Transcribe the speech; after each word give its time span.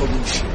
revolution. 0.00 0.46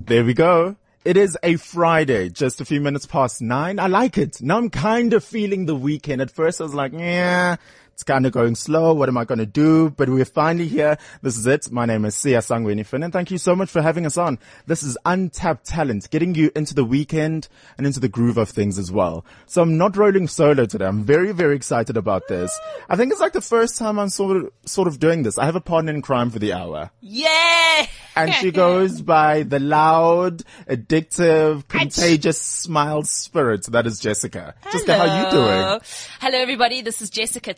There 0.00 0.24
we 0.24 0.34
go. 0.34 0.74
It 1.04 1.16
is 1.16 1.38
a 1.42 1.54
Friday, 1.56 2.30
just 2.30 2.60
a 2.60 2.64
few 2.64 2.80
minutes 2.80 3.06
past 3.06 3.40
nine. 3.40 3.78
I 3.78 3.86
like 3.86 4.18
it. 4.18 4.42
Now 4.42 4.58
I'm 4.58 4.68
kind 4.68 5.14
of 5.14 5.24
feeling 5.24 5.66
the 5.66 5.74
weekend. 5.74 6.20
At 6.20 6.32
first 6.32 6.60
I 6.60 6.64
was 6.64 6.74
like, 6.74 6.92
yeah, 6.92 7.56
it's 8.00 8.04
kind 8.04 8.24
of 8.24 8.32
going 8.32 8.54
slow. 8.54 8.94
What 8.94 9.10
am 9.10 9.18
I 9.18 9.26
going 9.26 9.40
to 9.40 9.44
do? 9.44 9.90
But 9.90 10.08
we're 10.08 10.24
finally 10.24 10.66
here. 10.66 10.96
This 11.20 11.36
is 11.36 11.46
it. 11.46 11.70
My 11.70 11.84
name 11.84 12.06
is 12.06 12.14
Siya 12.16 12.38
Sangweni 12.38 12.86
Finn 12.86 13.02
and 13.02 13.12
thank 13.12 13.30
you 13.30 13.36
so 13.36 13.54
much 13.54 13.68
for 13.68 13.82
having 13.82 14.06
us 14.06 14.16
on. 14.16 14.38
This 14.66 14.82
is 14.82 14.96
Untapped 15.04 15.66
Talent, 15.66 16.08
getting 16.08 16.34
you 16.34 16.50
into 16.56 16.72
the 16.74 16.82
weekend 16.82 17.48
and 17.76 17.86
into 17.86 18.00
the 18.00 18.08
groove 18.08 18.38
of 18.38 18.48
things 18.48 18.78
as 18.78 18.90
well. 18.90 19.26
So 19.44 19.60
I'm 19.60 19.76
not 19.76 19.98
rolling 19.98 20.28
solo 20.28 20.64
today. 20.64 20.86
I'm 20.86 21.04
very, 21.04 21.32
very 21.32 21.54
excited 21.54 21.98
about 21.98 22.26
this. 22.26 22.58
I 22.88 22.96
think 22.96 23.12
it's 23.12 23.20
like 23.20 23.34
the 23.34 23.42
first 23.42 23.76
time 23.76 23.98
I'm 23.98 24.08
sort 24.08 24.34
of, 24.38 24.50
sort 24.64 24.88
of 24.88 24.98
doing 24.98 25.22
this. 25.22 25.36
I 25.36 25.44
have 25.44 25.56
a 25.56 25.60
partner 25.60 25.92
in 25.92 26.00
crime 26.00 26.30
for 26.30 26.38
the 26.38 26.54
hour 26.54 26.90
Yeah. 27.02 27.86
and 28.16 28.32
she 28.32 28.50
goes 28.64 29.02
by 29.02 29.42
the 29.42 29.60
loud, 29.60 30.42
addictive, 30.66 31.68
contagious 31.68 32.40
smile 32.40 33.02
spirit 33.02 33.66
that 33.66 33.86
is 33.86 33.98
Jessica. 33.98 34.54
Jessica, 34.72 34.96
how 34.96 35.24
you 35.26 35.30
doing? 35.30 35.44
Hello. 35.50 35.78
Hello, 36.20 36.38
everybody. 36.38 36.80
This 36.80 37.02
is 37.02 37.10
Jessica 37.10 37.52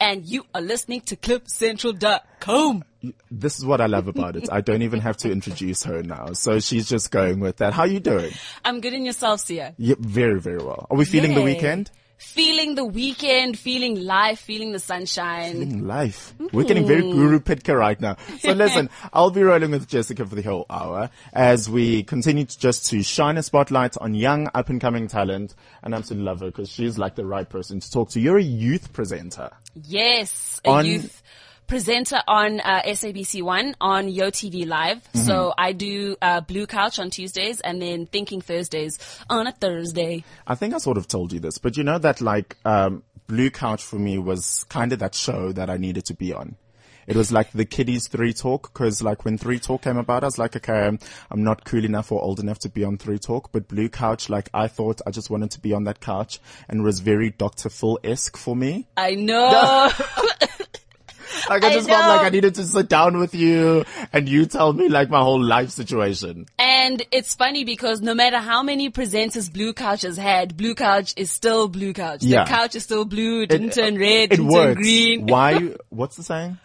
And 0.00 0.24
you 0.24 0.44
are 0.54 0.60
listening 0.60 1.00
to 1.02 1.16
CliffCentral.com. 1.16 2.84
This 3.30 3.58
is 3.58 3.64
what 3.64 3.80
I 3.80 3.86
love 3.86 4.08
about 4.08 4.36
it. 4.36 4.48
I 4.52 4.60
don't 4.60 4.82
even 4.82 5.00
have 5.00 5.16
to 5.18 5.30
introduce 5.30 5.84
her 5.84 6.02
now. 6.02 6.32
So 6.34 6.60
she's 6.60 6.88
just 6.88 7.10
going 7.10 7.40
with 7.40 7.56
that. 7.58 7.72
How 7.72 7.82
are 7.82 7.86
you 7.86 8.00
doing? 8.00 8.32
I'm 8.64 8.80
good 8.80 8.92
in 8.92 9.04
yourself, 9.04 9.42
Siya. 9.42 9.74
Yeah, 9.78 9.94
very, 9.98 10.40
very 10.40 10.58
well. 10.58 10.86
Are 10.90 10.96
we 10.96 11.04
feeling 11.04 11.34
the 11.34 11.42
weekend? 11.42 11.90
Feeling 12.20 12.74
the 12.74 12.84
weekend, 12.84 13.58
feeling 13.58 14.04
life, 14.04 14.38
feeling 14.38 14.72
the 14.72 14.78
sunshine. 14.78 15.62
In 15.62 15.88
life. 15.88 16.34
We're 16.52 16.64
getting 16.64 16.86
very 16.86 17.02
mm-hmm. 17.02 17.18
Guru 17.18 17.40
Pitka 17.40 17.74
right 17.74 17.98
now. 17.98 18.18
So 18.40 18.52
listen, 18.64 18.90
I'll 19.12 19.30
be 19.30 19.42
rolling 19.42 19.70
with 19.70 19.88
Jessica 19.88 20.26
for 20.26 20.34
the 20.34 20.42
whole 20.42 20.66
hour 20.68 21.08
as 21.32 21.70
we 21.70 22.02
continue 22.02 22.44
to 22.44 22.58
just 22.58 22.90
to 22.90 23.02
shine 23.02 23.38
a 23.38 23.42
spotlight 23.42 23.96
on 23.96 24.14
young 24.14 24.50
up 24.54 24.68
and 24.68 24.78
coming 24.78 25.08
talent. 25.08 25.54
And 25.82 25.94
I 25.94 25.98
absolutely 25.98 26.26
love 26.26 26.40
her 26.40 26.46
because 26.46 26.68
she's 26.68 26.98
like 26.98 27.14
the 27.14 27.24
right 27.24 27.48
person 27.48 27.80
to 27.80 27.90
talk 27.90 28.10
to. 28.10 28.20
You're 28.20 28.38
a 28.38 28.42
youth 28.42 28.92
presenter. 28.92 29.48
Yes, 29.74 30.60
a 30.64 30.68
On- 30.68 30.84
youth 30.84 31.22
presenter 31.70 32.20
on 32.26 32.58
uh, 32.60 32.82
SABC 32.82 33.42
One 33.42 33.76
on 33.80 34.08
YoTV 34.08 34.66
Live. 34.66 34.98
Mm-hmm. 34.98 35.20
So 35.20 35.54
I 35.56 35.72
do 35.72 36.16
uh, 36.20 36.40
Blue 36.40 36.66
Couch 36.66 36.98
on 36.98 37.10
Tuesdays 37.10 37.60
and 37.60 37.80
then 37.80 38.06
Thinking 38.06 38.40
Thursdays 38.40 38.98
on 39.30 39.46
a 39.46 39.52
Thursday. 39.52 40.24
I 40.48 40.56
think 40.56 40.74
I 40.74 40.78
sort 40.78 40.98
of 40.98 41.06
told 41.06 41.32
you 41.32 41.38
this, 41.38 41.58
but 41.58 41.76
you 41.76 41.84
know 41.84 41.98
that 41.98 42.20
like, 42.20 42.56
um, 42.64 43.04
Blue 43.28 43.50
Couch 43.50 43.84
for 43.84 43.96
me 43.96 44.18
was 44.18 44.64
kind 44.68 44.92
of 44.92 44.98
that 44.98 45.14
show 45.14 45.52
that 45.52 45.70
I 45.70 45.76
needed 45.76 46.04
to 46.06 46.14
be 46.14 46.34
on. 46.34 46.56
It 47.06 47.14
was 47.14 47.30
like 47.30 47.52
the 47.52 47.64
kiddies 47.64 48.08
three 48.08 48.32
talk, 48.32 48.74
cause 48.74 49.00
like 49.00 49.24
when 49.24 49.38
three 49.38 49.60
talk 49.60 49.82
came 49.82 49.96
about, 49.96 50.24
I 50.24 50.26
was 50.26 50.38
like, 50.38 50.56
okay, 50.56 50.86
I'm, 50.86 50.98
I'm 51.30 51.44
not 51.44 51.64
cool 51.64 51.84
enough 51.84 52.10
or 52.10 52.20
old 52.20 52.40
enough 52.40 52.58
to 52.60 52.68
be 52.68 52.82
on 52.82 52.98
three 52.98 53.18
talk, 53.18 53.52
but 53.52 53.68
blue 53.68 53.88
couch, 53.88 54.28
like 54.28 54.50
I 54.52 54.66
thought 54.66 55.00
I 55.06 55.12
just 55.12 55.30
wanted 55.30 55.52
to 55.52 55.60
be 55.60 55.72
on 55.72 55.84
that 55.84 56.00
couch 56.00 56.40
and 56.68 56.82
was 56.82 56.98
very 56.98 57.30
Dr. 57.30 57.68
Phil-esque 57.68 58.36
for 58.36 58.56
me. 58.56 58.88
I 58.96 59.14
know. 59.14 59.90
Like 61.48 61.64
I 61.64 61.68
I 61.68 61.72
just 61.74 61.88
felt 61.88 62.06
like. 62.08 62.20
I 62.26 62.28
needed 62.30 62.54
to 62.56 62.64
sit 62.64 62.88
down 62.88 63.18
with 63.18 63.34
you 63.34 63.84
and 64.12 64.28
you 64.28 64.46
tell 64.46 64.72
me 64.72 64.88
like 64.88 65.10
my 65.10 65.20
whole 65.20 65.42
life 65.42 65.70
situation. 65.70 66.46
And 66.58 67.02
it's 67.10 67.34
funny 67.34 67.64
because 67.64 68.00
no 68.00 68.14
matter 68.14 68.38
how 68.38 68.62
many 68.62 68.90
presenters 68.90 69.52
Blue 69.52 69.72
Couch 69.72 70.02
has 70.02 70.16
had, 70.16 70.56
Blue 70.56 70.74
Couch 70.74 71.14
is 71.16 71.30
still 71.30 71.68
Blue 71.68 71.92
Couch. 71.92 72.22
Yeah. 72.22 72.44
The 72.44 72.50
couch 72.50 72.74
is 72.74 72.84
still 72.84 73.04
blue, 73.04 73.42
it 73.42 73.48
didn't 73.50 73.68
It- 73.68 73.74
turn 73.74 73.96
uh, 73.96 74.00
red, 74.00 74.32
It 74.32 74.36
didn't 74.36 74.50
turn 74.52 74.74
green. 74.74 75.26
Why, 75.26 75.74
what's 75.88 76.16
the 76.16 76.22
saying? 76.22 76.58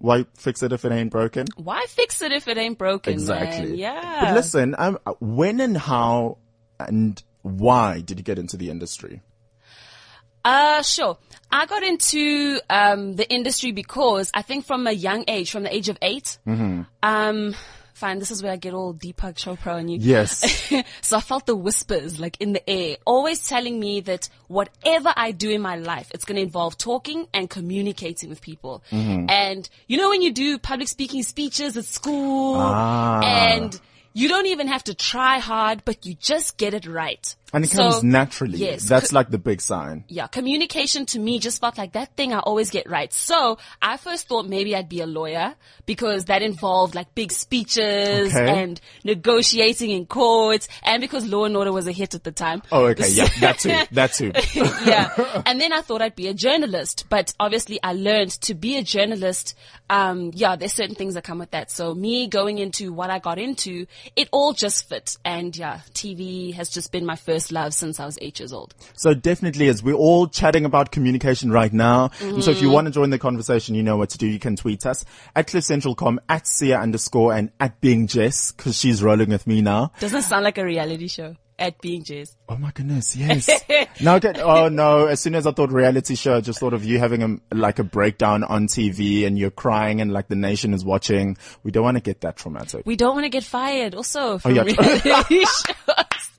Why 0.00 0.26
fix 0.36 0.62
it 0.62 0.72
if 0.72 0.84
it 0.84 0.92
ain't 0.92 1.10
broken? 1.10 1.46
Why 1.56 1.84
fix 1.88 2.22
it 2.22 2.30
if 2.32 2.46
it 2.46 2.56
ain't 2.56 2.78
broken, 2.78 3.12
Exactly. 3.12 3.70
man? 3.70 3.74
Yeah. 3.78 4.20
But 4.26 4.34
listen, 4.34 4.76
when 5.18 5.60
and 5.60 5.76
how 5.76 6.38
and 6.78 7.20
why 7.42 8.00
did 8.00 8.18
you 8.18 8.24
get 8.24 8.38
into 8.38 8.56
the 8.56 8.70
industry? 8.70 9.22
Uh, 10.48 10.82
sure. 10.82 11.18
I 11.50 11.66
got 11.66 11.82
into 11.82 12.60
um, 12.70 13.16
the 13.16 13.28
industry 13.30 13.72
because 13.72 14.30
I 14.34 14.42
think 14.42 14.64
from 14.66 14.86
a 14.86 14.92
young 14.92 15.24
age, 15.28 15.50
from 15.50 15.62
the 15.64 15.74
age 15.74 15.88
of 15.88 15.98
8 16.02 16.38
Mm-hmm. 16.46 16.82
um, 17.02 17.54
fine, 17.94 18.18
this 18.18 18.30
is 18.30 18.42
where 18.42 18.52
I 18.52 18.56
get 18.56 18.74
all 18.74 18.94
Deepak 18.94 19.34
Chopra 19.34 19.74
on 19.74 19.88
you. 19.88 19.98
Yes. 20.00 20.70
so 21.00 21.16
I 21.16 21.20
felt 21.20 21.46
the 21.46 21.56
whispers 21.56 22.20
like 22.20 22.36
in 22.40 22.52
the 22.52 22.62
air, 22.70 22.96
always 23.04 23.46
telling 23.48 23.80
me 23.80 24.00
that 24.02 24.28
whatever 24.46 25.12
I 25.16 25.32
do 25.32 25.50
in 25.50 25.60
my 25.62 25.76
life, 25.76 26.08
it's 26.14 26.24
going 26.24 26.36
to 26.36 26.42
involve 26.42 26.78
talking 26.78 27.26
and 27.34 27.48
communicating 27.50 28.28
with 28.30 28.40
people. 28.40 28.82
Mm-hmm. 28.92 29.26
And 29.30 29.68
you 29.86 29.96
know, 29.98 30.10
when 30.10 30.22
you 30.22 30.32
do 30.32 30.58
public 30.58 30.88
speaking 30.88 31.22
speeches 31.24 31.76
at 31.76 31.86
school 31.86 32.56
Ah. 32.58 33.20
and 33.22 33.80
you 34.14 34.28
don't 34.28 34.46
even 34.46 34.68
have 34.68 34.84
to 34.84 34.94
try 34.94 35.38
hard, 35.38 35.84
but 35.84 36.04
you 36.06 36.14
just 36.14 36.56
get 36.56 36.74
it 36.74 36.86
right. 36.86 37.34
And 37.52 37.64
it 37.64 37.70
So, 37.70 37.78
comes 37.90 38.02
naturally. 38.02 38.58
Yes. 38.58 38.84
That's 38.86 39.10
like 39.12 39.30
the 39.30 39.38
big 39.38 39.60
sign. 39.62 40.04
yeah, 40.08 40.26
communication 40.26 41.06
to 41.06 41.18
me 41.18 41.38
just 41.38 41.60
felt 41.60 41.78
like 41.78 41.92
that 41.92 42.14
thing 42.14 42.34
I 42.34 42.40
always 42.40 42.68
get 42.68 42.88
right. 42.90 43.10
So 43.12 43.56
I 43.80 43.96
first 43.96 44.28
thought 44.28 44.46
maybe 44.46 44.76
I'd 44.76 44.88
be 44.88 45.00
a 45.00 45.06
lawyer 45.06 45.54
because 45.86 46.26
that 46.26 46.42
involved 46.42 46.94
like 46.94 47.14
big 47.14 47.32
speeches 47.32 48.34
Okay. 48.34 48.62
and 48.62 48.78
negotiating 49.02 49.90
in 49.90 50.06
courts 50.06 50.68
and 50.82 51.00
because 51.00 51.26
Law 51.26 51.44
and 51.44 51.56
Order 51.56 51.72
was 51.72 51.86
a 51.86 51.92
hit 51.92 52.14
at 52.14 52.24
the 52.24 52.32
time. 52.32 52.62
Oh, 52.70 52.84
okay. 52.86 53.08
Yeah, 53.10 53.28
that 53.40 53.58
too. 53.60 53.74
That 53.92 54.12
too. 54.12 54.32
yeah. 54.86 55.42
And 55.46 55.60
then 55.60 55.72
I 55.72 55.80
thought 55.80 56.02
I'd 56.02 56.16
be 56.16 56.28
a 56.28 56.34
journalist, 56.34 57.06
but 57.08 57.32
obviously 57.40 57.80
I 57.82 57.94
learned 57.94 58.32
to 58.42 58.54
be 58.54 58.76
a 58.76 58.82
journalist. 58.82 59.54
Um, 59.90 60.32
yeah, 60.34 60.56
there's 60.56 60.74
certain 60.74 60.94
things 60.94 61.14
that 61.14 61.24
come 61.24 61.38
with 61.38 61.52
that. 61.52 61.70
So 61.70 61.94
me 61.94 62.26
going 62.28 62.58
into 62.58 62.92
what 62.92 63.08
I 63.10 63.18
got 63.18 63.38
into, 63.38 63.86
it 64.16 64.28
all 64.32 64.52
just 64.52 64.88
fit. 64.88 65.16
And 65.24 65.56
yeah, 65.56 65.80
TV 65.94 66.52
has 66.54 66.68
just 66.68 66.92
been 66.92 67.06
my 67.06 67.16
first 67.16 67.37
love 67.52 67.72
since 67.74 67.98
I 68.00 68.06
was 68.06 68.18
eight 68.20 68.38
years 68.38 68.52
old. 68.52 68.74
So 68.94 69.14
definitely 69.14 69.68
as 69.68 69.82
we're 69.82 69.94
all 69.94 70.26
chatting 70.28 70.64
about 70.64 70.90
communication 70.92 71.50
right 71.50 71.72
now. 71.72 72.10
And 72.20 72.42
so 72.42 72.50
if 72.50 72.58
Mm-hmm. 72.58 72.66
you 72.66 72.70
want 72.72 72.86
to 72.86 72.90
join 72.92 73.10
the 73.10 73.18
conversation, 73.18 73.74
you 73.74 73.82
know 73.82 73.96
what 73.96 74.10
to 74.10 74.18
do. 74.18 74.26
You 74.26 74.38
can 74.38 74.56
tweet 74.56 74.84
us 74.86 75.04
at 75.36 75.46
cliffcentral.com, 75.46 76.20
at 76.28 76.44
Siya 76.44 76.80
underscore 76.80 77.32
and 77.34 77.50
at 77.60 77.80
being 77.80 78.06
Jess 78.06 78.52
because 78.52 78.76
she's 78.78 79.02
rolling 79.02 79.30
with 79.30 79.46
me 79.46 79.62
now. 79.62 79.92
Doesn't 80.00 80.22
sound 80.22 80.44
like 80.44 80.58
a 80.58 80.64
reality 80.64 81.08
show 81.08 81.36
at 81.58 81.80
being 81.80 82.04
Jess. 82.04 82.36
Oh 82.48 82.56
my 82.56 82.70
goodness, 82.70 83.16
yes. 83.16 83.48
now, 84.00 84.20
oh 84.36 84.68
no, 84.68 85.06
as 85.06 85.20
soon 85.20 85.34
as 85.34 85.46
I 85.46 85.50
thought 85.52 85.72
reality 85.72 86.14
show, 86.14 86.36
I 86.36 86.40
just 86.40 86.60
thought 86.60 86.72
of 86.72 86.84
you 86.84 86.98
having 86.98 87.40
a, 87.50 87.54
like 87.54 87.78
a 87.78 87.84
breakdown 87.84 88.44
on 88.44 88.66
TV 88.68 89.26
and 89.26 89.38
you're 89.38 89.50
crying 89.50 90.00
and 90.00 90.12
like 90.12 90.28
the 90.28 90.36
nation 90.36 90.72
is 90.72 90.84
watching. 90.84 91.36
We 91.64 91.70
don't 91.70 91.82
want 91.84 91.96
to 91.96 92.02
get 92.02 92.20
that 92.20 92.36
traumatic. 92.36 92.82
We 92.86 92.96
don't 92.96 93.14
want 93.14 93.24
to 93.24 93.30
get 93.30 93.44
fired 93.44 93.94
also 93.94 94.38
from 94.38 94.54
yeah. 94.54 94.62
reality 94.62 95.44
shows. 95.44 96.30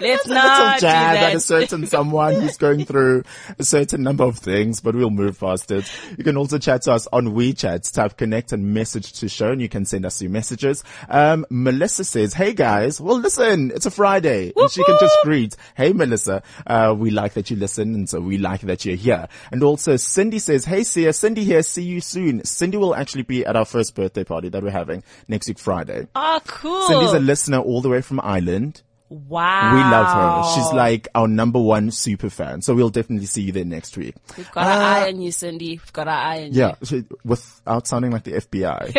Let's 0.00 0.26
not 0.26 0.76
little 0.76 0.80
jab 0.80 1.16
at 1.16 1.34
a 1.34 1.40
certain 1.40 1.86
someone 1.86 2.34
who's 2.40 2.56
going 2.56 2.84
through 2.84 3.24
a 3.58 3.64
certain 3.64 4.02
number 4.02 4.24
of 4.24 4.38
things, 4.38 4.80
but 4.80 4.94
we'll 4.94 5.10
move 5.10 5.38
past 5.38 5.70
it. 5.70 5.90
You 6.16 6.24
can 6.24 6.36
also 6.36 6.58
chat 6.58 6.82
to 6.82 6.92
us 6.92 7.06
on 7.12 7.28
WeChat, 7.28 7.92
type 7.92 8.16
connect 8.16 8.52
and 8.52 8.72
message 8.72 9.12
to 9.20 9.28
show 9.28 9.52
and 9.52 9.60
you 9.60 9.68
can 9.68 9.84
send 9.84 10.06
us 10.06 10.20
your 10.22 10.30
messages. 10.30 10.84
Um, 11.08 11.46
Melissa 11.50 12.04
says, 12.04 12.34
Hey 12.34 12.54
guys, 12.54 13.00
well 13.00 13.18
listen, 13.18 13.70
it's 13.74 13.86
a 13.86 13.90
Friday 13.90 14.52
and 14.56 14.70
she 14.70 14.82
can 14.84 14.96
just 15.00 15.16
greet. 15.22 15.56
Hey 15.76 15.92
Melissa, 15.92 16.42
uh, 16.66 16.94
we 16.96 17.10
like 17.10 17.34
that 17.34 17.50
you 17.50 17.56
listen 17.56 17.94
and 17.94 18.08
so 18.08 18.20
we 18.20 18.38
like 18.38 18.62
that 18.62 18.84
you're 18.84 18.96
here. 18.96 19.28
And 19.52 19.62
also 19.62 19.96
Cindy 19.96 20.38
says, 20.38 20.64
Hey 20.64 20.84
Sia, 20.84 21.12
Cindy 21.12 21.44
here, 21.44 21.62
see 21.62 21.82
you 21.82 22.00
soon. 22.00 22.44
Cindy 22.44 22.76
will 22.78 22.94
actually 22.94 23.22
be 23.22 23.44
at 23.44 23.56
our 23.56 23.64
first 23.64 23.94
birthday 23.94 24.24
party 24.24 24.48
that 24.48 24.62
we're 24.62 24.70
having 24.70 25.02
next 25.28 25.48
week 25.48 25.58
Friday. 25.58 26.06
Oh, 26.14 26.40
cool. 26.46 26.86
Cindy's 26.88 27.12
a 27.12 27.20
listener 27.20 27.58
all 27.58 27.80
the 27.80 27.88
way 27.88 28.00
from 28.00 28.20
Ireland. 28.22 28.82
Wow. 29.10 29.74
We 29.74 29.80
love 29.80 30.06
her. 30.46 30.54
She's 30.54 30.72
like 30.72 31.08
our 31.14 31.28
number 31.28 31.60
one 31.60 31.90
super 31.90 32.30
fan. 32.30 32.62
So 32.62 32.74
we'll 32.74 32.88
definitely 32.90 33.26
see 33.26 33.42
you 33.42 33.52
there 33.52 33.64
next 33.66 33.96
week. 33.98 34.14
We've 34.38 34.50
got 34.52 34.66
our 34.66 34.80
eye 34.82 35.08
on 35.08 35.20
you, 35.20 35.30
Cindy. 35.32 35.70
We've 35.72 35.92
got 35.92 36.08
our 36.08 36.14
eye 36.14 36.44
on 36.44 36.54
you. 36.54 36.60
Yeah, 36.60 37.00
without 37.24 37.86
sounding 37.86 38.12
like 38.12 38.24
the 38.24 38.32
FBI. 38.32 38.94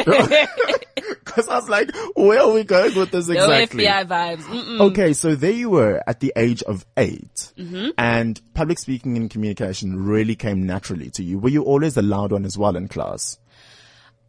Because 1.25 1.47
I 1.49 1.55
was 1.55 1.69
like, 1.69 1.91
where 2.15 2.41
are 2.41 2.51
we 2.51 2.63
going 2.63 2.93
with 2.95 3.11
this 3.11 3.29
exactly? 3.29 3.85
No? 3.85 3.91
FBI 3.91 4.05
vibes. 4.07 4.43
Mm-mm. 4.43 4.81
Okay, 4.91 5.13
so 5.13 5.33
there 5.35 5.51
you 5.51 5.69
were 5.69 6.03
at 6.05 6.19
the 6.19 6.33
age 6.35 6.61
of 6.63 6.85
8 6.97 7.53
Mm-hmm. 7.57 7.89
and 7.97 8.39
public 8.53 8.77
speaking 8.79 9.15
and 9.17 9.29
communication 9.29 10.03
really 10.05 10.35
came 10.35 10.65
naturally 10.65 11.09
to 11.11 11.23
you. 11.23 11.39
Were 11.39 11.49
you 11.49 11.63
always 11.63 11.93
the 11.95 12.01
loud 12.01 12.31
one 12.33 12.45
as 12.45 12.57
well 12.57 12.75
in 12.75 12.87
class? 12.87 13.39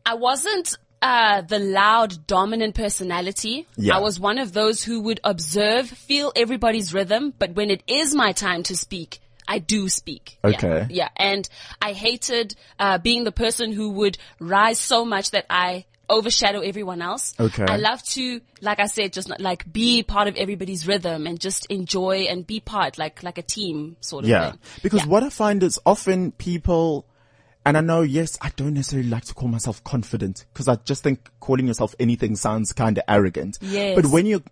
I 0.06 0.14
wasn't 0.14 0.76
uh, 1.02 1.40
the 1.42 1.58
loud, 1.58 2.26
dominant 2.26 2.74
personality. 2.74 3.66
Yeah. 3.76 3.96
I 3.96 4.00
was 4.00 4.20
one 4.20 4.38
of 4.38 4.52
those 4.52 4.82
who 4.84 5.00
would 5.02 5.20
observe, 5.24 5.88
feel 5.88 6.32
everybody's 6.36 6.94
rhythm, 6.94 7.34
but 7.38 7.54
when 7.54 7.70
it 7.70 7.82
is 7.86 8.14
my 8.14 8.32
time 8.32 8.62
to 8.64 8.76
speak, 8.76 9.20
I 9.48 9.58
do 9.58 9.88
speak. 9.88 10.38
Yeah. 10.44 10.50
Okay. 10.50 10.86
Yeah. 10.90 11.08
And 11.16 11.48
I 11.82 11.92
hated 11.92 12.54
uh, 12.78 12.98
being 12.98 13.24
the 13.24 13.32
person 13.32 13.72
who 13.72 13.90
would 13.90 14.16
rise 14.38 14.78
so 14.78 15.04
much 15.04 15.32
that 15.32 15.46
I 15.50 15.84
overshadow 16.08 16.60
everyone 16.60 17.02
else. 17.02 17.34
Okay. 17.40 17.64
I 17.66 17.76
love 17.78 18.02
to, 18.04 18.40
like 18.60 18.78
I 18.80 18.86
said, 18.86 19.12
just 19.12 19.28
not, 19.28 19.40
like 19.40 19.70
be 19.72 20.02
part 20.02 20.28
of 20.28 20.36
everybody's 20.36 20.86
rhythm 20.86 21.26
and 21.26 21.40
just 21.40 21.66
enjoy 21.66 22.26
and 22.30 22.46
be 22.46 22.60
part, 22.60 22.98
like, 22.98 23.22
like 23.22 23.38
a 23.38 23.42
team 23.42 23.96
sort 24.00 24.24
of 24.24 24.30
Yeah. 24.30 24.50
thing. 24.50 24.60
Because 24.82 25.00
Yeah. 25.00 25.06
what 25.06 25.22
I 25.22 25.30
find 25.30 25.62
is 25.62 25.80
often 25.86 26.30
people, 26.32 27.06
and 27.64 27.76
I 27.76 27.80
know, 27.80 28.02
yes, 28.02 28.36
I 28.40 28.50
don't 28.56 28.74
necessarily 28.74 29.08
like 29.08 29.24
to 29.26 29.34
call 29.34 29.48
myself 29.48 29.82
confident 29.84 30.44
because 30.52 30.68
I 30.68 30.76
just 30.84 31.02
think 31.02 31.30
calling 31.40 31.66
yourself 31.66 31.94
anything 32.00 32.36
sounds 32.36 32.72
kind 32.72 32.98
of 32.98 33.04
arrogant. 33.08 33.58
Yes. 33.60 33.94
But 33.96 34.06
when 34.06 34.26
you're 34.26 34.42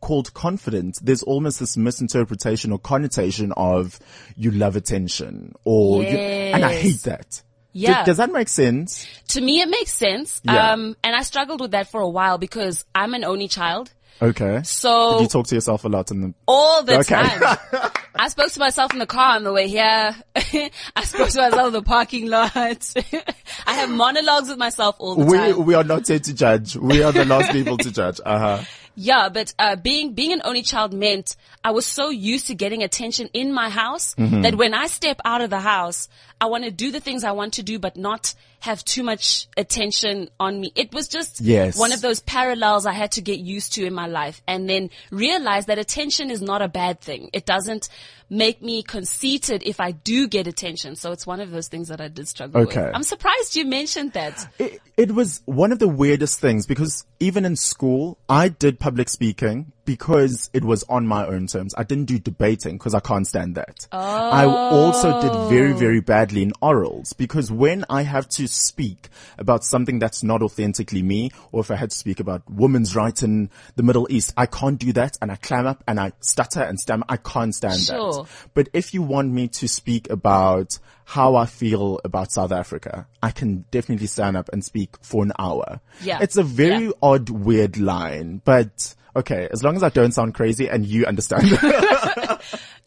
called 0.00 0.32
confident, 0.34 0.98
there's 1.02 1.22
almost 1.22 1.58
this 1.60 1.76
misinterpretation 1.76 2.72
or 2.72 2.78
connotation 2.78 3.52
of 3.56 3.98
you 4.36 4.50
love 4.50 4.76
attention 4.76 5.54
or 5.64 6.02
you, 6.02 6.08
and 6.08 6.64
I 6.64 6.74
hate 6.74 7.02
that. 7.02 7.42
Yeah. 7.72 8.04
does 8.04 8.16
that 8.16 8.32
make 8.32 8.48
sense? 8.48 9.06
To 9.28 9.40
me, 9.40 9.60
it 9.60 9.68
makes 9.68 9.92
sense. 9.92 10.40
Yeah. 10.44 10.72
Um, 10.72 10.96
and 11.04 11.14
I 11.14 11.20
struggled 11.22 11.60
with 11.60 11.72
that 11.72 11.90
for 11.90 12.00
a 12.00 12.08
while 12.08 12.38
because 12.38 12.84
I'm 12.94 13.12
an 13.14 13.22
only 13.22 13.48
child. 13.48 13.92
Okay. 14.22 14.62
So 14.64 15.18
Did 15.18 15.22
you 15.24 15.28
talk 15.28 15.46
to 15.48 15.54
yourself 15.54 15.84
a 15.84 15.88
lot 15.88 16.10
in 16.10 16.22
the, 16.22 16.34
all 16.48 16.82
the 16.82 16.98
Okay. 17.00 17.14
time. 17.14 17.90
I 18.18 18.28
spoke 18.28 18.50
to 18.52 18.60
myself 18.60 18.92
in 18.92 18.98
the 18.98 19.06
car 19.06 19.36
on 19.36 19.44
the 19.44 19.52
way 19.52 19.68
here. 19.68 20.14
I 20.36 21.04
spoke 21.04 21.28
to 21.30 21.38
myself 21.38 21.66
in 21.68 21.72
the 21.72 21.82
parking 21.82 22.28
lot. 22.28 22.52
I 23.66 23.72
have 23.74 23.90
monologues 23.90 24.48
with 24.48 24.58
myself 24.58 24.96
all 24.98 25.16
the 25.16 25.24
we, 25.24 25.36
time. 25.36 25.64
we 25.64 25.74
are 25.74 25.84
not 25.84 26.06
here 26.08 26.18
to 26.18 26.34
judge. 26.34 26.76
We 26.76 27.02
are 27.02 27.12
the 27.12 27.24
last 27.24 27.52
people 27.52 27.76
to 27.78 27.90
judge. 27.92 28.20
Uh 28.26 28.38
huh. 28.38 28.64
Yeah, 28.98 29.28
but 29.28 29.52
uh, 29.58 29.76
being 29.76 30.14
being 30.14 30.32
an 30.32 30.40
only 30.44 30.62
child 30.62 30.94
meant 30.94 31.36
I 31.62 31.70
was 31.72 31.84
so 31.84 32.08
used 32.08 32.46
to 32.46 32.54
getting 32.54 32.82
attention 32.82 33.28
in 33.34 33.52
my 33.52 33.68
house 33.68 34.14
Mm-hmm. 34.14 34.40
that 34.42 34.54
when 34.54 34.72
I 34.72 34.86
step 34.86 35.20
out 35.24 35.42
of 35.42 35.50
the 35.50 35.60
house, 35.60 36.08
I 36.40 36.46
want 36.46 36.64
to 36.64 36.70
do 36.70 36.90
the 36.90 37.00
things 37.00 37.24
I 37.24 37.32
want 37.32 37.54
to 37.54 37.62
do, 37.62 37.78
but 37.78 37.96
not 37.96 38.34
have 38.60 38.84
too 38.84 39.02
much 39.02 39.48
attention 39.56 40.28
on 40.38 40.60
me. 40.60 40.72
It 40.74 40.92
was 40.92 41.08
just 41.08 41.40
Yes. 41.40 41.78
one 41.78 41.92
of 41.92 42.00
those 42.02 42.20
parallels 42.20 42.84
I 42.84 42.92
had 42.92 43.12
to 43.12 43.22
get 43.22 43.38
used 43.38 43.74
to 43.74 43.86
in 43.86 43.94
my 43.94 44.06
life, 44.06 44.42
and 44.46 44.68
then 44.68 44.90
realize 45.10 45.66
that 45.66 45.78
attention 45.78 46.30
is 46.30 46.42
not 46.42 46.60
a 46.62 46.68
bad 46.68 47.00
thing. 47.00 47.30
It 47.32 47.46
doesn't 47.46 47.88
make 48.28 48.60
me 48.60 48.82
conceited 48.82 49.62
if 49.64 49.80
I 49.80 49.92
do 49.92 50.26
get 50.28 50.46
attention. 50.46 50.96
So 50.96 51.12
it's 51.12 51.26
one 51.26 51.40
of 51.40 51.50
those 51.52 51.68
things 51.68 51.88
that 51.88 52.00
I 52.00 52.08
did 52.08 52.28
struggle 52.28 52.62
Okay. 52.62 52.84
with. 52.86 52.94
I'm 52.94 53.02
surprised 53.04 53.54
you 53.56 53.64
mentioned 53.64 54.12
that. 54.12 54.46
It, 54.58 54.80
it 54.96 55.12
was 55.12 55.42
one 55.46 55.72
of 55.72 55.78
the 55.78 55.88
weirdest 55.88 56.40
things 56.40 56.66
because 56.66 57.04
even 57.20 57.44
in 57.44 57.56
school, 57.56 58.18
I 58.28 58.48
did 58.48 58.78
public 58.80 59.08
speaking 59.08 59.72
because 59.86 60.50
it 60.52 60.64
was 60.64 60.84
on 60.88 61.06
my 61.06 61.26
own 61.26 61.46
terms. 61.46 61.74
I 61.78 61.84
didn't 61.84 62.04
do 62.04 62.18
debating 62.18 62.76
because 62.76 62.92
I 62.92 63.00
can't 63.00 63.26
stand 63.26 63.54
that. 63.54 63.86
I 63.92 64.44
also 64.44 65.22
did 65.22 65.48
very, 65.48 65.72
oh. 65.72 65.76
very 65.76 66.00
badly 66.00 66.42
in 66.42 66.52
orals 66.62 67.16
because 67.16 67.50
when 67.50 67.84
I 67.88 68.02
have 68.02 68.28
to 68.30 68.46
speak 68.46 69.08
about 69.38 69.64
something 69.64 69.98
that's 69.98 70.22
not 70.22 70.42
authentically 70.42 71.02
me, 71.02 71.30
or 71.52 71.60
if 71.60 71.70
I 71.70 71.76
had 71.76 71.90
to 71.90 71.96
speak 71.96 72.20
about 72.20 72.42
women's 72.50 72.94
rights 72.94 73.22
in 73.22 73.48
the 73.76 73.82
Middle 73.82 74.06
East, 74.10 74.34
I 74.36 74.46
can't 74.46 74.78
do 74.78 74.92
that 74.94 75.16
and 75.22 75.32
I 75.32 75.36
clam 75.36 75.66
up 75.66 75.82
and 75.88 75.98
I 75.98 76.12
stutter 76.20 76.60
and 76.60 76.78
stammer. 76.78 77.04
I 77.08 77.16
can't 77.16 77.54
stand 77.54 77.80
Sure. 77.80 78.12
that. 78.12 78.26
But 78.54 78.68
if 78.72 78.92
you 78.92 79.02
want 79.02 79.32
me 79.32 79.48
to 79.48 79.68
speak 79.68 80.10
about 80.10 80.78
how 81.04 81.36
I 81.36 81.46
feel 81.46 82.00
about 82.04 82.32
South 82.32 82.50
Africa, 82.50 83.06
I 83.22 83.30
can 83.30 83.64
definitely 83.70 84.08
stand 84.08 84.36
up 84.36 84.50
and 84.52 84.64
speak 84.64 84.96
for 85.02 85.22
an 85.22 85.32
hour. 85.38 85.80
Yeah. 86.02 86.18
It's 86.20 86.36
a 86.36 86.42
very 86.42 86.86
Yeah. 86.86 86.92
odd, 87.00 87.30
weird 87.30 87.78
line, 87.78 88.42
but 88.44 88.94
okay, 89.16 89.48
as 89.50 89.62
long 89.62 89.76
as 89.76 89.82
I 89.82 89.88
don't 89.88 90.12
sound 90.12 90.34
crazy 90.34 90.68
and 90.68 90.86
you 90.86 91.06
understand. 91.06 91.46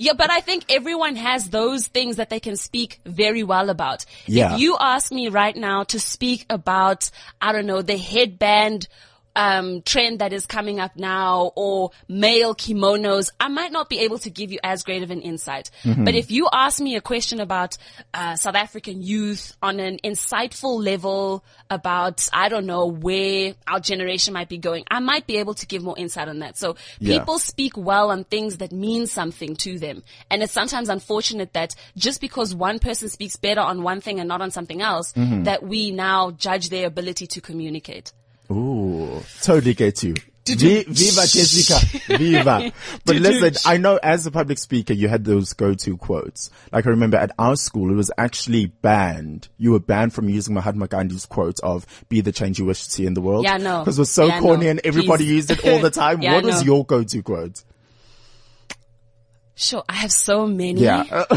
Yeah, 0.02 0.14
but 0.14 0.31
I 0.31 0.40
think 0.40 0.64
everyone 0.70 1.18
has 1.18 1.50
those 1.50 1.86
things 1.86 2.16
that 2.16 2.30
they 2.30 2.40
can 2.40 2.56
speak 2.56 3.02
very 3.06 3.44
well 3.44 3.70
about. 3.70 4.06
Yeah. 4.28 4.54
If 4.54 4.62
you 4.62 4.78
ask 4.80 5.12
me 5.12 5.28
right 5.28 5.56
now 5.56 5.84
to 5.84 6.00
speak 6.00 6.46
about, 6.50 7.12
I 7.42 7.52
don't 7.52 7.66
know, 7.66 7.81
the 7.81 7.98
headband 7.98 8.88
um, 9.36 9.81
trend 9.84 10.20
that 10.20 10.34
is 10.34 10.46
coming 10.46 10.80
up 10.80 10.96
now 10.96 11.52
or 11.56 11.92
male 12.08 12.54
kimonos, 12.56 13.31
I 13.40 13.48
might 13.48 13.72
not 13.72 13.90
be 13.90 14.00
able 14.00 14.18
to 14.20 14.30
give 14.30 14.52
you 14.52 14.60
as 14.64 14.84
great 14.84 15.04
of 15.04 15.12
an 15.12 15.22
insight. 15.22 15.70
But 15.84 16.16
if 16.16 16.31
you 16.31 16.50
ask 16.52 16.81
me 16.81 16.96
a 16.96 17.02
question 17.02 17.40
about 17.40 17.78
uh, 18.14 18.36
South 18.36 18.56
African 18.56 19.02
youth 19.02 19.56
on 19.62 19.80
an 19.80 20.00
insightful 20.04 20.84
level 20.84 21.44
about, 21.70 22.28
I 22.34 22.50
don't 22.50 22.66
know, 22.66 22.88
where 22.88 23.54
our 23.68 23.80
generation 23.80 24.34
might 24.34 24.50
be 24.50 24.58
going, 24.58 24.84
I 24.90 25.00
might 25.00 25.28
be 25.28 25.38
able 25.38 25.54
to 25.56 25.66
give 25.66 25.84
more 25.84 25.98
insight 25.98 26.28
on 26.28 26.40
that. 26.40 26.58
So 26.58 26.76
Yeah. 27.00 27.20
people 27.20 27.40
speak 27.40 27.78
well 27.78 28.12
on 28.12 28.24
things 28.24 28.58
that 28.58 28.72
mean 28.72 29.06
something 29.08 29.56
to 29.58 29.80
them. 29.80 30.04
And 30.30 30.42
it's 30.44 30.54
sometimes 30.54 30.90
unfortunate 30.90 31.54
that 31.54 31.76
just 31.96 32.20
because 32.22 32.54
one 32.56 32.80
person 32.80 33.10
speaks 33.10 33.36
better 33.36 33.62
on 33.62 33.84
one 33.84 34.02
thing 34.02 34.20
and 34.20 34.28
not 34.28 34.42
on 34.42 34.52
something 34.52 34.81
else, 34.81 35.14
Mm-hmm. 35.14 35.44
that 35.44 35.64
we 35.64 35.92
now 35.92 36.31
judge 36.31 36.70
their 36.70 36.88
ability 36.88 37.28
to 37.28 37.42
communicate. 37.42 38.12
Ooh, 38.51 39.22
totally 39.42 39.74
get 39.74 40.04
you. 40.04 40.16
Vi- 40.48 40.84
Viva 40.88 41.28
Jessica, 41.28 42.18
viva. 42.18 42.72
But 43.06 43.18
listen, 43.18 43.54
I 43.72 43.78
know 43.78 43.98
as 44.01 44.25
a 44.25 44.31
public 44.31 44.57
speaker, 44.57 44.94
you 44.94 45.07
had 45.07 45.24
those 45.24 45.54
go-to 45.54 45.96
quotes. 45.98 46.50
Like 46.72 46.88
I 46.88 46.90
remember 46.90 47.18
at 47.18 47.31
our 47.38 47.56
school, 47.56 47.92
it 47.92 47.96
was 47.96 48.10
actually 48.18 48.66
banned. 48.68 49.50
You 49.57 49.74
were 49.74 49.80
banned 49.80 50.13
from 50.16 50.28
using 50.28 50.56
Mahatma 50.56 50.88
Gandhi's 50.88 51.28
quote 51.28 51.60
of 51.62 51.86
"Be 52.10 52.22
the 52.22 52.31
change 52.31 52.57
you 52.57 52.66
wish 52.66 52.84
to 52.86 52.90
see 52.90 53.06
in 53.06 53.13
the 53.13 53.22
world." 53.22 53.44
Yeah, 53.44 53.57
no. 53.57 53.80
Because 53.81 54.00
it 54.00 54.01
was 54.01 54.10
so 54.12 54.25
Yeah, 54.25 54.40
corny 54.40 54.66
know. 54.66 54.72
and 54.72 54.81
everybody 54.84 55.25
Please. 55.25 55.34
used 55.50 55.52
it 55.52 55.66
all 55.68 55.80
the 55.81 55.92
time. 55.92 56.22
Yeah, 56.24 56.34
what 56.34 56.45
was 56.45 56.63
your 56.63 56.84
go-to 56.84 57.22
quote? 57.22 57.63
Sure, 59.54 59.84
I 59.88 59.94
have 59.94 60.12
so 60.12 60.48
many. 60.48 60.81
Yeah. 60.81 61.25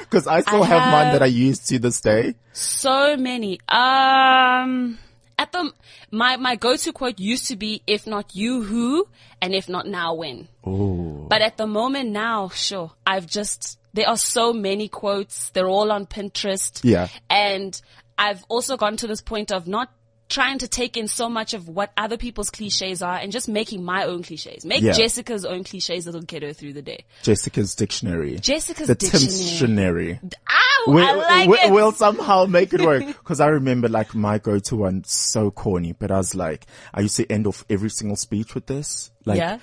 Because 0.00 0.26
I 0.26 0.40
still 0.42 0.62
I 0.62 0.66
have, 0.66 0.92
mine 0.92 1.12
that 1.12 1.22
I 1.22 1.26
use 1.26 1.58
to 1.68 1.78
this 1.78 2.00
day. 2.02 2.34
So 2.52 3.16
many. 3.16 3.60
Um, 3.66 4.98
at 5.42 5.52
the, 5.52 5.72
my, 6.10 6.36
my 6.36 6.56
go-to 6.56 6.92
quote 6.92 7.18
used 7.18 7.48
to 7.48 7.56
be, 7.56 7.82
if 7.86 8.06
not 8.06 8.34
you, 8.34 8.62
who? 8.62 9.08
And 9.40 9.54
if 9.54 9.68
not 9.68 9.86
now, 9.86 10.14
when? 10.14 10.48
Ooh. 10.66 11.26
But 11.28 11.42
at 11.42 11.56
the 11.56 11.66
moment 11.66 12.10
now, 12.10 12.48
sure, 12.48 12.92
I've 13.04 13.26
just, 13.26 13.78
there 13.92 14.08
are 14.08 14.16
so 14.16 14.52
many 14.52 14.88
quotes. 14.88 15.50
They're 15.50 15.68
all 15.68 15.90
on 15.90 16.06
Pinterest. 16.06 16.80
Yeah. 16.84 17.08
And 17.28 17.80
I've 18.16 18.44
also 18.48 18.76
gotten 18.76 18.98
to 18.98 19.06
this 19.08 19.20
point 19.20 19.50
of 19.50 19.66
not 19.66 19.90
trying 20.32 20.58
to 20.58 20.66
take 20.66 20.96
in 20.96 21.06
so 21.06 21.28
much 21.28 21.54
of 21.54 21.68
what 21.68 21.92
other 21.96 22.16
people's 22.16 22.50
cliches 22.50 23.02
are 23.02 23.16
and 23.16 23.30
just 23.30 23.48
making 23.48 23.84
my 23.84 24.04
own 24.04 24.22
cliches. 24.22 24.64
Make 24.64 24.82
Yeah. 24.82 24.92
Jessica's 24.92 25.44
own 25.44 25.62
cliches 25.62 26.06
that'll 26.06 26.22
get 26.22 26.42
her 26.42 26.52
through 26.52 26.72
the 26.72 26.82
day. 26.82 27.04
Jessica's 27.22 27.74
dictionary. 27.74 28.38
Jessica's 28.38 28.88
the 28.88 28.94
dictionary. 28.94 30.18
Ow! 30.50 30.84
we, 30.88 31.02
I 31.02 31.12
like 31.12 31.48
we, 31.48 31.58
it. 31.58 31.70
We'll 31.70 31.92
somehow 31.92 32.46
make 32.46 32.72
it 32.72 32.80
work. 32.80 33.04
Cause 33.24 33.40
I 33.40 33.48
remember 33.48 33.88
like 33.88 34.14
my 34.14 34.38
go-to 34.38 34.76
one, 34.76 35.04
so 35.04 35.50
corny, 35.50 35.92
but 35.92 36.10
I 36.10 36.16
was 36.16 36.34
like, 36.34 36.66
I 36.94 37.02
used 37.02 37.16
to 37.18 37.30
end 37.30 37.46
off 37.46 37.64
every 37.68 37.90
single 37.90 38.16
speech 38.16 38.54
with 38.54 38.66
this. 38.66 39.10
Like, 39.26 39.38
yeah. 39.38 39.58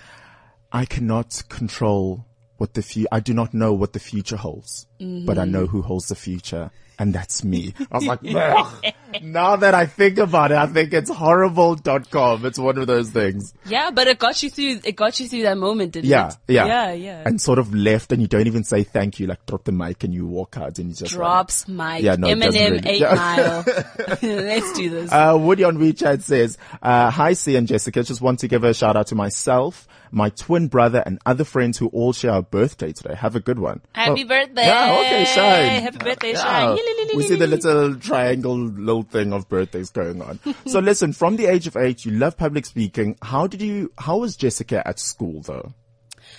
I 0.71 0.85
cannot 0.85 1.43
control 1.49 2.25
what 2.57 2.75
the 2.75 2.83
future, 2.83 3.09
I 3.11 3.21
do 3.21 3.33
not 3.33 3.53
know 3.53 3.73
what 3.73 3.93
the 3.93 3.99
future 3.99 4.37
holds, 4.37 4.85
but 4.99 5.03
I 5.37 5.43
mm-hmm. 5.43 5.51
know 5.51 5.65
who 5.65 5.81
holds 5.81 6.09
the 6.09 6.15
future. 6.15 6.69
And 6.99 7.13
that's 7.13 7.43
me. 7.45 7.73
I 7.91 7.97
was 7.97 8.05
like, 8.05 8.21
now 9.23 9.55
that 9.55 9.73
I 9.73 9.85
think 9.85 10.17
about 10.17 10.51
it, 10.51 10.57
I 10.57 10.67
think 10.67 10.93
it's 10.93 11.09
horrible.com. 11.09 12.45
It's 12.45 12.59
one 12.59 12.77
of 12.77 12.87
those 12.87 13.09
things. 13.09 13.53
Yeah, 13.65 13.91
but 13.91 14.07
it 14.07 14.19
got 14.19 14.43
you 14.43 14.49
through, 14.49 14.81
it 14.83 14.95
got 14.95 15.19
you 15.19 15.27
through 15.29 15.43
that 15.43 15.57
moment, 15.57 15.93
didn't 15.93 16.09
Yeah, 16.09 16.27
it? 16.29 16.35
yeah. 16.49 16.65
Yeah, 16.65 16.91
yeah. 16.93 17.23
And 17.25 17.41
sort 17.41 17.57
of 17.59 17.73
left 17.73 18.11
and 18.11 18.21
you 18.21 18.27
don't 18.27 18.47
even 18.47 18.63
say 18.63 18.83
thank 18.83 19.19
you, 19.19 19.27
like 19.27 19.45
drop 19.45 19.63
the 19.63 19.71
mic 19.71 20.03
and 20.03 20.13
you 20.13 20.25
walk 20.27 20.57
out 20.57 20.77
and 20.77 20.89
you 20.89 20.95
just. 20.95 21.13
Drops 21.13 21.67
mic. 21.67 22.03
Yeah, 22.03 22.15
no, 22.17 22.27
Eminem, 22.27 22.71
really- 22.71 22.89
eight 22.89 23.01
Yeah. 23.01 23.13
mile. 23.15 23.63
Let's 24.21 24.73
do 24.73 24.89
this. 24.89 25.11
Uh, 25.11 25.37
Woody 25.39 25.63
on 25.63 25.77
WeChat 25.77 26.21
says, 26.21 26.57
uh, 26.81 27.09
hi 27.09 27.33
C 27.33 27.55
and 27.55 27.67
Jessica, 27.67 28.03
just 28.03 28.21
want 28.21 28.39
to 28.39 28.47
give 28.47 28.63
a 28.63 28.73
shout 28.73 28.97
out 28.97 29.07
to 29.07 29.15
myself, 29.15 29.87
my 30.11 30.29
twin 30.29 30.67
brother 30.67 31.03
and 31.05 31.19
other 31.25 31.43
friends 31.43 31.77
who 31.77 31.87
all 31.89 32.13
share 32.13 32.31
our 32.31 32.41
birthday 32.41 32.91
today. 32.91 33.15
Have 33.15 33.35
a 33.35 33.39
good 33.39 33.59
one. 33.59 33.81
Happy 33.93 34.23
Oh, 34.23 34.27
birthday. 34.27 34.65
Yeah, 34.65 34.97
okay, 34.99 35.25
Shine. 35.25 35.81
Happy 35.83 35.97
birthday, 35.97 36.31
Yeah. 36.33 36.41
Shine. 36.75 36.77
We 37.15 37.23
see 37.23 37.35
the 37.35 37.47
little 37.47 37.95
triangle 37.95 38.57
little 38.57 39.03
thing 39.03 39.33
of 39.33 39.47
birthdays 39.49 39.89
going 39.91 40.21
on. 40.21 40.39
so 40.67 40.79
listen, 40.79 41.13
from 41.13 41.35
the 41.35 41.45
age 41.47 41.67
of 41.67 41.75
eight, 41.77 42.05
you 42.05 42.11
love 42.11 42.37
public 42.37 42.65
speaking. 42.65 43.17
How 43.21 43.47
did 43.47 43.61
you, 43.61 43.91
how 43.97 44.17
was 44.17 44.35
Jessica 44.35 44.87
at 44.87 44.99
school 44.99 45.41
though? 45.41 45.73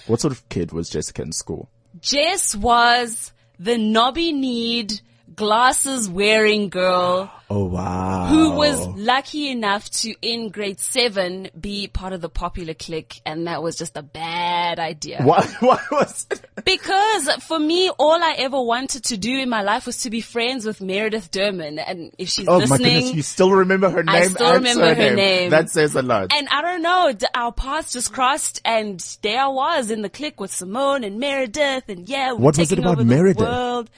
What 0.06 0.20
sort 0.20 0.32
of 0.32 0.48
kid 0.48 0.72
was 0.72 0.88
Jessica 0.88 1.22
in 1.22 1.32
school? 1.32 1.68
Jess 2.00 2.54
was 2.54 3.32
the 3.58 3.76
knobby 3.76 4.32
kneed, 4.32 5.00
glasses 5.34 6.08
wearing 6.08 6.68
girl 6.68 7.30
Oh 7.52 7.64
wow. 7.64 8.26
who 8.28 8.52
was 8.52 8.86
lucky 8.96 9.48
enough 9.50 9.90
to, 9.90 10.14
in 10.22 10.50
grade 10.50 10.78
seven, 10.78 11.48
be 11.58 11.88
part 11.88 12.12
of 12.12 12.20
the 12.20 12.28
popular 12.28 12.74
clique. 12.74 13.20
And 13.26 13.48
that 13.48 13.60
was 13.60 13.74
just 13.76 13.96
a 13.96 14.02
bad 14.02 14.78
idea. 14.78 15.20
Why, 15.22 15.44
what 15.60 15.80
was 15.90 16.26
it? 16.30 16.40
Because 16.64 17.28
for 17.42 17.58
me, 17.58 17.90
all 17.90 18.22
I 18.22 18.36
ever 18.38 18.60
wanted 18.62 19.04
to 19.06 19.16
do 19.16 19.36
in 19.36 19.48
my 19.48 19.62
life 19.62 19.86
was 19.86 20.02
to 20.02 20.10
be 20.10 20.20
friends 20.20 20.64
with 20.64 20.80
Meredith 20.80 21.32
Derman. 21.32 21.82
And 21.84 22.12
if 22.18 22.28
she's 22.28 22.46
Oh 22.46 22.58
my 22.60 22.66
listening, 22.66 22.94
goodness, 22.94 23.14
you 23.14 23.22
still 23.22 23.50
remember 23.50 23.90
her 23.90 24.04
name 24.04 24.14
I 24.14 24.26
still 24.26 24.52
remember 24.54 24.86
her 24.86 24.94
surname. 24.94 25.16
name. 25.16 25.50
That 25.50 25.70
says 25.70 25.96
a 25.96 26.02
lot. 26.02 26.32
And 26.32 26.48
I 26.50 26.62
don't 26.62 26.82
know, 26.82 27.12
our 27.34 27.52
paths 27.52 27.92
just 27.92 28.12
crossed 28.12 28.60
and 28.64 29.00
there 29.22 29.40
I 29.42 29.48
was 29.48 29.90
in 29.90 30.02
the 30.02 30.08
clique 30.10 30.38
with 30.40 30.52
Simone 30.52 31.02
and 31.02 31.18
Meredith 31.18 31.88
and 31.88 32.08
yeah, 32.08 32.30
we're 32.32 32.38
What 32.38 32.58
was 32.58 32.70
it 32.70 32.78
about 32.78 32.92
over 32.92 33.02
the 33.02 33.08
Meredith? 33.12 33.90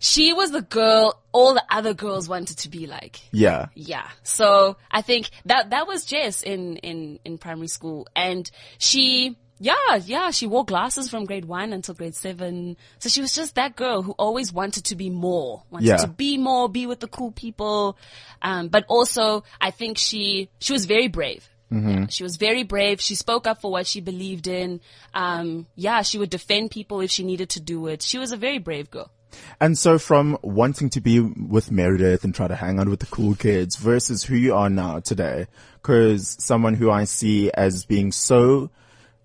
She 0.00 0.32
was 0.32 0.50
the 0.50 0.62
girl 0.62 1.22
all 1.30 1.54
the 1.54 1.62
other 1.70 1.94
girls 1.94 2.28
wanted 2.28 2.58
to 2.58 2.68
be 2.68 2.88
like. 2.88 3.20
Yeah. 3.30 3.66
Yeah. 3.74 4.08
So 4.24 4.76
I 4.90 5.02
think 5.02 5.30
that 5.44 5.70
that 5.70 5.86
was 5.86 6.04
Jess 6.04 6.42
in 6.42 6.78
in 6.78 7.20
in 7.24 7.38
primary 7.38 7.68
school, 7.68 8.08
and 8.16 8.50
she. 8.78 9.36
Yeah, 9.62 9.96
yeah, 10.06 10.30
she 10.30 10.46
wore 10.46 10.64
glasses 10.64 11.10
from 11.10 11.26
grade 11.26 11.44
one 11.44 11.74
until 11.74 11.92
grade 11.94 12.14
seven. 12.14 12.78
So 12.98 13.10
she 13.10 13.20
was 13.20 13.34
just 13.34 13.56
that 13.56 13.76
girl 13.76 14.00
who 14.00 14.12
always 14.12 14.54
wanted 14.54 14.86
to 14.86 14.96
be 14.96 15.10
more, 15.10 15.64
wanted 15.70 15.86
Yeah. 15.86 15.96
to 15.98 16.08
be 16.08 16.38
more, 16.38 16.66
be 16.70 16.86
with 16.86 17.00
the 17.00 17.08
cool 17.08 17.30
people. 17.30 17.98
Um, 18.40 18.68
but 18.68 18.86
also 18.88 19.44
I 19.60 19.70
think 19.70 19.98
she, 19.98 20.48
she 20.60 20.72
was 20.72 20.86
very 20.86 21.08
brave. 21.08 21.46
Yeah, 21.70 22.06
she 22.06 22.22
was 22.22 22.38
very 22.38 22.62
brave. 22.62 23.02
She 23.02 23.14
spoke 23.14 23.46
up 23.46 23.60
for 23.60 23.70
what 23.70 23.86
she 23.86 24.00
believed 24.00 24.46
in. 24.46 24.80
Um, 25.12 25.66
yeah, 25.76 26.00
she 26.00 26.16
would 26.16 26.30
defend 26.30 26.70
people 26.70 27.02
if 27.02 27.10
she 27.10 27.22
needed 27.22 27.50
to 27.50 27.60
do 27.60 27.86
it. 27.88 28.00
She 28.00 28.16
was 28.16 28.32
a 28.32 28.38
very 28.38 28.58
brave 28.60 28.90
girl. 28.90 29.10
And 29.60 29.76
so 29.76 29.98
from 29.98 30.38
wanting 30.42 30.90
to 30.90 31.00
be 31.00 31.20
with 31.20 31.70
Meredith 31.70 32.24
and 32.24 32.34
try 32.34 32.48
to 32.48 32.56
hang 32.56 32.78
out 32.78 32.88
with 32.88 33.00
the 33.00 33.06
cool 33.06 33.34
kids 33.34 33.76
versus 33.76 34.24
who 34.24 34.34
you 34.34 34.54
are 34.54 34.70
now 34.70 35.00
today, 35.00 35.46
cause 35.82 36.36
someone 36.38 36.74
who 36.74 36.90
I 36.90 37.04
see 37.04 37.50
as 37.52 37.84
being 37.84 38.12
so 38.12 38.70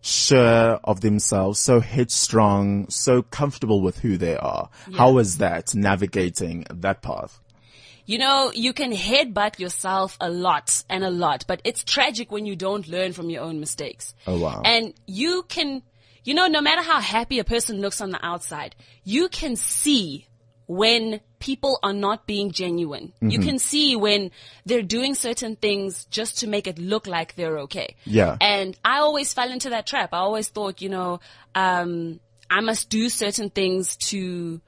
sure 0.01 0.79
of 0.83 1.01
themselves, 1.01 1.59
so 1.59 1.79
headstrong, 1.79 2.87
so 2.89 3.23
comfortable 3.23 3.81
with 3.81 3.99
who 3.99 4.17
they 4.17 4.37
are. 4.37 4.69
How 4.95 5.11
was 5.11 5.39
that 5.39 5.73
navigating 5.73 6.65
that 6.69 7.01
path? 7.01 7.39
You 8.05 8.19
know, 8.19 8.51
you 8.53 8.71
can 8.71 8.91
headbutt 8.91 9.57
yourself 9.57 10.15
a 10.21 10.29
lot 10.29 10.83
and 10.89 11.03
a 11.03 11.09
lot, 11.09 11.45
but 11.47 11.59
it's 11.63 11.83
tragic 11.83 12.31
when 12.31 12.45
you 12.45 12.55
don't 12.55 12.87
learn 12.87 13.13
from 13.13 13.31
your 13.31 13.41
own 13.41 13.59
mistakes. 13.59 14.13
Oh, 14.27 14.39
wow. 14.39 14.61
And 14.63 14.93
you 15.07 15.43
can, 15.49 15.81
you 16.25 16.33
know, 16.33 16.47
no 16.47 16.59
matter 16.59 16.81
how 16.81 16.99
happy 16.99 17.39
a 17.39 17.43
person 17.45 17.79
looks 17.79 18.01
on 18.01 18.09
the 18.09 18.19
outside, 18.25 18.75
you 19.05 19.29
can 19.29 19.55
see 19.55 20.27
when 20.67 21.21
people 21.39 21.77
are 21.83 21.93
not 21.93 22.25
being 22.25 22.51
genuine. 22.51 23.13
You 23.21 23.37
Mm-hmm. 23.37 23.47
can 23.47 23.59
see 23.59 23.95
when 23.95 24.31
they're 24.65 24.81
doing 24.81 25.13
certain 25.13 25.55
things 25.55 26.05
just 26.05 26.39
to 26.39 26.47
make 26.47 26.65
it 26.65 26.79
look 26.79 27.05
like 27.05 27.35
they're 27.35 27.59
okay. 27.59 27.95
Yeah. 28.03 28.35
And 28.41 28.75
I 28.83 28.97
always 28.99 29.31
fell 29.31 29.51
into 29.51 29.69
that 29.69 29.85
trap. 29.85 30.09
I 30.11 30.17
always 30.17 30.49
thought, 30.49 30.81
you 30.81 30.89
know, 30.89 31.19
um, 31.53 32.19
I 32.49 32.61
must 32.61 32.89
do 32.89 33.09
certain 33.09 33.51
things 33.51 33.95
to, 34.09 34.59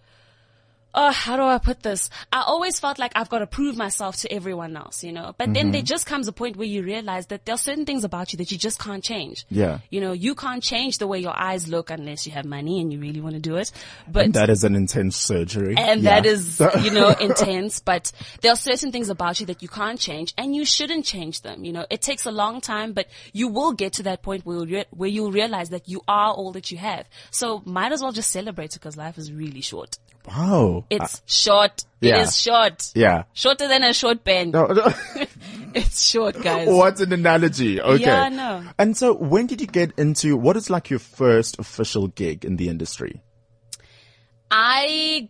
oh, 0.98 1.12
how 1.12 1.38
do 1.38 1.44
I 1.44 1.60
put 1.60 1.84
this? 1.84 2.10
I 2.34 2.42
always 2.42 2.80
felt 2.80 2.98
like 2.98 3.12
I've 3.16 3.30
got 3.30 3.40
to 3.40 3.48
prove 3.48 3.78
myself 3.78 4.18
to 4.18 4.34
everyone 4.34 4.76
else, 4.76 5.04
you 5.04 5.12
know, 5.12 5.36
but 5.38 5.54
then 5.54 5.66
mm-hmm. 5.66 5.72
there 5.74 5.82
just 5.84 6.08
comes 6.08 6.28
a 6.28 6.32
point 6.32 6.58
where 6.58 6.68
you 6.68 6.82
realize 6.82 7.28
that 7.28 7.46
there 7.46 7.54
are 7.54 7.60
certain 7.60 7.86
things 7.86 8.04
about 8.04 8.34
you 8.34 8.38
that 8.38 8.52
you 8.52 8.58
just 8.58 8.80
can't 8.80 9.04
change. 9.04 9.46
Yeah. 9.50 9.80
You 9.92 10.02
know, 10.02 10.12
you 10.12 10.34
can't 10.34 10.64
change 10.64 10.98
the 10.98 11.06
way 11.06 11.20
your 11.20 11.38
eyes 11.38 11.68
look 11.68 11.92
unless 11.92 12.26
you 12.26 12.34
have 12.34 12.46
money 12.46 12.82
and 12.82 12.92
you 12.92 13.00
really 13.00 13.22
want 13.22 13.36
to 13.36 13.40
do 13.40 13.58
it. 13.58 13.72
But 14.08 14.34
That 14.34 14.50
is 14.50 14.64
an 14.64 14.76
intense 14.76 15.16
surgery. 15.16 15.76
and 15.78 16.02
Yeah. 16.02 16.16
that 16.16 16.26
is, 16.26 16.60
you 16.82 16.90
know, 16.90 17.10
intense, 17.22 17.80
but 17.80 18.12
there 18.42 18.52
are 18.52 18.58
certain 18.58 18.92
things 18.92 19.10
about 19.10 19.40
you 19.40 19.46
that 19.46 19.62
you 19.62 19.68
can't 19.68 20.00
change 20.00 20.34
and 20.36 20.56
you 20.56 20.66
shouldn't 20.66 21.06
change 21.06 21.42
them. 21.42 21.64
You 21.64 21.74
know, 21.74 21.86
it 21.92 22.02
takes 22.02 22.26
a 22.26 22.32
long 22.32 22.60
time, 22.60 22.94
but 22.94 23.08
you 23.34 23.48
will 23.50 23.74
get 23.74 23.94
to 23.94 24.04
that 24.04 24.24
point 24.24 24.48
where, 24.48 24.58
you'll 24.58 24.66
rea- 24.66 24.86
where 24.90 25.10
you'll 25.10 25.32
realize 25.32 25.70
that 25.70 25.88
you 25.88 26.02
are 26.08 26.34
all 26.34 26.52
that 26.54 26.72
you 26.72 26.80
have. 26.80 27.08
So 27.30 27.62
might 27.66 27.92
as 27.92 28.02
well 28.02 28.12
just 28.12 28.32
celebrate 28.32 28.72
it 28.76 28.80
because 28.80 28.98
life 28.98 29.20
is 29.20 29.32
really 29.32 29.62
short. 29.62 30.00
Wow. 30.28 30.86
It's 30.90 31.22
short. 31.26 31.86
yeah. 32.00 32.18
It 32.18 32.22
is 32.24 32.40
short. 32.40 32.92
yeah. 32.96 33.24
Shorter 33.34 33.68
than 33.68 33.84
a 33.84 33.94
short 33.94 34.24
pen. 34.24 34.52
No, 34.52 34.68
no. 34.68 34.94
It's 35.74 36.10
short, 36.10 36.42
guys. 36.42 36.68
What 36.68 37.00
an 37.02 37.14
analogy. 37.14 37.80
Okay. 37.80 38.04
Yeah, 38.04 38.24
I 38.24 38.30
know. 38.30 38.64
And 38.80 38.98
so 38.98 39.14
when 39.14 39.46
did 39.46 39.62
you 39.62 39.68
get 39.68 39.92
into, 39.98 40.36
what 40.36 40.58
is 40.58 40.70
like 40.70 40.90
your 40.90 41.00
first 41.00 41.60
official 41.60 42.08
gig 42.08 42.46
in 42.46 42.56
the 42.56 42.70
industry? 42.70 43.22
I 44.50 45.30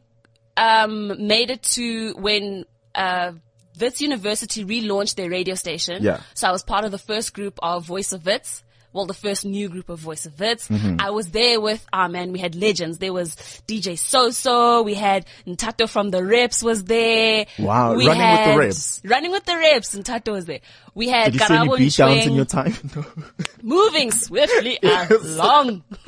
um, 0.56 1.28
made 1.28 1.50
it 1.50 1.64
to 1.64 2.14
when 2.14 2.66
uh, 2.96 3.34
Wits 3.80 4.00
University 4.00 4.64
relaunched 4.64 5.16
their 5.16 5.30
radio 5.30 5.56
station. 5.56 6.04
Yeah. 6.04 6.22
So 6.34 6.48
I 6.48 6.52
was 6.52 6.64
part 6.64 6.86
of 6.86 6.92
the 6.92 6.98
first 6.98 7.34
group 7.34 7.60
of 7.62 7.86
Voice 7.86 8.14
of 8.14 8.26
Wits. 8.26 8.64
Well, 8.94 9.06
the 9.06 9.14
first 9.14 9.46
new 9.46 9.70
group 9.70 9.90
of 9.90 10.00
Voice 10.00 10.26
of 10.26 10.40
Wits. 10.40 10.68
Mm-hmm. 10.70 10.96
I 11.00 11.12
was 11.12 11.28
there 11.28 11.60
with, 11.62 11.86
ah 11.94 12.08
man, 12.08 12.32
we 12.32 12.40
had 12.40 12.56
legends. 12.56 12.98
There 12.98 13.14
was 13.14 13.36
DJ 13.68 13.94
Soso. 13.94 14.84
We 14.84 14.94
had 14.96 15.26
Ntato 15.46 15.88
from 15.88 16.10
the 16.10 16.24
Reps 16.24 16.64
was 16.64 16.84
there. 16.86 17.46
Wow, 17.60 17.94
We 17.96 18.08
running 18.08 18.08
with 18.08 18.18
the 18.18 18.24
had- 18.24 18.58
Reps. 18.58 19.02
Running 19.04 19.32
with 19.32 19.46
the 19.46 19.56
Reps. 19.58 19.96
Ntato 19.96 20.32
was 20.32 20.46
there. 20.46 20.60
We 20.98 21.10
had 21.10 21.26
Did 21.26 21.34
you 21.36 21.40
see 21.46 21.54
any 21.54 21.68
Karabo 21.70 21.78
beat 21.78 22.28
in 22.28 22.34
your 22.34 22.46
time? 22.46 22.74
No. 22.96 23.06
moving 23.62 24.12
swiftly 24.12 24.80
along. 24.84 25.84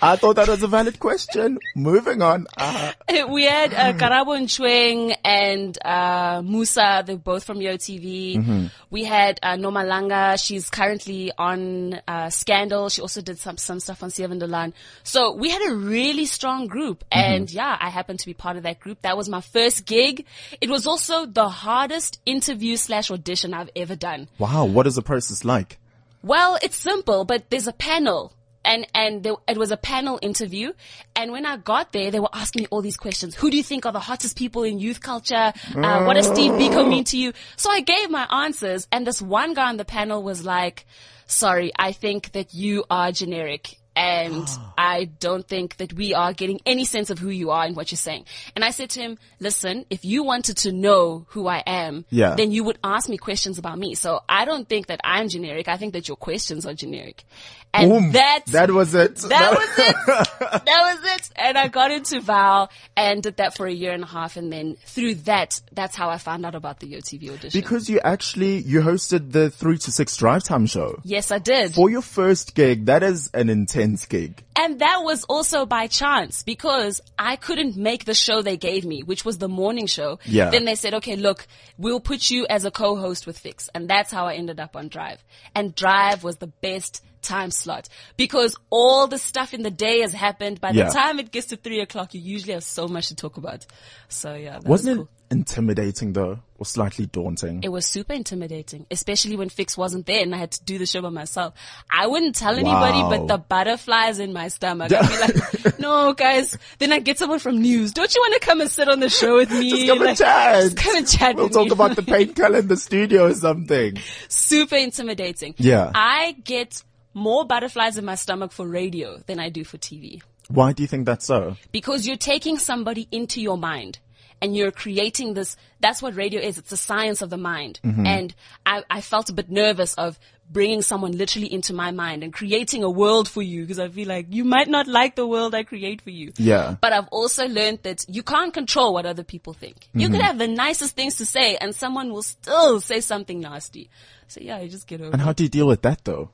I 0.00 0.16
thought 0.16 0.36
that 0.36 0.48
was 0.48 0.62
a 0.62 0.66
valid 0.66 0.98
question. 0.98 1.58
Moving 1.76 2.22
on. 2.22 2.46
Uh, 2.56 2.92
we 3.28 3.44
had 3.44 3.74
uh, 3.74 3.92
Karabo 3.92 4.36
and 4.38 5.16
and 5.24 5.78
uh, 5.84 6.40
Musa, 6.42 7.02
they're 7.04 7.16
both 7.16 7.44
from 7.44 7.58
YoTV. 7.58 8.70
We 8.90 9.04
had 9.04 9.38
uh, 9.42 9.56
Nomalanga, 9.56 10.42
she's 10.42 10.70
currently 10.70 11.32
on 11.36 12.00
uh, 12.08 12.30
Scandal. 12.30 12.88
She 12.88 13.02
also 13.02 13.20
did 13.20 13.38
some 13.38 13.58
some 13.58 13.78
stuff 13.78 14.02
on 14.02 14.08
7de 14.08 14.48
Laan. 14.48 14.72
So 15.02 15.34
we 15.34 15.50
had 15.50 15.62
a 15.70 15.74
really 15.74 16.24
strong 16.24 16.66
group, 16.66 17.04
and 17.12 17.50
yeah, 17.52 17.76
I 17.78 17.90
happened 17.90 18.20
to 18.20 18.26
be 18.26 18.34
part 18.34 18.56
of 18.56 18.62
that 18.62 18.80
group. 18.80 19.02
That 19.02 19.16
was 19.18 19.28
my 19.28 19.42
first 19.42 19.84
gig. 19.84 20.24
It 20.60 20.70
was 20.70 20.86
also 20.86 21.26
the 21.26 21.48
hardest 21.48 22.20
interview 22.24 22.76
slash 22.76 23.10
audition 23.10 23.52
I've 23.52 23.70
ever 23.76 23.96
done. 23.96 24.28
Wow. 24.38 24.64
What 24.64 24.86
is 24.86 24.94
the 24.94 25.02
process 25.02 25.44
like? 25.44 25.78
Well, 26.22 26.58
it's 26.62 26.76
simple, 26.76 27.24
but 27.24 27.50
there's 27.50 27.66
a 27.66 27.72
panel. 27.72 28.32
And, 28.62 28.86
and 28.94 29.22
there, 29.22 29.36
it 29.48 29.56
was 29.56 29.70
a 29.70 29.78
panel 29.78 30.18
interview. 30.20 30.74
And 31.16 31.32
when 31.32 31.46
I 31.46 31.56
got 31.56 31.92
there, 31.92 32.10
they 32.10 32.20
were 32.20 32.28
asking 32.32 32.62
me 32.62 32.66
all 32.70 32.82
these 32.82 32.98
questions. 32.98 33.34
Who 33.34 33.50
do 33.50 33.56
you 33.56 33.62
think 33.62 33.86
are 33.86 33.92
the 33.92 34.00
hottest 34.00 34.36
people 34.36 34.64
in 34.64 34.78
youth 34.78 35.00
culture? 35.00 35.54
Uh, 35.74 36.04
what 36.04 36.14
does 36.14 36.26
Steve 36.26 36.52
Biko 36.52 36.86
mean 36.86 37.04
to 37.04 37.16
you? 37.16 37.32
So 37.56 37.70
I 37.70 37.80
gave 37.80 38.10
my 38.10 38.24
answers 38.44 38.86
and 38.92 39.06
this 39.06 39.22
one 39.22 39.54
guy 39.54 39.70
on 39.70 39.78
the 39.78 39.86
panel 39.86 40.22
was 40.22 40.44
like, 40.44 40.84
sorry, 41.26 41.72
I 41.78 41.92
think 41.92 42.32
that 42.32 42.52
you 42.52 42.84
are 42.90 43.12
generic. 43.12 43.79
And 43.96 44.46
I 44.78 45.04
don't 45.04 45.46
think 45.46 45.76
that 45.78 45.92
we 45.92 46.14
are 46.14 46.32
getting 46.32 46.60
any 46.64 46.84
sense 46.84 47.10
of 47.10 47.18
who 47.18 47.28
you 47.30 47.50
are 47.50 47.64
and 47.64 47.76
what 47.76 47.90
you're 47.90 47.96
saying. 47.96 48.24
And 48.54 48.64
I 48.64 48.70
said 48.70 48.90
to 48.90 49.00
him, 49.00 49.18
listen, 49.40 49.84
if 49.90 50.04
you 50.04 50.22
wanted 50.22 50.56
to 50.58 50.72
know 50.72 51.26
who 51.30 51.46
I 51.48 51.62
am, 51.66 52.04
Yeah. 52.10 52.34
then 52.36 52.52
you 52.52 52.64
would 52.64 52.78
ask 52.84 53.08
me 53.08 53.16
questions 53.18 53.58
about 53.58 53.78
me. 53.78 53.94
So 53.94 54.20
I 54.28 54.44
don't 54.44 54.68
think 54.68 54.86
that 54.88 55.00
I'm 55.04 55.28
generic. 55.28 55.68
I 55.68 55.76
think 55.76 55.92
that 55.94 56.08
your 56.08 56.16
questions 56.16 56.66
are 56.66 56.74
generic. 56.74 57.24
And 57.72 57.88
Boom. 57.90 58.12
that's, 58.12 58.50
that 58.50 58.70
was 58.72 58.94
it. 58.96 59.14
that 59.28 59.50
was 59.52 59.78
it. 59.78 59.96
That 60.50 60.66
was 60.66 61.14
it. 61.14 61.30
And 61.36 61.56
I 61.56 61.68
got 61.68 61.90
into 61.92 62.20
Val 62.20 62.70
and 62.96 63.22
did 63.22 63.36
that 63.36 63.56
for 63.56 63.66
a 63.66 63.72
year 63.72 63.92
and 63.92 64.02
a 64.02 64.06
half. 64.06 64.36
And 64.36 64.52
then 64.52 64.76
through 64.86 65.14
that, 65.26 65.60
that's 65.72 65.94
how 65.94 66.10
I 66.10 66.18
found 66.18 66.44
out 66.44 66.54
about 66.56 66.80
the 66.80 66.92
YoTV 66.92 67.30
audition. 67.32 67.60
Because 67.60 67.88
you 67.88 68.00
actually, 68.02 68.58
you 68.58 68.80
hosted 68.80 69.30
the 69.32 69.50
three 69.50 69.78
to 69.78 69.92
six 69.92 70.16
drive 70.16 70.42
time 70.42 70.66
show. 70.66 70.98
yes, 71.04 71.30
I 71.30 71.38
did. 71.38 71.74
For 71.74 71.88
your 71.88 72.02
first 72.02 72.54
gig, 72.56 72.86
that 72.86 73.02
is 73.04 73.30
an 73.34 73.48
intense 73.48 73.79
gig. 74.08 74.42
And 74.56 74.80
that 74.80 75.02
was 75.02 75.24
also 75.24 75.66
by 75.66 75.86
chance 75.86 76.42
because 76.42 77.00
I 77.18 77.36
couldn't 77.36 77.76
make 77.76 78.04
the 78.04 78.14
show 78.14 78.42
they 78.42 78.56
gave 78.56 78.84
me, 78.84 79.02
which 79.02 79.24
was 79.24 79.38
the 79.38 79.48
morning 79.48 79.86
show. 79.86 80.18
Yeah. 80.24 80.50
Then 80.50 80.64
they 80.64 80.74
said, 80.74 80.94
okay, 80.94 81.16
look, 81.16 81.46
we'll 81.78 82.00
put 82.00 82.30
you 82.30 82.46
as 82.48 82.64
a 82.64 82.70
co-host 82.70 83.26
with 83.26 83.38
Fix. 83.38 83.68
And 83.74 83.88
that's 83.88 84.12
how 84.12 84.26
I 84.26 84.34
ended 84.34 84.60
up 84.60 84.76
on 84.76 84.88
Drive. 84.88 85.22
And 85.54 85.74
Drive 85.74 86.22
was 86.24 86.36
the 86.36 86.46
best 86.48 87.02
time 87.22 87.50
slot 87.50 87.88
because 88.16 88.56
all 88.70 89.06
the 89.06 89.18
stuff 89.18 89.52
in 89.52 89.62
the 89.62 89.70
day 89.70 90.00
has 90.00 90.12
happened. 90.12 90.60
By 90.60 90.70
Yeah. 90.70 90.86
the 90.86 90.92
time 90.92 91.18
it 91.18 91.30
gets 91.30 91.48
to 91.48 91.56
three 91.56 91.80
o'clock, 91.80 92.14
you 92.14 92.20
usually 92.20 92.54
have 92.54 92.64
so 92.64 92.88
much 92.88 93.08
to 93.08 93.14
talk 93.14 93.36
about. 93.36 93.66
So 94.08 94.34
yeah, 94.34 94.58
that 94.58 94.64
Wasn't 94.64 94.98
was 95.00 95.06
cool. 95.06 95.16
Intimidating 95.30 96.12
though? 96.12 96.40
Or 96.58 96.66
slightly 96.66 97.06
daunting? 97.06 97.62
It 97.62 97.70
was 97.70 97.86
super 97.86 98.12
intimidating, 98.12 98.84
especially 98.90 99.34
when 99.36 99.48
Fix 99.48 99.78
wasn't 99.78 100.04
there 100.04 100.22
and 100.22 100.34
I 100.34 100.38
had 100.38 100.50
to 100.52 100.64
do 100.64 100.76
the 100.76 100.84
show 100.84 101.00
by 101.00 101.08
myself. 101.08 101.54
I 101.90 102.06
wouldn't 102.06 102.34
tell 102.34 102.52
anybody, 102.54 102.98
Wow. 102.98 103.08
but 103.10 103.26
the 103.28 103.38
butterflies 103.38 104.18
in 104.18 104.34
my 104.34 104.48
stomach. 104.48 104.92
I'd 104.92 105.08
be 105.08 105.18
like, 105.64 105.78
no, 105.78 106.12
guys. 106.12 106.58
Then 106.78 106.92
I'd 106.92 107.04
get 107.04 107.18
someone 107.18 107.38
from 107.38 107.62
news. 107.62 107.92
Don't 107.92 108.14
you 108.14 108.20
want 108.20 108.34
to 108.42 108.46
come 108.46 108.60
and 108.60 108.70
sit 108.70 108.88
on 108.90 109.00
the 109.00 109.08
show 109.08 109.36
with 109.36 109.50
me? 109.50 109.70
Just 109.70 109.86
come 109.88 109.98
and 109.98 110.06
Like, 110.08 110.18
chat. 110.18 110.62
Just 110.64 110.76
come 110.76 110.96
and 110.96 111.08
chat 111.08 111.36
We'll 111.36 111.48
talk 111.48 111.66
me. 111.66 111.72
about 111.72 111.96
the 111.96 112.02
paint 112.02 112.36
color 112.36 112.58
in 112.58 112.68
the 112.68 112.76
studio 112.76 113.26
or 113.28 113.34
something. 113.34 113.96
super 114.28 114.76
intimidating. 114.76 115.54
Yeah. 115.56 115.90
I 115.94 116.32
get 116.44 116.82
more 117.14 117.46
butterflies 117.46 117.96
in 117.96 118.04
my 118.04 118.16
stomach 118.16 118.52
for 118.52 118.68
radio 118.68 119.16
than 119.26 119.40
I 119.40 119.48
do 119.48 119.64
for 119.64 119.78
TV. 119.78 120.20
Why 120.48 120.72
do 120.74 120.82
you 120.82 120.86
think 120.88 121.06
that's 121.06 121.24
so? 121.24 121.56
because 121.72 122.06
you're 122.06 122.16
taking 122.16 122.58
somebody 122.58 123.08
into 123.10 123.40
your 123.40 123.56
mind 123.56 123.98
and 124.42 124.56
you're 124.56 124.70
creating 124.70 125.34
this 125.34 125.56
that's 125.80 126.02
what 126.02 126.14
radio 126.14 126.40
is. 126.40 126.58
It's 126.58 126.72
a 126.72 126.76
science 126.76 127.22
of 127.22 127.30
the 127.30 127.38
mind. 127.38 127.80
Mm-hmm. 127.82 128.06
And 128.06 128.34
I, 128.66 128.84
I 128.90 129.00
felt 129.00 129.30
a 129.30 129.32
bit 129.32 129.50
nervous 129.50 129.94
of 129.94 130.18
bringing 130.50 130.82
someone 130.82 131.12
literally 131.12 131.52
into 131.52 131.72
my 131.72 131.90
mind 131.90 132.22
and 132.22 132.32
creating 132.32 132.82
a 132.82 132.90
world 132.90 133.28
for 133.28 133.40
you 133.40 133.62
because 133.62 133.78
i 133.78 133.88
feel 133.88 134.08
like 134.08 134.26
you 134.30 134.42
might 134.44 134.66
not 134.66 134.88
like 134.88 135.14
the 135.14 135.24
world 135.24 135.54
i 135.54 135.62
create 135.62 136.02
for 136.02 136.10
you. 136.10 136.32
Yeah. 136.38 136.74
but 136.80 136.92
i've 136.92 137.06
also 137.12 137.46
learned 137.46 137.78
that 137.84 138.04
you 138.08 138.24
can't 138.24 138.52
control 138.52 138.92
what 138.92 139.06
other 139.06 139.22
people 139.22 139.52
think. 139.52 139.88
You 139.94 140.08
mm-hmm. 140.08 140.16
could 140.16 140.22
have 140.22 140.38
the 140.38 140.48
nicest 140.48 140.96
things 140.96 141.18
to 141.18 141.24
say 141.24 141.56
and 141.56 141.72
someone 141.72 142.12
will 142.12 142.24
still 142.24 142.80
say 142.80 143.00
something 143.00 143.38
nasty. 143.38 143.90
So 144.26 144.40
yeah 144.40 144.58
you 144.60 144.68
just 144.68 144.88
get 144.88 145.00
over 145.00 145.12
And 145.12 145.22
how 145.22 145.32
do 145.32 145.44
you 145.44 145.48
deal 145.48 145.68
with 145.68 145.82
that 145.82 146.04
though? 146.04 146.30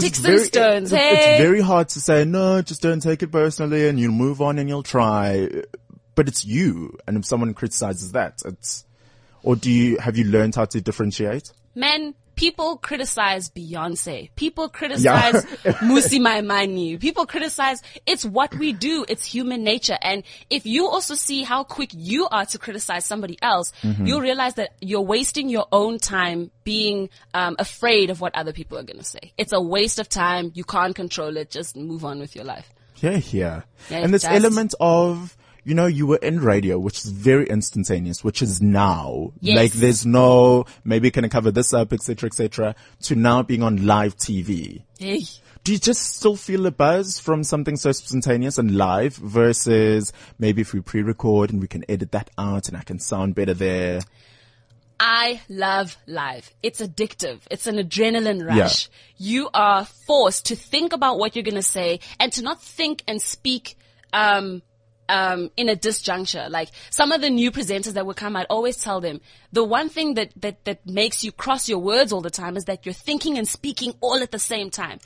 Sticks 0.00 0.18
and 0.18 0.26
very- 0.26 0.44
stones. 0.44 0.92
It's, 0.92 1.02
hey. 1.02 1.34
it's 1.34 1.42
very 1.42 1.60
hard 1.60 1.88
to 1.90 2.00
say, 2.00 2.24
no, 2.24 2.62
just 2.62 2.80
don't 2.82 3.00
take 3.00 3.22
it 3.22 3.30
personally 3.30 3.88
and 3.88 4.00
you'll 4.00 4.12
move 4.12 4.40
on 4.40 4.58
and 4.58 4.68
you'll 4.68 4.82
try. 4.82 5.48
But 6.14 6.28
it's 6.28 6.44
you. 6.44 6.98
And 7.06 7.16
if 7.16 7.24
someone 7.26 7.54
criticizes 7.54 8.12
that, 8.12 8.40
it's, 8.44 8.84
or 9.42 9.56
do 9.56 9.70
you, 9.70 9.98
have 9.98 10.16
you 10.16 10.24
learned 10.24 10.54
how 10.54 10.64
to 10.66 10.80
differentiate? 10.80 11.52
Man, 11.74 12.14
people 12.34 12.76
criticize 12.76 13.48
Beyonce. 13.50 14.30
People 14.36 14.68
criticize 14.68 15.44
Mmusi 15.64 16.18
Maimane. 16.20 16.98
People 17.00 17.26
criticize, 17.26 17.82
it's 18.06 18.24
what 18.24 18.54
we 18.54 18.72
do. 18.72 19.04
It's 19.08 19.24
human 19.24 19.64
nature. 19.64 19.96
And 20.02 20.22
if 20.50 20.66
you 20.66 20.86
also 20.88 21.14
see 21.14 21.42
how 21.42 21.64
quick 21.64 21.90
you 21.94 22.28
are 22.30 22.46
to 22.46 22.58
criticize 22.58 23.04
somebody 23.06 23.38
else, 23.42 23.72
Mm-hmm. 23.82 24.06
you'll 24.06 24.20
realize 24.20 24.54
that 24.54 24.70
you're 24.80 25.00
wasting 25.02 25.48
your 25.48 25.66
own 25.72 25.98
time 25.98 26.50
being 26.64 27.08
um, 27.34 27.56
afraid 27.58 28.10
of 28.10 28.20
what 28.20 28.34
other 28.34 28.52
people 28.52 28.78
are 28.78 28.82
going 28.84 28.98
to 28.98 29.04
say. 29.04 29.32
It's 29.36 29.52
a 29.52 29.60
waste 29.60 29.98
of 29.98 30.08
time. 30.08 30.52
You 30.54 30.64
can't 30.64 30.94
control 30.94 31.36
it. 31.36 31.50
Just 31.50 31.76
move 31.76 32.04
on 32.04 32.18
with 32.20 32.34
your 32.36 32.44
life. 32.44 32.70
Yeah, 32.96 33.20
yeah. 33.30 33.62
Yeah, 33.90 33.98
and 33.98 34.14
this 34.14 34.22
just- 34.22 34.32
element 34.34 34.74
of, 34.80 35.36
you 35.64 35.74
know, 35.74 35.86
you 35.86 36.06
were 36.06 36.16
in 36.16 36.40
radio, 36.40 36.78
which 36.78 36.98
is 37.04 37.10
very 37.10 37.46
instantaneous, 37.48 38.24
which 38.24 38.42
is 38.42 38.60
now. 38.60 39.32
Yes. 39.40 39.56
Like 39.56 39.72
there's 39.72 40.04
no, 40.04 40.66
maybe 40.84 41.10
can 41.10 41.24
I 41.24 41.28
cover 41.28 41.50
this 41.50 41.72
up, 41.72 41.92
etc., 41.92 42.26
etc., 42.26 42.74
to 43.02 43.14
now 43.14 43.42
being 43.42 43.62
on 43.62 43.86
live 43.86 44.16
TV. 44.16 44.82
Hey. 44.98 45.22
Do 45.64 45.72
you 45.72 45.78
just 45.78 46.16
still 46.16 46.34
feel 46.34 46.62
the 46.62 46.72
buzz 46.72 47.20
from 47.20 47.44
something 47.44 47.76
so 47.76 47.92
spontaneous 47.92 48.58
and 48.58 48.76
live 48.76 49.14
versus 49.14 50.12
maybe 50.38 50.62
if 50.62 50.72
we 50.72 50.80
pre-record 50.80 51.52
and 51.52 51.60
we 51.60 51.68
can 51.68 51.84
edit 51.88 52.10
that 52.12 52.30
out 52.36 52.66
and 52.66 52.76
I 52.76 52.82
can 52.82 52.98
sound 52.98 53.36
better 53.36 53.54
there? 53.54 54.00
I 54.98 55.40
love 55.48 55.96
live. 56.06 56.52
It's 56.62 56.80
addictive. 56.80 57.40
It's 57.50 57.68
an 57.68 57.76
adrenaline 57.76 58.46
rush. 58.46 58.88
You 59.16 59.50
are 59.54 59.84
forced 59.84 60.46
to 60.46 60.56
think 60.56 60.92
about 60.92 61.18
what 61.18 61.34
you're 61.34 61.42
going 61.44 61.54
to 61.54 61.62
say 61.62 62.00
and 62.18 62.32
to 62.32 62.42
not 62.42 62.60
think 62.62 63.02
and 63.06 63.20
speak, 63.22 63.76
um, 64.12 64.62
um, 65.08 65.50
in 65.56 65.68
a 65.68 65.76
disjuncture. 65.76 66.48
Like 66.50 66.70
some 66.90 67.12
of 67.12 67.20
the 67.20 67.30
new 67.30 67.50
presenters 67.50 67.94
that 67.94 68.06
will 68.06 68.14
come, 68.14 68.36
I'd 68.36 68.46
always 68.48 68.76
tell 68.76 69.00
them 69.00 69.20
the 69.52 69.64
one 69.64 69.88
thing 69.88 70.14
that, 70.14 70.30
that, 70.36 70.64
that 70.64 70.86
makes 70.86 71.22
you 71.24 71.32
cross 71.32 71.68
your 71.68 71.78
words 71.78 72.12
all 72.12 72.20
the 72.20 72.30
time 72.30 72.56
is 72.56 72.64
that 72.64 72.86
you're 72.86 72.92
thinking 72.92 73.38
and 73.38 73.46
speaking 73.46 73.94
all 74.00 74.22
at 74.22 74.30
the 74.30 74.38
same 74.38 74.70
time. 74.70 74.98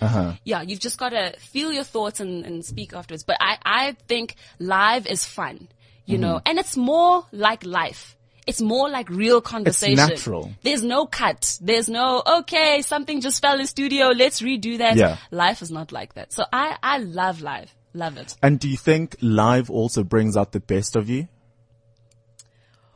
Yeah, 0.44 0.62
you've 0.62 0.80
just 0.80 0.98
got 0.98 1.10
to 1.10 1.34
feel 1.38 1.72
your 1.72 1.84
thoughts 1.84 2.20
and, 2.20 2.44
and 2.44 2.64
speak 2.64 2.92
afterwards. 2.94 3.24
But 3.24 3.36
I, 3.40 3.58
I 3.64 3.96
think 4.06 4.36
live 4.58 5.06
is 5.06 5.24
fun, 5.24 5.68
you 6.04 6.18
know, 6.18 6.40
and 6.46 6.58
it's 6.58 6.76
more 6.76 7.24
like 7.32 7.64
life. 7.64 8.16
It's 8.46 8.60
more 8.60 8.88
like 8.88 9.10
real 9.10 9.40
conversation. 9.40 9.98
It's 9.98 10.08
natural. 10.08 10.52
There's 10.62 10.84
no 10.84 11.04
cut. 11.06 11.58
There's 11.60 11.88
no, 11.88 12.22
okay, 12.40 12.80
something 12.82 13.20
just 13.20 13.42
fell 13.42 13.58
in 13.58 13.66
studio. 13.66 14.10
Let's 14.10 14.40
redo 14.40 14.78
that. 14.78 14.96
Yeah. 14.96 15.16
Life 15.32 15.62
is 15.62 15.72
not 15.72 15.90
like 15.90 16.14
that. 16.14 16.32
So 16.32 16.44
I, 16.52 16.76
I 16.80 16.98
love 16.98 17.42
live. 17.42 17.74
Love 17.96 18.18
it. 18.18 18.36
And 18.42 18.60
do 18.60 18.68
you 18.68 18.76
think 18.76 19.16
live 19.22 19.70
also 19.70 20.04
brings 20.04 20.36
out 20.36 20.52
the 20.52 20.60
best 20.60 20.96
of 20.96 21.08
you? 21.08 21.28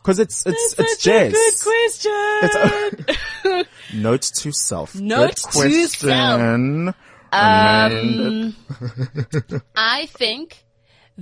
Cause 0.03 0.19
it's, 0.19 0.45
it's, 0.47 0.75
it's 0.79 1.03
jazz. 1.03 1.33
Good 1.33 1.55
question. 3.43 3.65
Note 3.95 4.23
to 4.23 4.53
self. 4.53 4.95
Note 4.95 5.29
Good 5.29 5.37
to 5.37 5.49
question. 5.49 6.89
Um, 7.33 8.57
I 9.77 10.07
think 10.07 10.65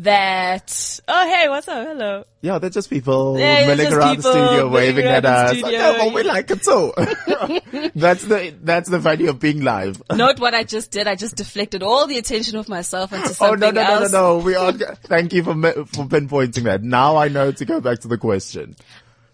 that, 0.02 1.00
oh 1.08 1.28
hey, 1.28 1.48
what's 1.48 1.68
up? 1.68 1.86
Hello. 1.86 2.24
yeah, 2.40 2.58
they're 2.58 2.70
just 2.70 2.88
people 2.90 3.38
Yeah, 3.38 3.66
milling 3.66 3.92
around 3.92 4.16
people 4.16 4.32
the 4.32 4.46
studio, 4.48 4.68
waving 4.68 5.06
at 5.06 5.24
us. 5.24 5.50
studio. 5.58 5.78
Like, 5.78 5.80
oh, 5.80 5.92
well, 6.06 6.14
we 6.14 6.22
like 6.22 6.50
it 6.50 6.62
too. 6.62 7.90
that's 7.94 8.24
the 8.24 8.54
that's 8.62 8.88
the 8.88 8.98
value 8.98 9.28
of 9.30 9.40
being 9.40 9.62
live. 9.62 10.02
Note 10.14 10.38
what 10.40 10.54
I 10.54 10.64
just 10.64 10.90
did. 10.90 11.06
I 11.08 11.14
just 11.14 11.36
deflected 11.36 11.82
all 11.82 12.06
the 12.06 12.18
attention 12.18 12.56
of 12.58 12.68
myself 12.68 13.12
onto 13.12 13.28
Oh 13.28 13.32
something 13.32 13.60
no 13.60 13.70
no 13.70 13.82
no 13.82 14.00
no 14.00 14.08
no! 14.08 14.38
We 14.38 14.54
are. 14.54 14.72
Thank 14.72 15.32
you 15.32 15.42
for 15.42 15.54
for 15.54 16.04
pinpointing 16.06 16.64
that. 16.64 16.82
Now 16.82 17.16
I 17.16 17.28
know 17.28 17.50
to 17.52 17.64
go 17.64 17.80
back 17.80 18.00
to 18.00 18.08
the 18.08 18.18
question. 18.18 18.76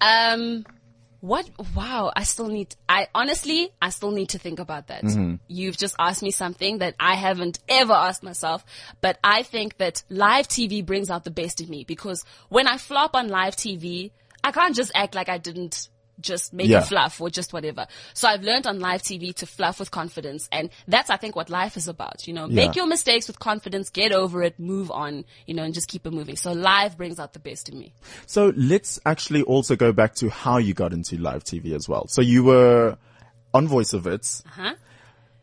Um, 0.00 0.66
what? 1.24 1.48
Wow, 1.74 2.12
I 2.14 2.24
still 2.24 2.48
need. 2.48 2.76
I 2.86 3.08
honestly, 3.14 3.70
I 3.80 3.88
still 3.88 4.10
need 4.10 4.28
to 4.30 4.38
think 4.38 4.58
about 4.58 4.88
that. 4.88 5.04
Mm-hmm. 5.04 5.36
You've 5.48 5.78
just 5.78 5.96
asked 5.98 6.22
me 6.22 6.30
something 6.30 6.78
that 6.78 6.96
I 7.00 7.14
haven't 7.14 7.60
ever 7.66 7.94
asked 7.94 8.22
myself, 8.22 8.62
but 9.00 9.18
I 9.24 9.42
think 9.42 9.78
that 9.78 10.02
live 10.10 10.48
TV 10.48 10.84
brings 10.84 11.08
out 11.08 11.24
the 11.24 11.30
best 11.30 11.62
in 11.62 11.70
me 11.70 11.84
because 11.84 12.26
when 12.50 12.66
I 12.66 12.76
flop 12.76 13.16
on 13.16 13.28
live 13.28 13.56
TV, 13.56 14.10
I 14.42 14.52
can't 14.52 14.76
just 14.76 14.92
act 14.94 15.14
like 15.14 15.30
I 15.30 15.38
didn't 15.38 15.88
just 16.24 16.52
make 16.52 16.66
Yeah. 16.68 16.80
it 16.80 16.86
fluff 16.86 17.20
or 17.20 17.30
just 17.30 17.52
whatever. 17.52 17.86
So 18.14 18.26
I've 18.26 18.42
learned 18.42 18.66
on 18.66 18.80
live 18.80 19.02
TV 19.02 19.32
to 19.36 19.46
fluff 19.46 19.78
with 19.78 19.90
confidence, 19.92 20.48
and 20.50 20.70
that's 20.88 21.10
I 21.10 21.16
think 21.16 21.36
what 21.36 21.48
life 21.50 21.76
is 21.76 21.86
about. 21.86 22.26
You 22.26 22.32
know, 22.34 22.48
make 22.48 22.74
your 22.74 22.86
mistakes 22.88 23.28
with 23.28 23.38
confidence, 23.38 23.90
get 23.90 24.10
over 24.10 24.42
it, 24.42 24.58
move 24.58 24.90
on. 24.90 25.24
You 25.46 25.54
know, 25.54 25.62
and 25.62 25.72
just 25.74 25.86
keep 25.86 26.06
it 26.06 26.12
moving. 26.12 26.34
So 26.36 26.52
live 26.52 26.96
brings 26.96 27.20
out 27.20 27.32
the 27.34 27.38
best 27.38 27.68
in 27.68 27.78
me. 27.78 27.92
So 28.26 28.52
let's 28.56 28.98
actually 29.06 29.42
also 29.42 29.76
go 29.76 29.92
back 29.92 30.14
to 30.16 30.30
how 30.30 30.56
you 30.58 30.74
got 30.74 30.92
into 30.92 31.16
live 31.18 31.44
TV 31.44 31.74
as 31.74 31.88
well. 31.88 32.08
So 32.08 32.20
you 32.22 32.42
were 32.42 32.96
on 33.52 33.68
Voice 33.68 33.92
of 33.92 34.06
Wits, 34.06 34.42
Huh? 34.46 34.74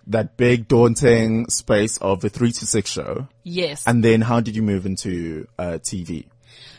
that 0.08 0.36
big 0.36 0.68
daunting 0.68 1.48
space 1.50 1.98
of 1.98 2.22
the 2.22 2.30
three 2.30 2.52
to 2.52 2.66
six 2.66 2.90
show, 2.92 3.28
Yes. 3.44 3.84
and 3.88 4.04
then 4.04 4.22
how 4.22 4.40
did 4.40 4.56
you 4.56 4.64
move 4.64 4.86
into 4.86 5.48
uh, 5.60 5.78
TV? 5.82 6.26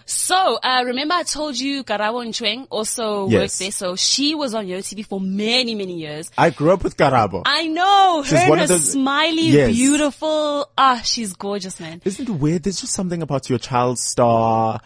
So, 0.04 0.58
uh, 0.62 0.82
remember 0.84 1.14
I 1.14 1.22
told 1.22 1.56
you 1.58 1.84
Karabo 1.84 2.26
Ntshweng 2.26 2.66
also 2.70 3.28
Yes. 3.28 3.38
worked 3.40 3.58
there. 3.60 3.70
So 3.70 3.96
she 3.96 4.34
was 4.34 4.52
on 4.52 4.66
Yo 4.66 4.78
TV 4.78 5.04
for 5.06 5.20
many, 5.20 5.74
many 5.76 5.94
years. 6.00 6.30
I 6.36 6.50
grew 6.50 6.72
up 6.72 6.82
with 6.82 6.96
Karabo. 6.96 7.42
I 7.46 7.68
know. 7.68 8.22
She's 8.26 8.38
her 8.42 8.48
one 8.50 8.58
of 8.58 8.68
those- 8.68 8.92
smiley, 8.92 9.48
Yes. 9.48 9.72
beautiful. 9.72 10.68
Ah, 10.76 11.00
she's 11.04 11.34
gorgeous, 11.34 11.78
man. 11.78 12.02
Isn't 12.04 12.28
it 12.28 12.32
weird? 12.32 12.64
There's 12.64 12.80
just 12.80 12.92
something 12.94 13.22
about 13.22 13.48
your 13.48 13.58
child 13.60 13.98
star 13.98 14.80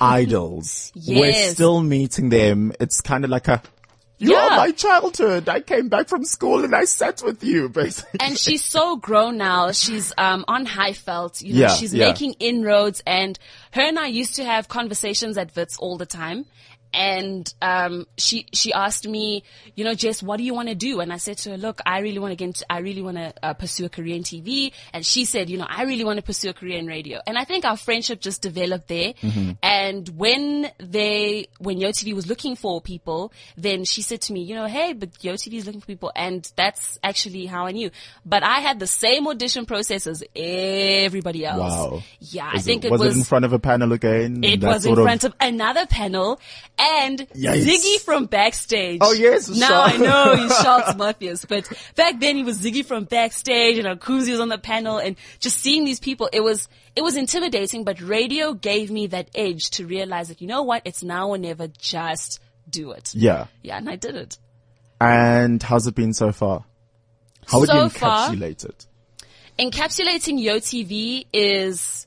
idols. 0.00 0.92
We're 1.06 1.50
still 1.50 1.82
meeting 1.82 2.28
them. 2.28 2.72
It's 2.80 3.00
kind 3.00 3.24
of 3.24 3.30
like 3.30 3.48
a, 3.48 3.62
you 4.18 4.32
Yeah. 4.32 4.44
are 4.48 4.56
my 4.58 4.70
childhood. 4.70 5.48
I 5.48 5.60
came 5.60 5.88
back 5.88 6.08
from 6.08 6.24
school 6.24 6.64
and 6.64 6.74
I 6.74 6.84
sat 6.84 7.22
with 7.24 7.42
you, 7.42 7.68
basically. 7.82 8.20
And 8.20 8.38
she's 8.38 8.64
so 8.64 8.96
grown 8.96 9.36
now. 9.36 9.72
She's 9.72 10.12
um, 10.18 10.44
on 10.48 10.66
Highveld. 10.66 11.42
You 11.42 11.54
know, 11.54 11.60
Yeah, 11.62 11.74
she's 11.74 11.92
yeah. 11.94 12.08
making 12.08 12.34
inroads. 12.38 13.02
And 13.06 13.38
her 13.72 13.82
and 13.82 13.98
I 13.98 14.06
used 14.06 14.36
to 14.36 14.44
have 14.44 14.68
conversations 14.68 15.36
at 15.38 15.54
Wits 15.56 15.76
all 15.78 15.96
the 15.98 16.06
time. 16.06 16.46
And 16.92 17.52
um, 17.62 18.06
she 18.18 18.46
she 18.52 18.72
asked 18.72 19.08
me, 19.08 19.44
you 19.74 19.84
know, 19.84 19.94
Jess, 19.94 20.22
what 20.22 20.36
do 20.36 20.44
you 20.44 20.54
want 20.54 20.68
to 20.68 20.74
do? 20.74 21.00
And 21.00 21.12
I 21.12 21.16
said 21.16 21.38
to 21.38 21.50
her, 21.50 21.56
look, 21.56 21.80
I 21.86 22.00
really 22.00 22.18
want 22.18 22.32
to 22.32 22.36
get 22.36 22.44
into, 22.46 22.66
I 22.70 22.78
really 22.80 23.00
want 23.02 23.16
to 23.16 23.32
uh, 23.42 23.54
pursue 23.54 23.86
a 23.86 23.88
career 23.88 24.14
in 24.16 24.22
TV. 24.22 24.72
And 24.92 25.04
she 25.04 25.24
said, 25.24 25.48
you 25.48 25.56
know, 25.58 25.66
I 25.68 25.84
really 25.84 26.04
want 26.04 26.18
to 26.18 26.22
pursue 26.22 26.50
a 26.50 26.52
career 26.52 26.78
in 26.78 26.86
radio. 26.86 27.20
And 27.26 27.38
I 27.38 27.44
think 27.44 27.64
our 27.64 27.76
friendship 27.76 28.20
just 28.20 28.42
developed 28.42 28.88
there. 28.88 29.14
And 29.62 30.08
when 30.10 30.70
they, 30.78 31.46
when 31.58 31.78
Yo 31.78 31.90
TV 31.90 32.14
was 32.14 32.26
looking 32.26 32.56
for 32.56 32.80
people, 32.80 33.32
then 33.56 33.84
she 33.84 34.02
said 34.02 34.20
to 34.22 34.32
me, 34.32 34.42
you 34.42 34.54
know, 34.54 34.66
hey, 34.66 34.92
but 34.92 35.10
Yo 35.24 35.34
TV 35.34 35.54
is 35.54 35.66
looking 35.66 35.80
for 35.80 35.86
people. 35.86 36.12
And 36.14 36.50
that's 36.56 36.98
actually 37.02 37.46
how 37.46 37.66
I 37.66 37.72
knew. 37.72 37.90
But 38.26 38.42
I 38.42 38.60
had 38.60 38.78
the 38.78 38.86
same 38.86 39.26
audition 39.28 39.66
process 39.66 40.06
as 40.06 40.22
everybody 40.34 41.44
else. 41.46 41.58
Wow. 41.58 42.02
Yeah, 42.20 42.48
I 42.50 42.54
Was 42.54 42.64
think 42.64 42.84
it, 42.84 42.88
it 42.88 42.90
was, 42.92 43.00
was 43.00 43.16
in 43.16 43.24
front 43.24 43.44
of 43.44 43.52
a 43.52 43.58
panel 43.58 43.92
again? 43.92 44.42
it 44.44 44.62
was 44.62 44.84
in 44.84 44.90
sort 44.90 44.98
of- 44.98 45.04
front 45.04 45.24
of 45.24 45.34
another 45.40 45.86
panel 45.86 46.40
and 46.82 47.18
Yikes. 47.34 47.64
Ziggy 47.64 48.00
from 48.00 48.26
backstage. 48.26 48.98
Oh, 49.00 49.12
yes, 49.12 49.48
Now 49.48 49.68
Charles. 49.68 49.92
I 49.92 49.96
know 49.98 50.36
he's 50.36 50.62
Charles 50.62 50.96
Matthias, 50.96 51.44
but 51.44 51.70
back 51.94 52.18
then 52.20 52.36
he 52.36 52.42
was 52.42 52.58
Ziggy 52.60 52.84
from 52.84 53.04
backstage 53.04 53.78
and 53.78 53.86
Akuzi 53.86 54.30
was 54.30 54.40
on 54.40 54.48
the 54.48 54.58
panel 54.58 54.98
and 54.98 55.16
just 55.40 55.58
seeing 55.58 55.84
these 55.84 56.00
people, 56.00 56.28
it 56.32 56.40
was, 56.42 56.68
it 56.96 57.02
was 57.02 57.16
intimidating, 57.16 57.84
but 57.84 58.00
radio 58.00 58.52
gave 58.52 58.90
me 58.90 59.06
that 59.08 59.30
edge 59.34 59.70
to 59.70 59.86
realize 59.86 60.28
that, 60.28 60.40
you 60.40 60.48
know 60.48 60.62
what, 60.62 60.82
it's 60.84 61.02
now 61.02 61.28
or 61.28 61.38
never, 61.38 61.68
just 61.68 62.40
do 62.68 62.92
it. 62.92 63.14
Yeah. 63.14 63.46
Yeah, 63.62 63.78
and 63.78 63.88
I 63.88 63.96
did 63.96 64.16
it. 64.16 64.38
And 65.00 65.62
how's 65.62 65.86
it 65.86 65.94
been 65.94 66.12
so 66.14 66.32
far? 66.32 66.64
How 67.46 67.60
would 67.60 67.68
So 67.68 67.74
you 67.76 67.88
encapsulate 67.88 68.64
it? 68.64 68.86
encapsulating 69.58 70.40
Yo 70.40 70.56
TV 70.56 71.26
is 71.32 72.06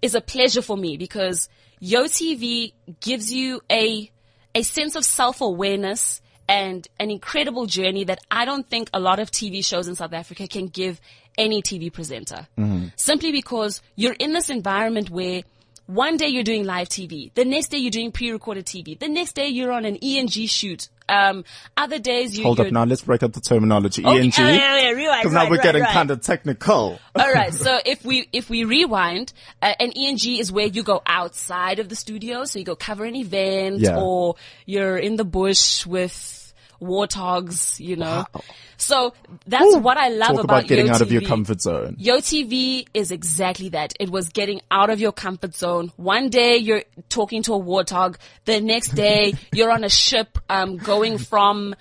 is 0.00 0.14
a 0.14 0.20
pleasure 0.20 0.62
for 0.62 0.76
me 0.76 0.96
because 0.96 1.48
Yo 1.78 2.04
TV 2.04 2.72
gives 3.00 3.32
you 3.32 3.60
a 3.70 4.10
a 4.56 4.62
sense 4.62 4.96
of 4.96 5.04
self 5.04 5.42
awareness 5.42 6.22
and 6.48 6.88
an 6.98 7.10
incredible 7.10 7.66
journey 7.66 8.04
that 8.04 8.20
I 8.30 8.46
don't 8.46 8.66
think 8.66 8.88
a 8.94 9.00
lot 9.00 9.18
of 9.18 9.30
TV 9.30 9.64
shows 9.64 9.86
in 9.86 9.94
South 9.96 10.14
Africa 10.14 10.48
can 10.48 10.68
give 10.68 10.98
any 11.36 11.60
TV 11.60 11.92
presenter. 11.92 12.48
Mm-hmm. 12.56 12.86
Simply 12.96 13.32
because 13.32 13.82
you're 13.96 14.14
in 14.14 14.32
this 14.32 14.48
environment 14.48 15.10
where 15.10 15.42
one 15.86 16.16
day 16.16 16.26
you're 16.28 16.42
doing 16.44 16.64
live 16.64 16.88
TV, 16.88 17.32
the 17.34 17.44
next 17.44 17.68
day 17.68 17.78
you're 17.78 17.90
doing 17.90 18.10
pre-recorded 18.12 18.66
TV, 18.66 18.98
the 18.98 19.08
next 19.08 19.34
day 19.34 19.48
you're 19.48 19.72
on 19.72 19.84
an 19.84 19.96
ENG 20.02 20.28
shoot. 20.28 20.88
Um, 21.08 21.44
other 21.76 22.00
days 22.00 22.36
you, 22.36 22.42
Hold 22.42 22.58
up 22.58 22.72
now. 22.72 22.82
Let's 22.84 23.02
break 23.02 23.22
up 23.22 23.32
the 23.32 23.40
terminology. 23.40 24.04
Okay, 24.04 24.18
ENG. 24.22 24.32
uh, 24.36 24.48
yeah, 24.48 24.80
yeah, 24.80 24.88
rewind, 24.90 25.20
Because 25.22 25.32
now 25.34 25.44
we're 25.48 25.56
right, 25.56 25.62
getting 25.62 25.82
right. 25.82 25.92
kind 25.92 26.10
of 26.10 26.20
technical. 26.20 26.98
All 27.14 27.32
right. 27.32 27.54
So 27.66 27.78
if 27.86 28.04
we 28.04 28.28
if 28.32 28.50
we 28.50 28.64
rewind, 28.64 29.32
uh, 29.62 29.72
an 29.78 29.92
ENG 29.96 30.18
is 30.38 30.50
where 30.50 30.66
you 30.66 30.82
go 30.82 31.02
outside 31.06 31.78
of 31.78 31.88
the 31.88 31.94
studio. 31.94 32.44
So 32.44 32.58
you 32.58 32.64
go 32.64 32.74
cover 32.74 33.04
an 33.04 33.14
event, 33.14 33.78
Yeah. 33.78 34.00
or 34.00 34.34
you're 34.66 34.96
in 34.96 35.14
the 35.14 35.24
bush 35.24 35.86
with 35.86 36.35
warthogs, 36.80 37.78
you 37.80 37.96
know. 37.96 38.24
So 38.76 39.14
that's 39.46 39.74
Ooh, 39.74 39.78
what 39.78 39.96
I 39.96 40.08
love 40.08 40.36
Talk 40.36 40.44
about, 40.44 40.58
about 40.58 40.68
getting 40.68 40.86
Yo 40.86 40.92
out 40.92 41.00
of 41.00 41.10
your 41.12 41.22
comfort 41.22 41.60
zone. 41.60 41.96
Yo 41.98 42.16
TV 42.18 42.86
is 42.94 43.10
exactly 43.10 43.70
that. 43.70 43.94
It 43.98 44.10
was 44.10 44.28
getting 44.28 44.60
out 44.70 44.90
of 44.90 45.00
your 45.00 45.12
comfort 45.12 45.54
zone. 45.54 45.92
One 45.96 46.28
day 46.28 46.56
you're 46.56 46.84
talking 47.08 47.42
to 47.44 47.54
a 47.54 47.58
warthog. 47.60 48.16
The 48.44 48.60
next 48.60 48.90
day 48.90 49.34
you're 49.52 49.70
on 49.70 49.84
a 49.84 49.88
ship, 49.88 50.38
um, 50.48 50.76
going 50.76 51.18
from, 51.18 51.74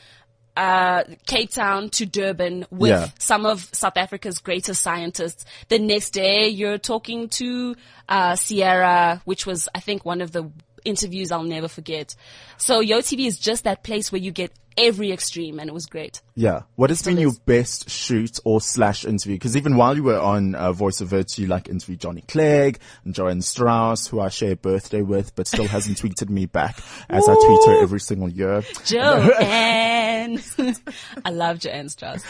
uh, 0.57 1.03
Cape 1.27 1.49
Town 1.51 1.89
to 1.89 2.05
Durban 2.05 2.65
with 2.71 2.91
Yeah. 2.91 3.09
some 3.19 3.45
of 3.45 3.67
South 3.73 3.97
Africa's 3.97 4.39
greatest 4.39 4.81
scientists. 4.81 5.43
The 5.67 5.79
next 5.79 6.11
day 6.11 6.47
you're 6.47 6.77
talking 6.77 7.27
to, 7.29 7.75
uh, 8.07 8.37
Ciara, 8.37 9.21
which 9.25 9.45
was, 9.45 9.67
I 9.75 9.81
think, 9.81 10.05
one 10.05 10.21
of 10.21 10.31
the 10.31 10.49
interviews 10.85 11.31
I'll 11.31 11.43
never 11.43 11.67
forget. 11.67 12.15
So 12.57 12.79
Yo 12.79 12.99
TV 12.99 13.25
is 13.25 13.37
just 13.37 13.65
that 13.65 13.83
place 13.83 14.11
where 14.13 14.21
you 14.21 14.31
get 14.31 14.53
every 14.77 15.11
extreme 15.11 15.59
and 15.59 15.69
it 15.69 15.73
was 15.73 15.85
great. 15.85 16.21
Yeah. 16.35 16.63
What 16.75 16.89
has 16.89 17.01
been 17.01 17.17
is. 17.17 17.21
your 17.21 17.33
best 17.45 17.89
shoot 17.89 18.39
or 18.43 18.61
slash 18.61 19.05
interview? 19.05 19.35
Because 19.35 19.55
even 19.55 19.77
while 19.77 19.95
you 19.95 20.03
were 20.03 20.19
on 20.19 20.55
uh, 20.55 20.71
Voice 20.71 21.01
of 21.01 21.07
Virtue, 21.07 21.43
you 21.43 21.47
like 21.47 21.69
interviewed 21.69 21.99
Johnny 21.99 22.23
Clegg 22.27 22.79
and 23.03 23.13
Joanne 23.13 23.41
Strauss, 23.41 24.07
who 24.07 24.19
I 24.19 24.29
share 24.29 24.51
a 24.51 24.55
birthday 24.55 25.01
with, 25.01 25.35
but 25.35 25.47
still 25.47 25.67
hasn't 25.67 25.97
tweeted 26.01 26.29
me 26.29 26.45
back 26.45 26.77
as 27.09 27.27
I 27.27 27.35
tweet 27.35 27.65
her 27.67 27.81
every 27.81 27.99
single 27.99 28.29
year. 28.29 28.63
Joanne. 28.83 30.41
I 31.25 31.29
love 31.29 31.59
Joanne 31.59 31.89
Strauss. 31.89 32.23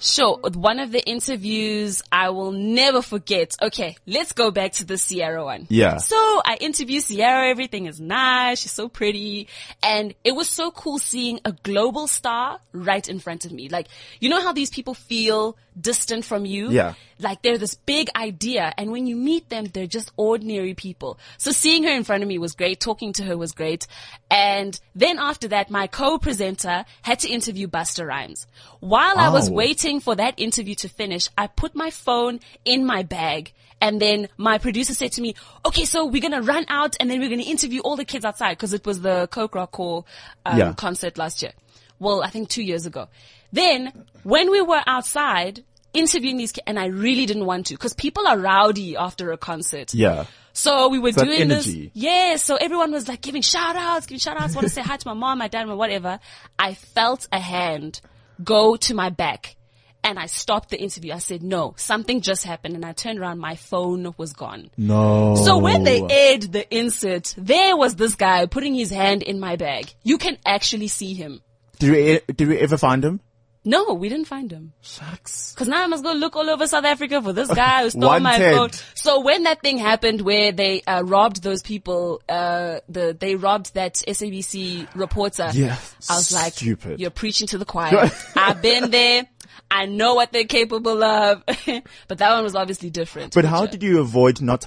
Sure. 0.00 0.38
One 0.54 0.80
of 0.80 0.92
the 0.92 1.06
interviews 1.06 2.02
I 2.10 2.30
will 2.30 2.52
never 2.52 3.02
forget. 3.02 3.54
Okay. 3.60 3.96
Let's 4.06 4.32
go 4.32 4.50
back 4.50 4.72
to 4.72 4.84
the 4.84 4.96
Ciara 4.96 5.44
one. 5.44 5.66
Yeah. 5.68 5.98
So 5.98 6.16
I 6.44 6.56
interview 6.60 7.00
Ciara. 7.00 7.48
Everything 7.50 7.86
is 7.86 8.00
nice. 8.00 8.60
She's 8.60 8.72
so 8.72 8.88
pretty. 8.88 9.48
And 9.82 10.14
it 10.24 10.34
was 10.34 10.48
so 10.48 10.70
cool 10.70 10.98
seeing 10.98 11.40
a 11.44 11.52
global 11.52 12.06
star 12.06 12.60
right 12.72 13.06
in 13.06 13.20
front 13.20 13.44
of 13.44 13.52
me. 13.52 13.68
Like, 13.68 13.88
you 14.20 14.30
know 14.30 14.40
how 14.40 14.52
these 14.52 14.70
people 14.70 14.94
feel 14.94 15.56
distant 15.78 16.24
from 16.24 16.44
you? 16.46 16.70
Yeah. 16.70 16.94
Like 17.18 17.42
they're 17.42 17.58
this 17.58 17.74
big 17.74 18.08
idea 18.16 18.72
and 18.78 18.90
when 18.92 19.06
you 19.06 19.14
meet 19.16 19.48
them, 19.50 19.66
they're 19.66 19.86
just 19.86 20.10
ordinary 20.16 20.74
people. 20.74 21.18
So 21.38 21.50
seeing 21.50 21.84
her 21.84 21.90
in 21.90 22.04
front 22.04 22.22
of 22.22 22.28
me 22.28 22.38
was 22.38 22.54
great. 22.54 22.80
Talking 22.80 23.12
to 23.14 23.24
her 23.24 23.36
was 23.36 23.52
great. 23.52 23.86
And 24.30 24.78
then 24.94 25.18
after 25.18 25.48
that, 25.48 25.70
my 25.70 25.86
co-presenter 25.86 26.84
had 27.02 27.18
to 27.20 27.28
interview 27.28 27.66
Busta 27.68 28.06
Rhymes. 28.06 28.46
While 28.80 29.18
I 29.18 29.28
was 29.28 29.48
Oh. 29.48 29.52
waiting 29.52 30.00
for 30.00 30.14
that 30.16 30.34
interview 30.38 30.74
to 30.76 30.88
finish, 30.88 31.28
I 31.36 31.46
put 31.46 31.74
my 31.74 31.90
phone 31.90 32.40
in 32.64 32.84
my 32.84 33.02
bag. 33.02 33.52
And 33.82 33.98
then 34.00 34.28
my 34.36 34.58
producer 34.58 34.92
said 34.92 35.12
to 35.12 35.22
me, 35.22 35.34
okay, 35.64 35.86
so 35.86 36.04
we're 36.04 36.20
going 36.20 36.32
to 36.32 36.42
run 36.42 36.66
out 36.68 36.96
and 37.00 37.10
then 37.10 37.18
we're 37.20 37.30
going 37.30 37.40
to 37.42 37.48
interview 37.48 37.80
all 37.80 37.96
the 37.96 38.04
kids 38.04 38.26
outside 38.26 38.52
because 38.58 38.74
it 38.74 38.84
was 38.84 39.00
the 39.00 39.26
Coke 39.28 39.52
RockCorps 39.52 40.04
um, 40.44 40.58
Yeah. 40.58 40.72
concert 40.74 41.16
last 41.16 41.40
year. 41.42 41.52
Well, 42.00 42.22
I 42.22 42.30
think 42.30 42.48
two 42.48 42.62
years 42.62 42.86
ago. 42.86 43.08
Then 43.52 43.92
when 44.24 44.50
we 44.50 44.60
were 44.60 44.82
outside 44.86 45.64
interviewing 45.92 46.36
these 46.36 46.52
kids, 46.52 46.64
and 46.66 46.78
I 46.78 46.86
really 46.86 47.26
didn't 47.26 47.46
want 47.46 47.66
to 47.66 47.74
because 47.74 47.94
people 47.94 48.26
are 48.26 48.38
rowdy 48.38 48.96
after 48.96 49.32
a 49.32 49.36
concert. 49.36 49.94
Yeah. 49.94 50.26
So 50.52 50.88
we 50.88 50.98
were 50.98 51.12
that 51.12 51.24
doing 51.24 51.48
this. 51.48 51.68
Yeah. 51.94 52.36
So 52.36 52.56
everyone 52.56 52.92
was 52.92 53.08
like 53.08 53.20
giving 53.20 53.42
shout 53.42 53.76
outs, 53.76 54.06
giving 54.06 54.18
shout 54.18 54.40
outs, 54.40 54.54
want 54.54 54.66
to 54.66 54.72
say 54.72 54.82
hi 54.82 54.96
to 54.96 55.08
my 55.08 55.14
mom, 55.14 55.38
my 55.38 55.48
dad, 55.48 55.66
my 55.66 55.74
whatever. 55.74 56.18
I 56.58 56.74
felt 56.74 57.28
a 57.32 57.40
hand 57.40 58.00
go 58.42 58.76
to 58.76 58.94
my 58.94 59.10
back 59.10 59.56
and 60.02 60.18
I 60.18 60.26
stopped 60.26 60.70
the 60.70 60.80
interview. 60.80 61.12
I 61.12 61.18
said, 61.18 61.42
no, 61.42 61.74
something 61.76 62.20
just 62.20 62.44
happened. 62.44 62.74
And 62.74 62.84
I 62.84 62.92
turned 62.92 63.18
around. 63.18 63.38
My 63.38 63.56
phone 63.56 64.14
was 64.16 64.32
gone. 64.32 64.70
No. 64.76 65.36
So 65.36 65.58
when 65.58 65.84
they 65.84 66.02
aired 66.02 66.42
the 66.52 66.74
insert, 66.74 67.34
there 67.36 67.76
was 67.76 67.96
this 67.96 68.14
guy 68.14 68.46
putting 68.46 68.74
his 68.74 68.90
hand 68.90 69.22
in 69.22 69.40
my 69.40 69.56
bag. 69.56 69.92
You 70.02 70.18
can 70.18 70.38
actually 70.46 70.88
see 70.88 71.14
him. 71.14 71.42
Did 71.80 71.90
we, 71.90 72.34
did 72.34 72.48
we 72.48 72.58
ever 72.58 72.76
find 72.76 73.04
him? 73.04 73.20
No, 73.62 73.92
we 73.92 74.08
didn't 74.08 74.26
find 74.26 74.50
him. 74.50 74.72
Shucks. 74.80 75.54
Cause 75.54 75.68
now 75.68 75.82
I 75.82 75.86
must 75.86 76.02
go 76.02 76.12
look 76.12 76.34
all 76.34 76.48
over 76.48 76.66
South 76.66 76.84
Africa 76.86 77.20
for 77.20 77.34
this 77.34 77.52
guy 77.52 77.82
who 77.82 77.90
stole 77.90 78.18
my 78.20 78.38
phone. 78.38 78.70
So 78.94 79.20
when 79.20 79.42
that 79.42 79.60
thing 79.60 79.76
happened 79.76 80.22
where 80.22 80.50
they 80.50 80.82
uh, 80.82 81.02
robbed 81.02 81.42
those 81.42 81.62
people, 81.62 82.22
uh, 82.26 82.80
the, 82.88 83.14
they 83.18 83.34
robbed 83.34 83.74
that 83.74 83.96
SABC 83.96 84.88
reporter. 84.94 85.50
Yeah, 85.52 85.76
I 86.08 86.16
was 86.16 86.32
like, 86.32 86.54
stupid. 86.54 87.00
you're 87.00 87.10
preaching 87.10 87.48
to 87.48 87.58
the 87.58 87.66
choir. 87.66 88.10
I've 88.36 88.62
been 88.62 88.90
there. 88.90 89.26
I 89.70 89.84
know 89.84 90.14
what 90.14 90.32
they're 90.32 90.44
capable 90.44 91.04
of. 91.04 91.42
but 92.08 92.18
that 92.18 92.32
one 92.32 92.44
was 92.44 92.54
obviously 92.54 92.88
different. 92.88 93.34
But 93.34 93.44
how 93.44 93.66
did 93.66 93.82
you 93.82 94.00
avoid 94.00 94.40
not 94.40 94.66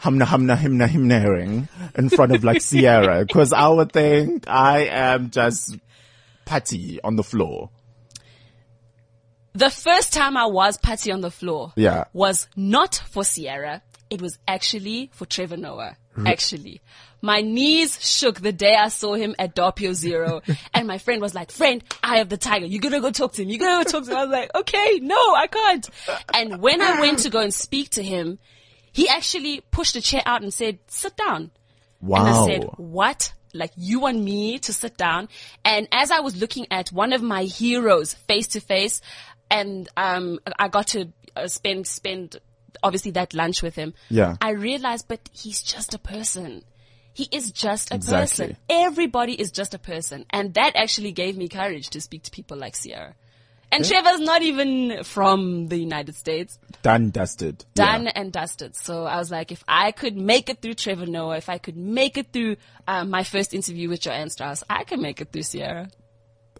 humna 0.00 0.24
humna 0.24 0.56
himna 0.56 0.88
himnaring 0.88 1.68
in 1.94 2.08
front 2.08 2.34
of 2.34 2.42
like 2.42 2.62
Ciara? 2.62 3.26
Cause 3.26 3.52
I 3.52 3.68
would 3.68 3.92
think 3.92 4.48
I 4.48 4.86
am 4.86 5.28
just 5.30 5.76
patty 6.50 6.98
on 7.04 7.14
the 7.14 7.22
floor. 7.22 7.70
The 9.52 9.70
first 9.70 10.12
time 10.12 10.36
I 10.36 10.46
was 10.46 10.78
patty 10.78 11.12
on 11.12 11.20
the 11.20 11.30
floor 11.30 11.72
Yeah. 11.76 12.04
was 12.12 12.48
not 12.56 13.00
for 13.10 13.22
Ciara. 13.24 13.82
It 14.10 14.20
was 14.20 14.36
actually 14.48 15.10
for 15.12 15.26
Trevor 15.26 15.56
Noah. 15.56 15.96
Actually. 16.26 16.80
My 17.22 17.40
knees 17.40 18.04
shook 18.04 18.40
the 18.40 18.52
day 18.52 18.74
I 18.74 18.88
saw 18.88 19.14
him 19.14 19.34
at 19.38 19.54
Doppio 19.54 19.92
Zero. 19.94 20.42
and 20.74 20.88
my 20.88 20.98
friend 20.98 21.22
was 21.22 21.34
like, 21.36 21.50
friend, 21.52 21.84
I 22.02 22.18
have 22.18 22.28
the 22.28 22.36
tiger. 22.36 22.66
You're 22.66 22.80
going 22.80 22.94
to 22.94 23.00
go 23.00 23.10
talk 23.12 23.32
to 23.34 23.42
him. 23.42 23.48
You're 23.48 23.60
going 23.60 23.78
to 23.78 23.84
go 23.84 23.90
talk 23.98 24.04
to 24.06 24.10
him. 24.10 24.16
I 24.16 24.24
was 24.24 24.32
like, 24.32 24.54
okay, 24.54 24.98
no, 25.00 25.14
I 25.34 25.46
can't. 25.46 25.88
And 26.34 26.60
when 26.60 26.82
I 26.82 27.00
went 27.00 27.20
to 27.20 27.30
go 27.30 27.40
and 27.40 27.54
speak 27.54 27.90
to 27.90 28.02
him, 28.02 28.38
he 28.92 29.08
actually 29.08 29.60
pushed 29.70 29.94
a 29.96 30.00
chair 30.00 30.22
out 30.26 30.42
and 30.42 30.52
said, 30.52 30.80
sit 30.88 31.16
down. 31.16 31.52
Wow. 32.00 32.18
And 32.18 32.28
I 32.28 32.46
said, 32.46 32.64
what? 32.76 33.32
Like 33.52 33.72
you 33.76 34.06
and 34.06 34.24
me 34.24 34.58
to 34.60 34.72
sit 34.72 34.96
down? 34.96 35.28
And 35.64 35.88
as 35.92 36.10
I 36.10 36.20
was 36.20 36.40
looking 36.40 36.66
at 36.70 36.90
one 36.90 37.12
of 37.12 37.22
my 37.22 37.44
heroes 37.44 38.14
face 38.14 38.46
to 38.48 38.60
face 38.60 39.00
and, 39.50 39.88
um, 39.96 40.38
I 40.58 40.68
got 40.68 40.88
to 40.88 41.12
uh, 41.36 41.48
spend, 41.48 41.86
spend 41.86 42.36
obviously 42.82 43.10
that 43.12 43.34
lunch 43.34 43.62
with 43.62 43.74
him. 43.74 43.94
Yeah. 44.08 44.36
I 44.40 44.50
realized, 44.52 45.06
but 45.08 45.28
he's 45.32 45.62
just 45.62 45.94
a 45.94 45.98
person. 45.98 46.64
He 47.12 47.28
is 47.32 47.50
just 47.50 47.90
a 47.90 47.96
Exactly. 47.96 48.46
person. 48.46 48.56
Everybody 48.68 49.32
is 49.34 49.50
just 49.50 49.74
a 49.74 49.78
person. 49.78 50.24
And 50.30 50.54
that 50.54 50.76
actually 50.76 51.12
gave 51.12 51.36
me 51.36 51.48
courage 51.48 51.90
to 51.90 52.00
speak 52.00 52.22
to 52.24 52.30
people 52.30 52.56
like 52.56 52.76
Ciara. 52.80 53.14
And 53.72 53.84
Trevor's 53.84 54.20
not 54.20 54.42
even 54.42 55.04
from 55.04 55.68
the 55.68 55.76
United 55.76 56.16
States 56.16 56.58
Done, 56.82 57.10
dusted. 57.10 57.64
done 57.74 58.04
Yeah. 58.04 58.12
and 58.16 58.32
dusted. 58.32 58.74
So 58.74 59.04
I 59.04 59.16
was 59.16 59.30
like, 59.30 59.52
if 59.52 59.62
I 59.68 59.92
could 59.92 60.16
make 60.16 60.48
it 60.48 60.60
through 60.60 60.74
Trevor 60.74 61.06
Noah, 61.06 61.36
if 61.36 61.48
I 61.48 61.58
could 61.58 61.76
make 61.76 62.18
it 62.18 62.32
through 62.32 62.56
um, 62.88 63.10
my 63.10 63.22
first 63.22 63.54
interview 63.54 63.88
with 63.88 64.00
Joanne 64.00 64.30
Strauss, 64.30 64.64
I 64.68 64.82
can 64.84 65.00
make 65.00 65.20
it 65.20 65.30
through 65.32 65.44
Ciara. 65.44 65.88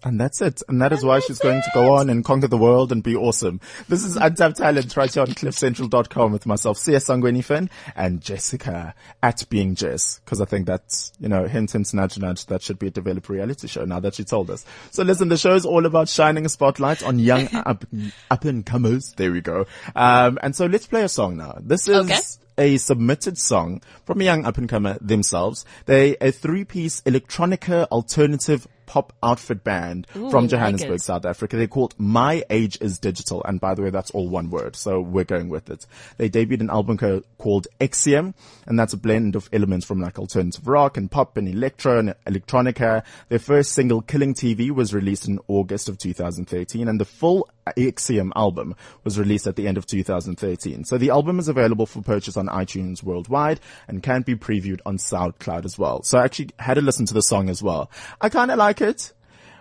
And 0.03 0.19
that's 0.19 0.41
it. 0.41 0.63
And 0.69 0.81
that 0.81 0.93
is 0.95 1.05
why 1.05 1.21
she's 1.21 1.39
going 1.39 1.61
to 1.61 1.71
go 1.75 1.95
on 1.95 2.09
and 2.09 2.25
conquer 2.25 2.49
the 2.49 2.57
world 2.57 2.91
and 2.91 3.03
be 3.03 3.15
awesome. 3.15 3.61
This 3.89 4.03
is 4.03 4.17
Untapped 4.17 4.57
Talent 4.57 4.97
right 4.97 5.13
here 5.13 5.23
on 5.23 5.29
cliffcentral.com 5.29 6.33
with 6.33 6.47
myself, 6.47 6.79
CS 6.79 7.05
Sangweni 7.07 7.45
Finn 7.45 7.69
and 7.95 8.23
Jessica 8.23 8.95
at 9.23 9.45
Being 9.51 9.75
Jess. 9.75 10.21
Cause 10.25 10.41
I 10.41 10.47
think 10.47 10.67
that's, 10.67 11.13
you 11.21 11.29
know, 11.29 11.47
hint, 11.47 11.73
hint, 11.73 11.93
nudge, 11.93 12.19
nudge. 12.19 12.47
That 12.47 12.63
should 12.63 12.79
be 12.79 12.87
a 12.87 12.91
developed 12.91 13.29
reality 13.29 13.69
show 13.69 13.85
now 13.85 14.01
that 14.01 14.15
she 14.15 14.25
told 14.25 14.51
us. 14.51 14.65
So 14.91 15.03
listen, 15.03 15.29
the 15.29 15.37
show 15.37 15.55
is 15.55 15.67
all 15.67 15.85
about 15.85 16.09
shining 16.09 16.47
a 16.47 16.49
spotlight 16.49 17.03
on 17.03 17.19
young 17.19 17.49
up, 17.55 17.85
up 18.31 18.45
and 18.47 18.65
comers. 18.65 19.13
There 19.17 19.33
we 19.33 19.43
go. 19.43 19.67
Um, 19.95 20.39
and 20.43 20.57
so 20.57 20.65
let's 20.65 20.87
play 20.87 21.03
a 21.03 21.09
song 21.11 21.37
now. 21.37 21.59
This 21.61 21.87
is 21.89 21.99
Okay. 22.11 22.19
a 22.57 22.77
submitted 22.79 23.37
song 23.37 23.83
from 24.07 24.23
a 24.23 24.25
young 24.25 24.47
up 24.47 24.57
and 24.57 24.69
comer 24.69 24.97
themselves. 25.03 25.67
They 25.85 26.17
a 26.23 26.31
three 26.33 26.65
piece 26.65 27.03
electronica 27.03 27.87
alternative 27.89 28.67
pop 28.91 29.13
outfit 29.23 29.63
band 29.63 30.05
Ooh, 30.17 30.33
from 30.33 30.49
Johannesburg, 30.49 30.97
it. 30.97 31.03
South 31.03 31.25
Africa. 31.25 31.57
They're 31.57 31.69
called 31.69 31.95
My 31.97 32.43
Age 32.51 32.77
is 32.81 32.99
Digital. 32.99 33.41
And 33.45 33.61
by 33.61 33.75
the 33.75 33.83
way, 33.83 33.91
that's 33.91 34.11
all 34.11 34.29
one 34.29 34.51
word. 34.51 34.75
So 34.75 35.01
we're 35.01 35.23
going 35.23 35.49
with 35.49 35.71
it. 35.71 35.87
They 36.17 36.29
debuted 36.29 36.61
an 36.61 36.71
album 36.71 36.99
co- 36.99 37.23
called 37.39 37.69
Exium. 37.81 38.35
And 38.67 38.77
that's 38.77 38.93
a 38.93 38.97
blend 38.97 39.37
of 39.37 39.49
elements 39.53 39.87
from 39.87 40.01
like 40.01 40.19
alternative 40.19 40.67
rock 40.67 40.97
and 40.97 41.09
pop 41.09 41.37
and 41.37 41.47
electro 41.47 42.01
and 42.01 42.17
electronica. 42.27 43.05
Their 43.29 43.39
first 43.39 43.75
single, 43.75 44.03
Killing 44.03 44.35
TV, 44.35 44.73
was 44.73 44.93
released 44.93 45.29
in 45.29 45.39
August 45.47 45.89
of 45.89 45.97
2013. 45.97 46.89
And 46.89 47.01
the 47.01 47.05
full 47.05 47.49
Exium 47.77 48.33
album 48.35 48.75
was 49.05 49.21
released 49.21 49.47
at 49.47 49.55
the 49.55 49.69
end 49.69 49.79
of 49.79 49.87
2013. 49.87 50.85
So 50.85 50.99
the 50.99 51.11
album 51.11 51.39
is 51.39 51.47
available 51.47 51.87
for 51.87 52.03
purchase 52.03 52.37
on 52.37 52.47
iTunes 52.49 53.05
worldwide 53.05 53.61
and 53.87 54.03
can 54.03 54.23
be 54.23 54.35
previewed 54.35 54.81
on 54.85 54.99
SoundCloud 54.99 55.65
as 55.65 55.79
well. 55.79 56.03
So 56.03 56.19
I 56.19 56.25
actually 56.25 56.51
had 56.59 56.75
to 56.75 56.81
listen 56.81 57.07
to 57.07 57.15
the 57.15 57.23
song 57.23 57.49
as 57.49 57.63
well. 57.63 57.91
I 58.21 58.29
kind 58.29 58.51
of 58.51 58.59
like 58.59 58.80
it. 58.81 59.13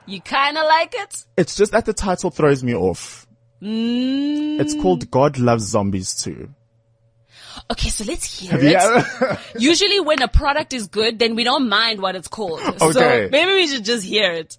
You 0.06 0.22
kind 0.22 0.58
of 0.58 0.66
like 0.66 0.94
it? 0.96 1.26
It's 1.38 1.56
just 1.56 1.72
that 1.72 1.86
the 1.86 1.94
title 1.94 2.32
throws 2.32 2.64
me 2.64 2.74
off. 2.74 3.28
Mm. 3.62 4.60
It's 4.60 4.74
called 4.74 5.10
God 5.12 5.38
Loves 5.38 5.66
Zombies 5.66 6.22
Too. 6.24 6.50
Okay, 7.72 7.90
so 7.90 8.06
let's 8.06 8.40
hear 8.40 8.58
it. 8.58 8.64
Yeah. 8.72 9.38
Usually 9.60 10.00
when 10.00 10.22
a 10.22 10.28
product 10.28 10.74
is 10.74 10.88
good, 10.88 11.20
then 11.20 11.36
we 11.36 11.44
don't 11.44 11.68
mind 11.68 12.02
what 12.02 12.16
it's 12.16 12.28
called. 12.28 12.62
Okay. 12.62 12.92
So 12.92 13.30
maybe 13.32 13.54
we 13.54 13.68
should 13.68 13.84
just 13.86 14.06
hear 14.06 14.32
it. 14.32 14.58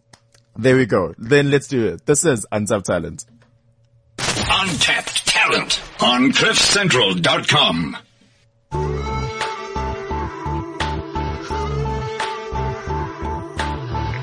there 0.56 0.76
we 0.76 0.86
go. 0.86 1.14
Then 1.18 1.50
let's 1.50 1.66
do 1.68 1.86
it. 1.86 2.04
This 2.06 2.24
is 2.24 2.46
Untapped 2.52 2.86
Talent. 2.86 3.24
Untapped 4.18 5.26
talent 5.26 5.80
on 6.00 6.32
cliffcentral.com. 6.32 7.96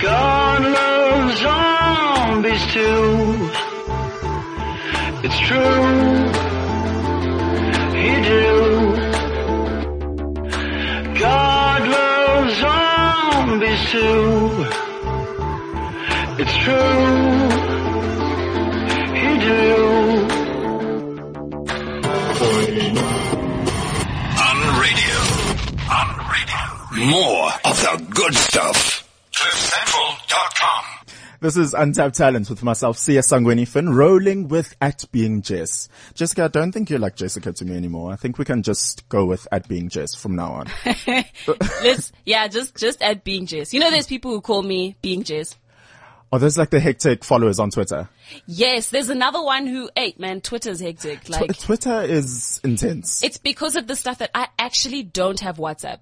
God 0.08 0.62
loves 0.64 1.42
zombies 1.42 2.64
too. 2.72 3.50
It's 5.26 5.40
true. 5.48 5.84
He 8.02 8.12
do. 8.32 8.46
God 11.20 11.82
loves 11.98 12.54
zombies 12.64 13.82
too. 13.92 14.66
It's 16.42 16.56
true. 16.64 17.10
He 19.20 19.30
do. 19.50 19.62
On 24.48 24.58
radio. 24.84 25.18
On 26.00 26.10
radio. 26.32 26.62
More 27.12 27.52
of 27.66 27.76
the 27.82 28.06
good 28.14 28.36
stuff. 28.36 29.07
CliffCentral.com. 29.38 30.84
This 31.42 31.58
is 31.58 31.76
Untapped 31.76 32.16
Talent 32.16 32.50
with 32.50 32.64
myself, 32.64 32.98
Siya 32.98 33.20
Sangweni 33.20 33.68
Finn, 33.68 33.94
rolling 33.94 34.48
with 34.48 34.76
at 34.82 35.06
being 35.12 35.44
Jess. 35.44 35.90
Jessica, 36.16 36.46
I 36.46 36.48
don't 36.48 36.72
think 36.72 36.90
you're 36.90 36.98
like 36.98 37.16
Jessica 37.16 37.54
to 37.54 37.64
me 37.66 37.76
anymore. 37.78 38.12
I 38.12 38.16
think 38.16 38.40
we 38.40 38.46
can 38.46 38.64
just 38.64 39.08
go 39.10 39.26
with 39.26 39.48
at 39.52 39.68
being 39.68 39.90
Jess 39.90 40.16
from 40.16 40.36
now 40.36 40.54
on. 40.54 40.68
Let's, 41.84 42.12
yeah, 42.26 42.48
just, 42.48 42.76
just 42.76 43.00
at 43.04 43.24
being 43.24 43.46
Jess. 43.46 43.76
You 43.76 43.80
know, 43.80 43.92
there's 43.92 44.08
people 44.08 44.32
who 44.32 44.42
call 44.42 44.64
me 44.64 44.96
being 45.04 45.22
Jess. 45.22 45.56
Oh, 46.32 46.40
there's 46.40 46.58
like 46.58 46.72
the 46.72 46.80
hectic 46.80 47.24
followers 47.24 47.60
on 47.60 47.70
Twitter. 47.70 48.10
Yes, 48.48 48.90
there's 48.90 49.10
another 49.12 49.44
one 49.44 49.68
who, 49.68 49.88
hey 49.96 50.16
man, 50.18 50.42
Twitter's 50.42 50.80
hectic. 50.80 51.26
Tw- 51.26 51.30
Like, 51.30 51.60
Twitter 51.60 52.02
is 52.02 52.60
intense. 52.64 53.22
it's 53.24 53.38
because 53.38 53.76
of 53.76 53.86
the 53.86 53.96
stuff 53.96 54.18
that 54.18 54.32
I 54.34 54.48
actually 54.58 55.04
don't 55.04 55.40
have 55.42 55.58
WhatsApp. 55.58 56.00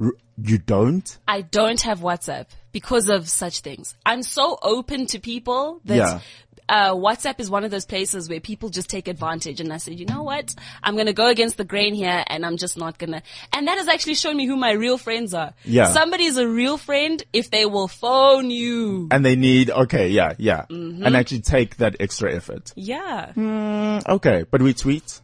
R- 0.00 0.10
you 0.42 0.58
don't? 0.58 1.16
I 1.28 1.42
don't 1.42 1.80
have 1.82 2.00
WhatsApp 2.00 2.46
because 2.72 3.08
of 3.08 3.28
such 3.28 3.60
things. 3.60 3.94
I'm 4.04 4.22
so 4.22 4.58
open 4.62 5.06
to 5.06 5.18
people 5.20 5.80
that 5.84 5.96
Yeah. 5.96 6.20
uh, 6.68 6.94
WhatsApp 6.94 7.38
is 7.38 7.50
one 7.50 7.64
of 7.64 7.70
those 7.70 7.84
places 7.84 8.28
where 8.30 8.40
people 8.40 8.70
just 8.70 8.88
take 8.88 9.08
advantage. 9.08 9.60
And 9.60 9.72
I 9.72 9.76
said, 9.76 9.98
you 10.00 10.06
know 10.06 10.22
what? 10.22 10.54
I'm 10.82 10.94
going 10.94 11.06
to 11.06 11.12
go 11.12 11.26
against 11.26 11.58
the 11.58 11.64
grain 11.64 11.92
here 11.92 12.24
and 12.28 12.46
I'm 12.46 12.56
just 12.56 12.78
not 12.78 12.98
going 12.98 13.12
to. 13.12 13.22
And 13.52 13.68
that 13.68 13.76
has 13.76 13.88
actually 13.88 14.14
shown 14.14 14.36
me 14.36 14.46
who 14.46 14.56
my 14.56 14.72
real 14.72 14.96
friends 14.96 15.34
are. 15.34 15.52
Yeah. 15.64 15.92
Somebody's 15.92 16.38
a 16.38 16.48
real 16.48 16.78
friend 16.78 17.22
if 17.32 17.50
they 17.50 17.66
will 17.66 17.88
phone 17.88 18.50
you. 18.50 19.08
And 19.10 19.24
they 19.26 19.36
need, 19.36 19.70
okay, 19.70 20.08
yeah, 20.08 20.32
yeah. 20.38 20.64
Mm-hmm. 20.70 21.04
And 21.04 21.14
actually 21.16 21.40
take 21.42 21.76
that 21.76 21.96
extra 22.00 22.34
effort. 22.34 22.72
Yeah. 22.74 23.32
Mm, 23.36 24.08
okay, 24.08 24.44
but 24.50 24.62
we 24.62 24.72
tweet. 24.72 25.20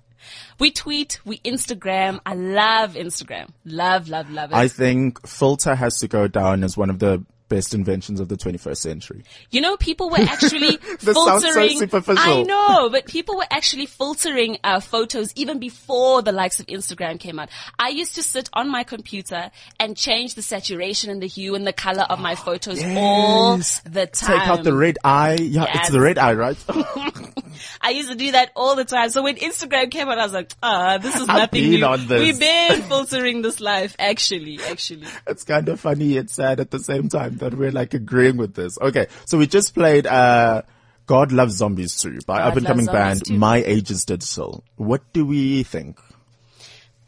We 0.58 0.72
tweet, 0.72 1.20
we 1.24 1.38
Instagram. 1.38 2.18
I 2.26 2.34
love 2.34 2.94
Instagram. 2.94 3.50
Love, 3.64 4.08
love, 4.08 4.28
love 4.28 4.50
it. 4.50 4.56
I 4.56 4.66
think 4.68 5.24
filter 5.26 5.74
has 5.76 6.00
to 6.00 6.08
go 6.08 6.26
down 6.26 6.64
as 6.64 6.76
one 6.76 6.90
of 6.90 6.98
the 6.98 7.24
best 7.48 7.74
inventions 7.74 8.20
of 8.20 8.28
the 8.28 8.36
21st 8.36 8.76
century. 8.76 9.24
You 9.50 9.60
know, 9.60 9.76
people 9.76 10.10
were 10.10 10.18
actually 10.18 10.78
so 11.00 11.12
filtering. 11.12 11.78
superficial. 11.78 12.22
I 12.22 12.42
know, 12.42 12.90
but 12.90 13.06
people 13.06 13.36
were 13.36 13.46
actually 13.50 13.86
filtering 13.86 14.58
uh, 14.64 14.80
photos 14.80 15.32
even 15.34 15.58
before 15.58 16.22
the 16.22 16.32
likes 16.32 16.60
of 16.60 16.66
Instagram 16.66 17.18
came 17.18 17.38
out. 17.38 17.48
I 17.78 17.88
used 17.88 18.14
to 18.16 18.22
sit 18.22 18.48
on 18.52 18.70
my 18.70 18.84
computer 18.84 19.50
and 19.80 19.96
change 19.96 20.34
the 20.34 20.42
saturation 20.42 21.10
and 21.10 21.22
the 21.22 21.26
hue 21.26 21.54
and 21.54 21.66
the 21.66 21.72
color 21.72 22.02
of 22.02 22.20
my 22.20 22.34
photos 22.34 22.82
all 22.96 23.56
the 23.56 24.06
time. 24.12 24.38
Take 24.38 24.48
out 24.48 24.64
the 24.64 24.74
red 24.74 24.98
eye. 25.04 25.38
Yeah, 25.40 25.66
it's 25.74 25.90
the 25.90 26.00
red 26.00 26.18
eye, 26.18 26.34
right? 26.34 26.62
I 27.80 27.90
used 27.90 28.10
to 28.10 28.16
do 28.16 28.32
that 28.32 28.52
all 28.54 28.76
the 28.76 28.84
time. 28.84 29.10
So 29.10 29.22
when 29.22 29.36
Instagram 29.36 29.90
came 29.90 30.08
out, 30.08 30.18
I 30.18 30.24
was 30.24 30.32
like, 30.32 30.52
ah, 30.62 30.98
this 30.98 31.16
is 31.16 31.26
nothing 31.26 31.70
been 31.70 31.80
new. 31.80 32.18
We've 32.18 32.38
been 32.38 32.82
filtering 32.82 33.42
this 33.42 33.60
life, 33.60 33.96
actually, 33.98 34.60
actually. 34.68 35.06
it's 35.26 35.44
kind 35.44 35.68
of 35.68 35.80
funny 35.80 36.16
and 36.16 36.28
sad 36.28 36.60
at 36.60 36.70
the 36.70 36.78
same 36.78 37.08
time 37.08 37.37
that 37.38 37.54
we're 37.54 37.70
like 37.72 37.94
agreeing 37.94 38.36
with 38.36 38.54
this. 38.54 38.78
Okay, 38.80 39.06
so 39.26 39.38
we 39.38 39.46
just 39.46 39.74
played 39.74 40.06
uh 40.06 40.62
God 41.06 41.32
Loves 41.32 41.54
Zombies 41.56 41.96
too 41.96 42.18
by 42.26 42.38
God 42.38 42.48
up 42.48 42.56
and 42.58 42.66
coming 42.66 42.86
band 42.86 43.24
2. 43.24 43.34
My 43.38 43.56
Age 43.64 43.90
is 43.90 44.04
Digital. 44.04 44.62
What 44.76 45.02
do 45.12 45.24
we 45.24 45.62
think? 45.62 45.98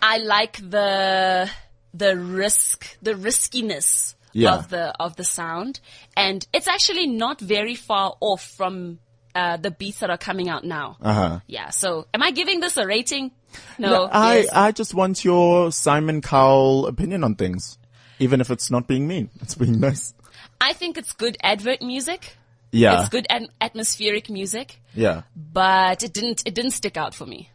I 0.02 0.18
like 0.18 0.56
the 0.58 1.50
the 1.92 2.16
risk, 2.16 2.96
the 3.02 3.14
riskiness 3.16 4.14
Yeah. 4.32 4.54
of 4.54 4.68
the 4.68 4.94
of 4.98 5.16
the 5.16 5.24
sound, 5.24 5.80
and 6.16 6.46
it's 6.52 6.68
actually 6.68 7.06
not 7.08 7.40
very 7.40 7.74
far 7.74 8.16
off 8.20 8.42
from 8.42 9.00
uh, 9.34 9.56
the 9.58 9.70
beats 9.70 9.98
that 10.00 10.10
are 10.10 10.18
coming 10.18 10.48
out 10.48 10.64
now. 10.64 10.96
Uh-huh. 11.02 11.40
Yeah. 11.46 11.70
So, 11.70 12.06
am 12.14 12.22
I 12.22 12.30
giving 12.30 12.60
this 12.60 12.76
a 12.76 12.86
rating? 12.86 13.32
No. 13.78 14.08
I 14.10 14.38
yes. 14.38 14.48
I 14.52 14.72
just 14.72 14.94
want 14.94 15.24
your 15.24 15.72
Simon 15.72 16.20
Cowell 16.20 16.86
opinion 16.86 17.22
on 17.24 17.34
things. 17.34 17.76
Even 18.18 18.40
if 18.40 18.50
it's 18.50 18.70
not 18.70 18.86
being 18.86 19.08
mean, 19.08 19.30
it's 19.40 19.54
being 19.56 19.80
nice. 19.80 20.14
I 20.60 20.72
think 20.72 20.96
it's 20.98 21.12
good 21.12 21.36
advert 21.42 21.82
music. 21.82 22.36
Yeah. 22.72 23.00
It's 23.00 23.08
good 23.08 23.26
at- 23.30 23.48
atmospheric 23.60 24.30
music, 24.30 24.80
Yeah. 24.94 25.22
but 25.36 26.02
it 26.02 26.12
didn't 26.12 26.42
it 26.46 26.54
didn't 26.54 26.70
stick 26.72 26.96
out 26.96 27.14
for 27.14 27.26
me. 27.26 27.50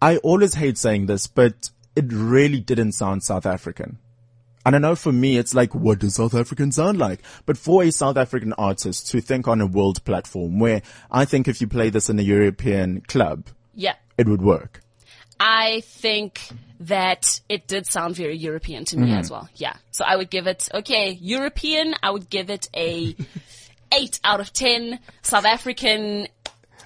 I 0.00 0.16
always 0.18 0.54
hate 0.54 0.78
saying 0.78 1.06
this, 1.06 1.26
but 1.26 1.70
it 1.94 2.06
really 2.12 2.60
didn't 2.60 2.92
sound 2.92 3.22
South 3.22 3.46
African. 3.46 3.98
And 4.64 4.76
I 4.76 4.78
know 4.78 4.94
for 4.94 5.12
me, 5.12 5.36
it's 5.38 5.54
like, 5.54 5.74
what 5.74 5.98
does 5.98 6.14
South 6.14 6.34
African 6.34 6.70
sound 6.72 6.96
like? 6.98 7.20
But 7.46 7.58
for 7.58 7.82
a 7.82 7.90
South 7.90 8.16
African 8.16 8.52
artist 8.54 9.08
to 9.10 9.20
think 9.20 9.48
on 9.48 9.60
a 9.60 9.66
world 9.66 10.02
platform 10.04 10.60
where 10.60 10.82
I 11.10 11.24
think 11.24 11.48
if 11.48 11.60
you 11.60 11.66
play 11.66 11.90
this 11.90 12.08
in 12.08 12.18
a 12.18 12.22
European 12.22 13.00
club, 13.02 13.48
Yeah. 13.74 13.94
it 14.16 14.28
would 14.28 14.40
work. 14.42 14.80
I 15.44 15.80
think 15.84 16.40
that 16.78 17.40
it 17.48 17.66
did 17.66 17.84
sound 17.86 18.14
very 18.14 18.36
European 18.36 18.84
to 18.86 18.96
me 18.96 19.08
Mm-hmm. 19.08 19.18
as 19.18 19.30
well. 19.30 19.48
Yeah. 19.56 19.74
So 19.90 20.04
I 20.06 20.14
would 20.16 20.30
give 20.30 20.46
it, 20.46 20.68
okay, 20.72 21.18
European, 21.20 21.94
I 22.00 22.10
would 22.12 22.30
give 22.30 22.48
it 22.48 22.68
a 22.76 23.16
eight 23.92 24.20
out 24.22 24.38
of 24.38 24.52
10. 24.52 25.00
South 25.22 25.44
African, 25.44 26.28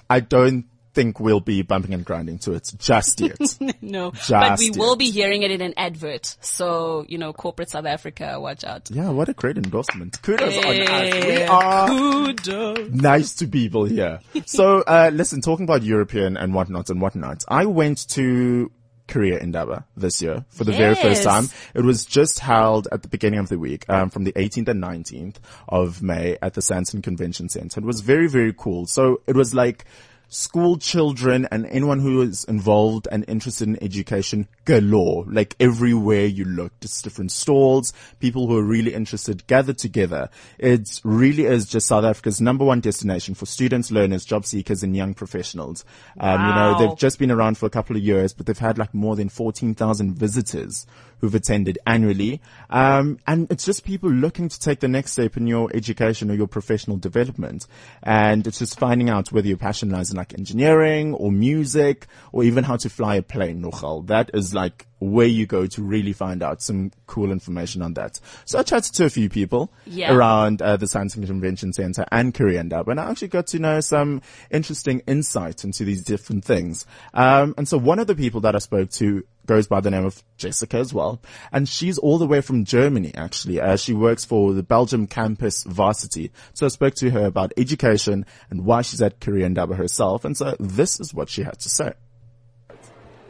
I 0.09 0.21
don't 0.21 0.65
think 0.97 1.19
we'll 1.19 1.39
be 1.39 1.61
bumping 1.61 1.93
and 1.93 2.03
grinding 2.03 2.39
to 2.39 2.53
it 2.53 2.73
just 2.79 3.21
yet. 3.21 3.37
no. 3.83 4.11
but 4.29 4.57
we 4.57 4.69
Just 4.69 4.79
will 4.79 4.95
be 4.95 5.11
hearing 5.11 5.43
it 5.43 5.51
in 5.51 5.61
an 5.61 5.75
advert. 5.77 6.35
So, 6.41 7.05
you 7.07 7.19
know, 7.19 7.33
corporate 7.33 7.69
South 7.69 7.85
Africa, 7.85 8.39
watch 8.39 8.63
out. 8.63 8.89
yeah, 8.89 9.09
what 9.11 9.29
a 9.29 9.33
great 9.33 9.57
endorsement. 9.57 10.19
Kudos 10.23 10.57
on 10.57 10.81
us. 10.81 11.13
We 11.13 11.43
are 11.43 11.87
kudos. 11.87 12.89
nice 12.89 13.35
to 13.35 13.47
people 13.47 13.85
here. 13.85 14.21
So, 14.47 14.81
uh, 14.81 15.11
listen, 15.13 15.41
talking 15.41 15.65
about 15.65 15.83
European 15.83 16.35
and 16.35 16.55
whatnot 16.55 16.89
and 16.89 16.99
whatnot, 16.99 17.43
I 17.47 17.67
went 17.67 18.07
to 18.09 18.71
Career 19.07 19.37
Indaba 19.37 19.85
this 19.95 20.19
year 20.19 20.45
for 20.49 20.63
the 20.63 20.71
very 20.71 20.95
first 20.95 21.23
time. 21.23 21.47
It 21.75 21.83
was 21.83 22.05
just 22.05 22.39
held 22.39 22.87
at 22.91 23.03
the 23.03 23.07
beginning 23.07 23.39
of 23.39 23.49
the 23.49 23.59
week, 23.59 23.87
um, 23.87 24.09
from 24.09 24.23
the 24.23 24.33
18th 24.33 24.69
and 24.69 24.83
19th 24.83 25.35
of 25.69 26.01
May 26.01 26.37
at 26.41 26.55
the 26.55 26.61
Sandton 26.61 27.03
Convention 27.03 27.49
Center. 27.49 27.79
It 27.79 27.85
was 27.85 28.01
very, 28.01 28.27
very 28.27 28.51
cool. 28.51 28.87
So 28.87 29.21
it 29.27 29.35
was 29.35 29.53
like, 29.53 29.85
school 30.29 30.77
children 30.77 31.47
and 31.51 31.65
anyone 31.67 31.99
who 31.99 32.21
is 32.21 32.43
involved 32.45 33.07
and 33.11 33.23
interested 33.27 33.67
in 33.67 33.81
education 33.81 34.47
galore. 34.65 35.25
Like 35.27 35.55
everywhere 35.59 36.25
you 36.25 36.45
look, 36.45 36.77
just 36.79 37.03
different 37.03 37.31
stalls, 37.31 37.93
people 38.19 38.47
who 38.47 38.57
are 38.57 38.63
really 38.63 38.93
interested 38.93 39.45
gathered 39.47 39.77
together. 39.77 40.29
It 40.57 41.01
really 41.03 41.45
is 41.45 41.65
just 41.65 41.87
South 41.87 42.03
Africa's 42.03 42.41
number 42.41 42.65
one 42.65 42.81
destination 42.81 43.35
for 43.35 43.45
students, 43.45 43.91
learners, 43.91 44.25
job 44.25 44.45
seekers 44.45 44.83
and 44.83 44.95
young 44.95 45.13
professionals. 45.13 45.85
Um, 46.19 46.41
you 46.41 46.55
know, 46.55 46.75
they've 46.79 46.97
just 46.97 47.19
been 47.19 47.31
around 47.31 47.57
for 47.57 47.65
a 47.65 47.71
couple 47.71 47.95
of 47.95 48.03
years, 48.03 48.33
but 48.33 48.45
they've 48.45 48.57
had 48.57 48.77
like 48.77 48.93
more 48.93 49.15
than 49.15 49.29
14,000 49.29 50.15
visitors 50.15 50.85
who've 51.19 51.33
attended 51.35 51.79
annually. 51.85 52.41
Um, 52.69 53.19
and 53.27 53.51
it's 53.51 53.65
just 53.65 53.83
people 53.83 54.09
looking 54.09 54.49
to 54.49 54.59
take 54.59 54.79
the 54.79 54.87
next 54.87 55.13
step 55.13 55.37
in 55.37 55.47
your 55.47 55.69
education 55.73 56.29
or 56.29 56.35
your 56.35 56.47
professional 56.47 56.97
development. 56.97 57.65
And 58.03 58.45
it's 58.45 58.59
just 58.59 58.79
finding 58.79 59.09
out 59.09 59.31
whether 59.31 59.47
your 59.47 59.57
passion 59.57 59.89
lies 59.89 60.11
in 60.11 60.17
like 60.17 60.33
engineering 60.33 61.13
or 61.13 61.31
music 61.31 62.07
or 62.31 62.43
even 62.43 62.63
how 62.63 62.77
to 62.77 62.89
fly 62.89 63.15
a 63.15 63.21
plane, 63.21 63.61
Nochal. 63.61 64.05
That 64.07 64.31
is 64.33 64.53
like 64.53 64.85
where 64.99 65.27
you 65.27 65.45
go 65.45 65.67
to 65.67 65.81
really 65.83 66.13
find 66.13 66.41
out 66.41 66.61
some 66.61 66.91
cool 67.05 67.31
information 67.31 67.81
on 67.81 67.93
that. 67.93 68.19
So 68.45 68.57
I 68.59 68.63
chatted 68.63 68.93
to 68.95 69.05
a 69.05 69.09
few 69.09 69.29
people 69.29 69.71
Yeah. 69.85 70.13
around 70.13 70.61
uh, 70.61 70.77
the 70.77 70.87
and 70.97 71.27
Convention 71.27 71.71
Center 71.73 72.05
and 72.11 72.33
Career 72.33 72.59
Indaba, 72.59 72.91
and 72.91 72.99
I 72.99 73.11
actually 73.11 73.27
got 73.27 73.47
to 73.47 73.59
know 73.59 73.79
some 73.79 74.21
interesting 74.49 75.01
insight 75.05 75.63
into 75.63 75.83
these 75.85 76.03
different 76.03 76.43
things. 76.43 76.85
Um, 77.13 77.53
and 77.57 77.67
so 77.67 77.77
one 77.77 77.99
of 77.99 78.07
the 78.07 78.15
people 78.15 78.41
that 78.41 78.55
I 78.55 78.59
spoke 78.59 78.89
to 78.91 79.23
goes 79.47 79.67
by 79.67 79.79
the 79.79 79.89
name 79.89 80.05
of 80.05 80.23
Jessica 80.37 80.77
as 80.77 80.93
well, 80.93 81.19
and 81.51 81.67
she's 81.67 81.97
all 81.97 82.17
the 82.17 82.27
way 82.27 82.41
from 82.41 82.65
Germany 82.65 83.11
actually. 83.15 83.59
Uh, 83.59 83.75
she 83.75 83.93
works 83.93 84.23
for 84.23 84.53
the 84.53 84.63
Belgium 84.63 85.07
campus 85.07 85.63
varsity. 85.63 86.31
So 86.53 86.65
I 86.65 86.69
spoke 86.69 86.95
to 86.95 87.09
her 87.09 87.25
about 87.25 87.53
education 87.57 88.25
and 88.49 88.65
why 88.65 88.83
she's 88.83 89.01
at 89.01 89.19
Career 89.19 89.45
Indaba 89.45 89.75
herself, 89.75 90.25
and 90.25 90.37
so 90.37 90.55
this 90.59 90.99
is 90.99 91.13
what 91.13 91.29
she 91.29 91.43
had 91.43 91.59
to 91.59 91.69
say. 91.69 91.93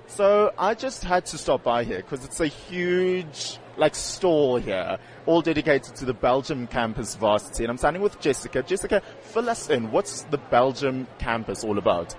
So 0.08 0.54
I 0.58 0.74
just 0.74 1.04
had 1.04 1.26
to 1.28 1.38
stop 1.38 1.64
by 1.64 1.84
here 1.84 1.98
because 1.98 2.26
it's 2.26 2.40
a 2.40 2.48
huge 2.48 3.60
like 3.78 3.96
store 3.96 4.60
here, 4.60 4.98
all 5.26 5.42
dedicated 5.42 5.96
to 5.96 6.06
the 6.06 6.14
Belgium 6.14 6.68
campus 6.68 7.16
varsity. 7.16 7.64
And 7.64 7.72
I'm 7.72 7.78
standing 7.78 8.02
with 8.02 8.20
Jessica. 8.20 8.64
Jessica, 8.64 9.02
fill 9.22 9.50
us 9.50 9.70
in. 9.70 9.92
What's 9.92 10.24
the 10.24 10.38
Belgium 10.38 11.08
campus 11.20 11.64
all 11.64 11.78
about? 11.78 12.16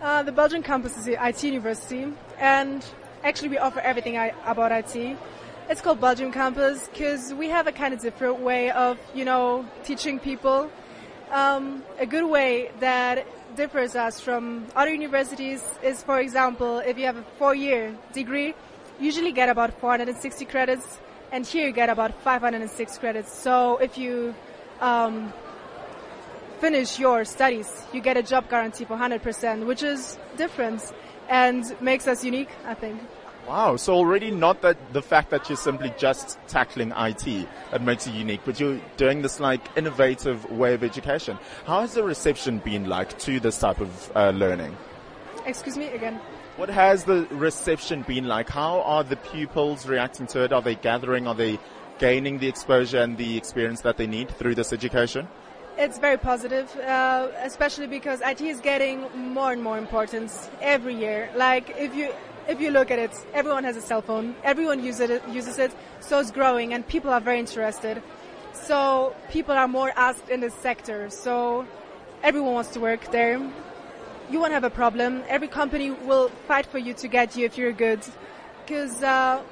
Uh, 0.00 0.22
the 0.22 0.32
Belgian 0.32 0.62
campus 0.62 0.96
is 0.96 1.04
the 1.04 1.16
IT 1.24 1.44
university, 1.44 2.06
and 2.38 2.84
actually 3.24 3.48
we 3.48 3.58
offer 3.58 3.80
everything 3.80 4.16
about 4.46 4.72
IT. 4.72 5.16
It's 5.68 5.80
called 5.80 6.00
Belgium 6.00 6.32
campus 6.32 6.88
because 6.88 7.32
we 7.34 7.48
have 7.48 7.66
a 7.66 7.72
kind 7.72 7.94
of 7.94 8.00
different 8.00 8.40
way 8.40 8.70
of, 8.70 8.98
you 9.14 9.24
know, 9.24 9.64
teaching 9.84 10.18
people. 10.18 10.70
Um, 11.30 11.82
a 11.98 12.06
good 12.06 12.28
way 12.28 12.70
that 12.80 13.26
differs 13.56 13.94
us 13.94 14.20
from 14.20 14.66
other 14.74 14.90
universities 14.90 15.62
is, 15.82 16.02
for 16.02 16.20
example, 16.20 16.78
if 16.78 16.98
you 16.98 17.06
have 17.06 17.16
a 17.16 17.24
four-year 17.38 17.96
degree, 18.12 18.48
you 18.98 19.06
usually 19.06 19.32
get 19.32 19.48
about 19.48 19.78
460 19.80 20.44
credits, 20.46 20.98
and 21.30 21.46
here 21.46 21.66
you 21.66 21.72
get 21.72 21.88
about 21.88 22.12
506 22.22 22.98
credits. 22.98 23.32
So 23.32 23.78
if 23.78 23.96
you 23.96 24.34
um, 24.80 25.32
finish 26.60 26.98
your 26.98 27.24
studies, 27.24 27.86
you 27.92 28.00
get 28.00 28.16
a 28.16 28.22
job 28.22 28.50
guarantee 28.50 28.84
for 28.84 28.96
100%, 28.96 29.66
which 29.66 29.82
is 29.82 30.18
different 30.36 30.92
and 31.32 31.74
makes 31.80 32.06
us 32.06 32.22
unique, 32.22 32.50
I 32.66 32.74
think. 32.74 33.00
Wow. 33.48 33.76
So 33.76 33.94
already 33.94 34.30
not 34.30 34.60
that 34.60 34.76
the 34.92 35.02
fact 35.02 35.30
that 35.30 35.48
you're 35.48 35.56
simply 35.56 35.92
just 35.98 36.38
tackling 36.46 36.92
IT 36.94 37.48
that 37.70 37.82
makes 37.82 38.06
you 38.06 38.12
unique, 38.12 38.42
but 38.44 38.60
you're 38.60 38.78
doing 38.98 39.22
this 39.22 39.40
like 39.40 39.62
innovative 39.76 40.48
way 40.50 40.74
of 40.74 40.84
education. 40.84 41.38
How 41.66 41.80
has 41.80 41.94
the 41.94 42.04
reception 42.04 42.58
been 42.58 42.84
like 42.84 43.18
to 43.20 43.40
this 43.40 43.58
type 43.58 43.80
of 43.80 44.12
uh, 44.14 44.30
learning? 44.30 44.76
Excuse 45.46 45.76
me 45.76 45.86
again. 45.86 46.20
What 46.56 46.68
has 46.68 47.04
the 47.04 47.26
reception 47.30 48.02
been 48.02 48.28
like? 48.28 48.50
How 48.50 48.82
are 48.82 49.02
the 49.02 49.16
pupils 49.16 49.86
reacting 49.86 50.26
to 50.28 50.44
it? 50.44 50.52
Are 50.52 50.62
they 50.62 50.74
gathering? 50.74 51.26
Are 51.26 51.34
they 51.34 51.58
gaining 51.98 52.38
the 52.38 52.46
exposure 52.46 52.98
and 52.98 53.16
the 53.16 53.38
experience 53.38 53.80
that 53.80 53.96
they 53.96 54.06
need 54.06 54.30
through 54.30 54.54
this 54.54 54.72
education? 54.72 55.26
It's 55.78 55.98
very 55.98 56.18
positive, 56.18 56.74
uh, 56.76 57.28
especially 57.42 57.86
because 57.86 58.20
IT 58.20 58.42
is 58.42 58.60
getting 58.60 59.06
more 59.32 59.52
and 59.52 59.62
more 59.62 59.78
importance 59.78 60.50
every 60.60 60.94
year. 60.94 61.30
Like 61.34 61.74
if 61.78 61.94
you 61.94 62.12
if 62.46 62.60
you 62.60 62.70
look 62.70 62.90
at 62.90 62.98
it, 62.98 63.12
everyone 63.32 63.64
has 63.64 63.76
a 63.76 63.80
cell 63.80 64.02
phone, 64.02 64.34
everyone 64.44 64.84
uses 64.84 65.08
it, 65.08 65.26
uses 65.28 65.58
it, 65.58 65.72
so 66.00 66.18
it's 66.18 66.30
growing, 66.30 66.74
and 66.74 66.86
people 66.86 67.10
are 67.10 67.20
very 67.20 67.38
interested. 67.38 68.02
So 68.52 69.14
people 69.30 69.54
are 69.54 69.66
more 69.66 69.92
asked 69.96 70.28
in 70.28 70.40
this 70.40 70.54
sector. 70.54 71.08
So 71.08 71.66
everyone 72.22 72.52
wants 72.52 72.70
to 72.72 72.80
work 72.80 73.10
there. 73.10 73.40
You 74.30 74.40
won't 74.40 74.52
have 74.52 74.64
a 74.64 74.70
problem. 74.70 75.22
Every 75.26 75.48
company 75.48 75.90
will 75.90 76.28
fight 76.46 76.66
for 76.66 76.78
you 76.78 76.92
to 76.94 77.08
get 77.08 77.34
you 77.34 77.46
if 77.46 77.56
you're 77.56 77.72
good, 77.72 78.00
because 78.66 79.02
uh, 79.02 79.42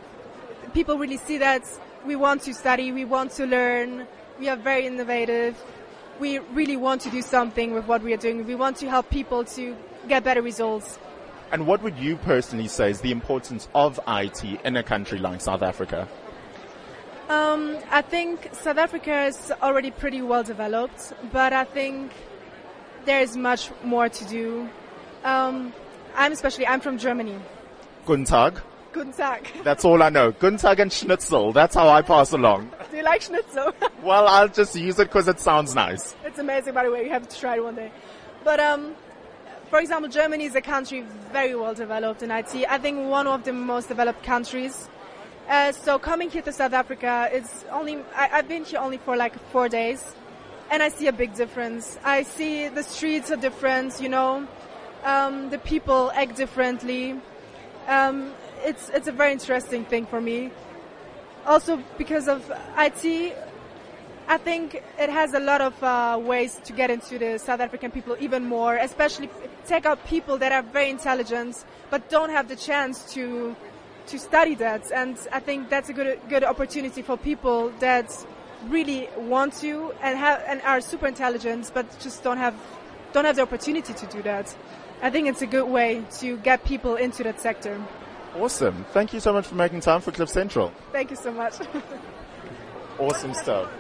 people 0.75 0.99
really 0.99 1.17
see 1.17 1.39
that 1.39 1.63
we 2.05 2.15
want 2.15 2.43
to 2.43 2.53
study, 2.53 2.93
we 2.93 3.07
want 3.07 3.31
to 3.33 3.47
learn, 3.47 4.07
we 4.39 4.49
are 4.49 4.57
very 4.57 4.87
innovative 4.87 5.57
we 6.21 6.39
really 6.39 6.77
want 6.77 7.01
to 7.03 7.11
do 7.11 7.23
something 7.23 7.73
with 7.73 7.87
what 7.87 8.03
we 8.03 8.13
are 8.13 8.19
doing. 8.19 8.47
We 8.47 8.55
want 8.55 8.77
to 8.79 8.89
help 8.89 9.11
people 9.11 9.45
to 9.57 9.77
get 10.07 10.23
better 10.23 10.43
results. 10.43 10.99
And 11.51 11.67
what 11.67 11.83
would 11.83 11.99
you 11.99 12.17
personally 12.17 12.69
say 12.69 12.91
is 12.91 13.01
the 13.01 13.11
importance 13.11 13.69
of 13.75 13.99
IT 14.07 14.45
in 14.65 14.77
a 14.77 14.83
country 14.83 15.19
like 15.19 15.41
South 15.41 15.63
Africa? 15.63 16.07
Um, 17.29 17.79
I 17.91 18.03
think 18.03 18.51
South 18.53 18.79
Africa 18.79 19.25
is 19.25 19.53
already 19.63 19.91
pretty 19.91 20.21
well 20.23 20.43
developed, 20.43 21.13
but 21.33 21.53
I 21.53 21.65
think 21.65 22.13
there 23.05 23.21
is 23.21 23.37
much 23.37 23.71
more 23.83 24.09
to 24.09 24.25
do. 24.27 24.69
Um, 25.25 25.73
I'm 26.15 26.33
especially, 26.33 26.67
I'm 26.67 26.81
from 26.81 26.99
Germany. 26.99 27.37
Guten 28.05 28.25
Tag. 28.25 28.61
Guten 28.93 29.13
Tag. 29.13 29.47
That's 29.63 29.85
all 29.85 30.03
I 30.03 30.09
know. 30.11 30.33
Guten 30.33 30.59
Tag 30.59 30.81
and 30.81 30.93
Schnitzel. 30.93 31.53
That's 31.53 31.75
how 31.75 31.89
I 31.89 32.03
pass 32.03 32.33
along. 32.33 32.71
Do 33.11 33.27
you 33.27 33.33
like 33.33 33.45
schnitzel? 33.45 33.75
well, 34.05 34.29
I'll 34.29 34.49
just 34.49 34.77
use 34.77 34.99
it 35.01 35.09
because 35.09 35.27
it 35.27 35.41
sounds 35.41 35.75
nice. 35.75 36.15
it's 36.25 36.39
amazing, 36.39 36.75
by 36.75 36.85
the 36.85 36.93
way. 36.93 37.05
You 37.05 37.11
have 37.11 37.29
to 37.29 37.37
try 37.37 37.57
it 37.57 37.65
one 37.65 37.75
day. 37.75 37.91
But 38.45 38.61
um, 38.61 38.95
for 39.69 39.81
example, 39.81 40.09
Germany 40.09 40.45
is 40.45 40.55
a 40.55 40.61
country 40.61 41.05
very 41.33 41.57
well 41.57 41.75
developed 41.75 42.23
in 42.23 42.31
IT. 42.31 42.55
I 42.69 42.79
think 42.79 43.09
one 43.09 43.27
of 43.27 43.43
the 43.45 43.53
most 43.53 43.89
developed 43.89 44.23
countries. 44.23 44.89
Uh, 45.49 45.73
so 45.73 45.99
coming 45.99 46.31
here 46.31 46.43
to 46.43 46.53
South 46.53 46.73
Africa, 46.73 47.29
it's 47.33 47.65
only 47.73 47.97
I, 48.15 48.29
I've 48.35 48.49
been 48.49 48.65
here 48.65 48.79
only 48.79 48.99
for 48.99 49.17
like 49.17 49.37
four 49.51 49.69
days, 49.69 50.15
and 50.71 50.81
I 50.81 50.89
see 50.89 51.09
a 51.09 51.13
big 51.13 51.35
difference. 51.35 51.99
I 52.05 52.23
see 52.23 52.69
the 52.69 52.85
streets 52.85 53.33
are 53.33 53.37
different. 53.37 54.01
You 54.01 54.11
know, 54.11 54.47
um, 55.03 55.51
the 55.51 55.59
people 55.59 56.13
act 56.15 56.37
differently. 56.37 57.21
Um, 57.89 58.33
it's 58.59 58.89
it's 58.91 59.09
a 59.09 59.13
very 59.13 59.33
interesting 59.33 59.85
thing 59.85 60.07
for 60.07 60.21
me. 60.21 60.53
Also 61.47 61.83
because 61.99 62.29
of 62.29 62.51
IT, 62.79 63.37
I 64.29 64.39
think 64.39 64.83
it 64.99 65.11
has 65.11 65.35
a 65.35 65.41
lot 65.41 65.61
of 65.61 65.83
uh, 65.83 66.19
ways 66.23 66.61
to 66.65 66.73
get 66.73 66.91
into 66.91 67.19
the 67.19 67.39
South 67.39 67.61
African 67.61 67.91
people 67.91 68.17
even 68.21 68.45
more, 68.45 68.77
especially 68.77 69.29
take 69.67 69.87
out 69.87 70.07
people 70.07 70.39
that 70.39 70.53
are 70.53 70.63
very 70.63 70.91
intelligent 70.91 71.65
but 71.91 72.09
don't 72.09 72.31
have 72.31 72.49
the 72.49 72.57
chance 72.57 73.13
to 73.15 73.57
to 74.07 74.19
study 74.19 74.55
that. 74.57 74.91
And 74.93 75.17
I 75.33 75.41
think 75.41 75.69
that's 75.69 75.89
a 75.89 75.93
good 75.93 76.21
good 76.29 76.45
opportunity 76.45 77.03
for 77.03 77.17
people 77.17 77.71
that 77.81 78.11
really 78.69 79.09
want 79.17 79.55
to 79.55 79.93
and 80.03 80.19
have 80.19 80.43
and 80.47 80.61
are 80.63 80.81
super 80.81 81.07
intelligent 81.07 81.71
but 81.73 81.87
just 82.01 82.23
don't 82.23 82.39
have 82.39 82.55
don't 83.13 83.25
have 83.25 83.37
the 83.37 83.43
opportunity 83.43 83.95
to 83.95 84.07
do 84.07 84.23
that. 84.23 84.55
I 85.03 85.11
think 85.11 85.29
it's 85.29 85.43
a 85.43 85.47
good 85.47 85.69
way 85.69 86.05
to 86.21 86.37
get 86.37 86.65
people 86.65 86.97
into 86.97 87.23
that 87.25 87.41
sector. 87.41 87.81
Awesome. 88.37 88.85
Thank 88.93 89.13
you 89.13 89.21
so 89.21 89.33
much 89.33 89.47
for 89.47 89.55
making 89.55 89.81
time 89.81 90.01
for 90.01 90.13
Cliff 90.13 90.29
Central. 90.29 90.73
Thank 90.93 91.11
you 91.11 91.17
so 91.17 91.33
much. 91.33 91.55
Awesome 92.99 93.33
stuff. 93.33 93.71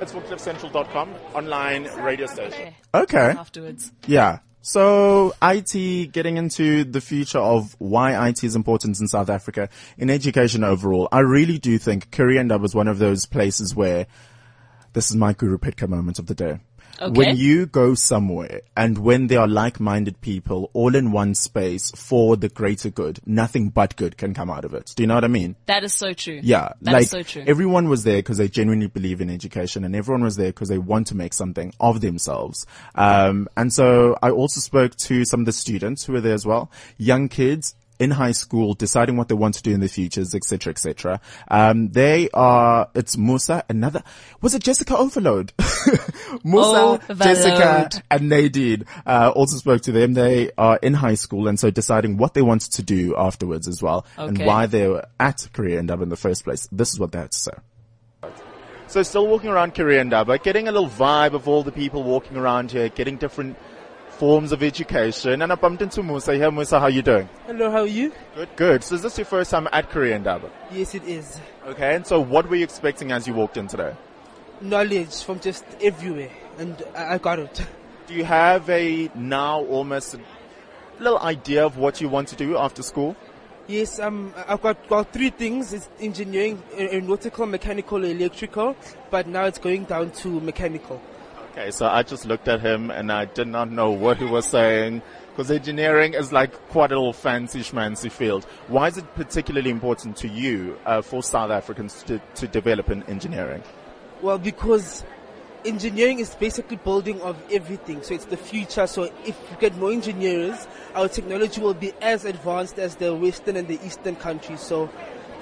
It's 0.00 0.12
for 0.12 0.22
cliffcentral.com, 0.22 1.14
online 1.34 1.84
radio 2.00 2.26
station. 2.26 2.72
Okay. 2.94 3.18
afterwards. 3.18 3.92
Yeah. 4.06 4.38
So 4.62 5.34
IT 5.42 6.12
getting 6.12 6.38
into 6.38 6.84
the 6.84 7.02
future 7.02 7.38
of 7.38 7.76
why 7.78 8.28
IT 8.28 8.42
is 8.42 8.56
important 8.56 8.98
in 8.98 9.06
South 9.06 9.28
Africa 9.28 9.68
in 9.98 10.08
education 10.08 10.64
overall. 10.64 11.08
I 11.12 11.20
really 11.20 11.58
do 11.58 11.76
think 11.76 12.10
Korean 12.10 12.48
was 12.60 12.74
one 12.74 12.88
of 12.88 12.98
those 12.98 13.26
places 13.26 13.74
where 13.74 14.06
this 14.94 15.10
is 15.10 15.16
my 15.16 15.34
Guru 15.34 15.58
Pitka 15.58 15.86
moment 15.86 16.18
of 16.18 16.26
the 16.26 16.34
day. 16.34 16.60
Okay. 17.00 17.18
When 17.18 17.36
you 17.36 17.64
go 17.66 17.94
somewhere 17.94 18.60
and 18.76 18.98
when 18.98 19.28
there 19.28 19.40
are 19.40 19.48
like-minded 19.48 20.20
people 20.20 20.70
all 20.74 20.94
in 20.94 21.12
one 21.12 21.34
space 21.34 21.90
for 21.92 22.36
the 22.36 22.50
greater 22.50 22.90
good, 22.90 23.20
nothing 23.24 23.70
but 23.70 23.96
good 23.96 24.18
can 24.18 24.34
come 24.34 24.50
out 24.50 24.66
of 24.66 24.74
it. 24.74 24.92
Do 24.96 25.02
you 25.02 25.06
know 25.06 25.14
what 25.14 25.24
I 25.24 25.28
mean? 25.28 25.56
That 25.66 25.82
is 25.82 25.94
so 25.94 26.12
true. 26.12 26.40
Yeah, 26.42 26.72
That 26.82 26.92
like 26.92 27.06
so 27.08 27.22
true. 27.22 27.44
everyone 27.46 27.88
was 27.88 28.04
there 28.04 28.18
because 28.18 28.36
they 28.36 28.48
genuinely 28.48 28.88
believe 28.88 29.22
in 29.22 29.30
education, 29.30 29.84
and 29.84 29.96
everyone 29.96 30.22
was 30.22 30.36
there 30.36 30.48
because 30.48 30.68
they 30.68 30.78
want 30.78 31.06
to 31.06 31.16
make 31.16 31.32
something 31.32 31.72
of 31.80 32.02
themselves. 32.02 32.66
Um, 32.94 33.48
and 33.56 33.72
so 33.72 34.18
I 34.22 34.30
also 34.30 34.60
spoke 34.60 34.96
to 34.96 35.24
some 35.24 35.40
of 35.40 35.46
the 35.46 35.52
students 35.52 36.04
who 36.04 36.12
were 36.12 36.20
there 36.20 36.34
as 36.34 36.44
well, 36.44 36.70
young 36.98 37.28
kids 37.28 37.74
in 38.00 38.10
high 38.10 38.32
school 38.32 38.74
deciding 38.74 39.16
what 39.16 39.28
they 39.28 39.34
want 39.34 39.54
to 39.54 39.62
do 39.62 39.72
in 39.72 39.80
their 39.80 39.88
futures, 39.88 40.34
etc., 40.34 40.72
etc. 40.72 41.20
Um, 41.48 41.90
they 41.90 42.30
are. 42.34 42.88
It's 42.94 43.16
Musa. 43.16 43.64
Another 43.68 44.02
was 44.40 44.54
it 44.54 44.62
Jessica 44.62 44.96
Overload? 44.96 45.52
Musa, 46.42 47.00
Jessica, 47.14 48.02
and 48.10 48.28
Nadine 48.28 48.86
uh, 49.06 49.32
also 49.36 49.58
spoke 49.58 49.82
to 49.82 49.92
them. 49.92 50.14
They 50.14 50.50
are 50.56 50.78
in 50.82 50.94
high 50.94 51.14
school 51.14 51.46
and 51.46 51.60
so 51.60 51.70
deciding 51.70 52.16
what 52.16 52.34
they 52.34 52.42
wanted 52.42 52.72
to 52.72 52.82
do 52.82 53.14
afterwards 53.16 53.68
as 53.68 53.82
well, 53.82 54.06
and 54.16 54.38
why 54.38 54.66
they 54.66 54.88
were 54.88 55.06
at 55.20 55.46
Career 55.52 55.78
Indaba 55.78 56.02
in 56.02 56.08
the 56.08 56.16
first 56.16 56.44
place. 56.44 56.66
This 56.72 56.92
is 56.92 56.98
what 56.98 57.12
they 57.12 57.18
had 57.18 57.32
to 57.32 57.38
say. 57.38 57.52
So 58.86 59.02
still 59.04 59.28
walking 59.28 59.50
around 59.50 59.74
Career 59.74 60.00
Indaba, 60.00 60.38
getting 60.38 60.66
a 60.66 60.72
little 60.72 60.88
vibe 60.88 61.34
of 61.34 61.46
all 61.46 61.62
the 61.62 61.70
people 61.70 62.02
walking 62.02 62.36
around 62.36 62.72
here, 62.72 62.88
getting 62.88 63.18
different 63.18 63.56
forms 64.20 64.52
of 64.52 64.62
education. 64.62 65.40
And 65.40 65.50
I 65.50 65.54
bumped 65.54 65.80
into 65.80 66.02
Musa 66.02 66.34
here. 66.34 66.50
Musa, 66.50 66.78
how 66.78 66.88
you 66.88 67.00
doing? 67.00 67.26
Hello, 67.46 67.70
how 67.70 67.78
are 67.78 67.86
you? 67.86 68.12
Good, 68.34 68.50
good. 68.54 68.84
So 68.84 68.96
is 68.96 69.02
this 69.02 69.16
your 69.16 69.24
first 69.24 69.50
time 69.50 69.66
at 69.72 69.88
Career 69.88 70.14
Indaba? 70.14 70.50
Yes, 70.70 70.94
it 70.94 71.04
is. 71.04 71.40
Okay, 71.66 71.94
and 71.96 72.06
so 72.06 72.20
what 72.20 72.46
were 72.46 72.56
you 72.56 72.64
expecting 72.64 73.12
as 73.12 73.26
you 73.26 73.32
walked 73.32 73.56
in 73.56 73.66
today? 73.66 73.96
Knowledge 74.60 75.22
from 75.22 75.40
just 75.40 75.64
everywhere, 75.80 76.30
and 76.58 76.82
I, 76.94 77.16
got 77.16 77.38
it. 77.38 77.66
Do 78.08 78.12
you 78.12 78.24
have 78.24 78.68
a 78.68 79.10
now 79.14 79.62
almost 79.64 80.18
little 80.98 81.18
idea 81.20 81.64
of 81.64 81.78
what 81.78 82.02
you 82.02 82.10
want 82.10 82.28
to 82.28 82.36
do 82.36 82.58
after 82.58 82.82
school? 82.82 83.16
Yes, 83.68 83.98
um, 83.98 84.34
I've 84.46 84.60
got, 84.60 84.86
got 84.86 85.14
three 85.14 85.30
things. 85.30 85.72
It's 85.72 85.88
engineering, 85.98 86.62
aeronautical, 86.76 87.46
mechanical, 87.46 88.04
electrical, 88.04 88.76
but 89.10 89.26
now 89.26 89.44
it's 89.46 89.58
going 89.58 89.84
down 89.84 90.10
to 90.10 90.40
mechanical. 90.40 91.00
Okay, 91.52 91.72
so 91.72 91.86
I 91.86 92.04
just 92.04 92.26
looked 92.26 92.46
at 92.46 92.60
him 92.60 92.92
and 92.92 93.10
I 93.10 93.24
did 93.24 93.48
not 93.48 93.72
know 93.72 93.90
what 93.90 94.18
he 94.18 94.24
was 94.24 94.46
saying 94.46 95.02
because 95.30 95.50
engineering 95.50 96.14
is 96.14 96.32
like 96.32 96.52
quite 96.68 96.92
a 96.92 96.94
little 96.94 97.12
fancy 97.12 97.60
schmancy 97.60 98.08
field. 98.08 98.44
Why 98.68 98.86
is 98.86 98.98
it 98.98 99.14
particularly 99.16 99.70
important 99.70 100.16
to 100.18 100.28
you 100.28 100.78
uh, 100.86 101.02
for 101.02 101.24
South 101.24 101.50
Africans 101.50 102.04
to, 102.04 102.20
to 102.36 102.46
develop 102.46 102.88
in 102.88 103.02
engineering? 103.04 103.64
Well, 104.22 104.38
because 104.38 105.02
engineering 105.64 106.20
is 106.20 106.36
basically 106.36 106.76
building 106.76 107.20
of 107.22 107.36
everything, 107.52 108.02
so 108.04 108.14
it's 108.14 108.26
the 108.26 108.36
future. 108.36 108.86
So 108.86 109.04
if 109.24 109.36
you 109.50 109.56
get 109.58 109.76
more 109.76 109.90
engineers, 109.90 110.68
our 110.94 111.08
technology 111.08 111.60
will 111.60 111.74
be 111.74 111.92
as 112.00 112.26
advanced 112.26 112.78
as 112.78 112.94
the 112.94 113.12
Western 113.12 113.56
and 113.56 113.66
the 113.66 113.84
Eastern 113.84 114.14
countries. 114.14 114.60
So 114.60 114.88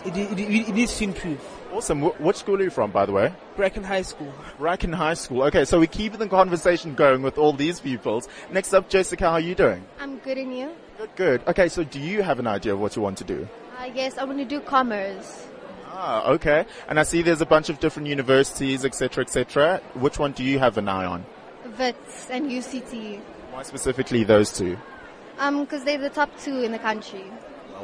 it, 0.07 0.17
it, 0.17 0.39
it, 0.39 0.69
it 0.69 0.75
needs 0.75 0.97
to 0.99 1.05
improve. 1.05 1.58
Awesome. 1.73 2.03
Wh- 2.03 2.21
Which 2.21 2.37
school 2.37 2.57
are 2.61 2.63
you 2.65 2.71
from, 2.71 2.91
by 2.91 3.05
the 3.07 3.13
way? 3.13 3.33
Bracken 3.57 3.85
High 3.85 4.03
School. 4.03 4.33
Bracken 4.59 4.93
High 4.93 5.15
School. 5.15 5.43
Okay, 5.45 5.65
so 5.65 5.79
we 5.79 5.87
keep 5.87 6.15
the 6.15 6.27
conversation 6.27 6.95
going 6.95 7.23
with 7.23 7.37
all 7.39 7.53
these 7.53 7.79
pupils. 7.81 8.29
Next 8.51 8.73
up, 8.73 8.89
Jessica, 8.89 9.27
how 9.27 9.33
are 9.33 9.41
you 9.41 9.55
doing? 9.55 9.85
I'm 10.01 10.19
good 10.19 10.39
in 10.39 10.51
you. 10.53 10.71
Good, 10.97 11.11
good. 11.17 11.43
Okay, 11.47 11.69
so 11.69 11.85
do 11.85 12.01
you 12.01 12.23
have 12.23 12.39
an 12.39 12.47
idea 12.47 12.73
of 12.73 12.81
what 12.81 12.97
you 12.97 13.03
want 13.03 13.19
to 13.19 13.25
do? 13.25 13.47
I 13.79 13.91
guess 13.91 14.19
I 14.19 14.25
want 14.25 14.39
to 14.39 14.45
do 14.45 14.61
commerce. 14.61 15.47
Ah, 15.91 16.27
okay. 16.31 16.65
And 16.89 16.99
I 16.99 17.03
see 17.03 17.23
there's 17.23 17.41
a 17.41 17.47
bunch 17.47 17.69
of 17.69 17.81
different 17.81 18.09
universities, 18.09 18.85
etc., 18.85 19.25
etc. 19.25 19.81
Which 19.95 20.19
one 20.19 20.33
do 20.33 20.43
you 20.45 20.59
have 20.59 20.79
an 20.79 20.89
eye 20.89 21.05
on? 21.05 21.25
Wits 21.79 22.29
and 22.31 22.51
UCT. 22.51 23.21
Why 23.53 23.63
specifically 23.63 24.25
those 24.25 24.53
two? 24.53 24.77
Um, 25.39 25.63
because 25.65 25.85
they're 25.85 25.99
the 25.99 26.11
top 26.11 26.31
two 26.41 26.63
in 26.63 26.73
the 26.73 26.79
country. 26.79 27.25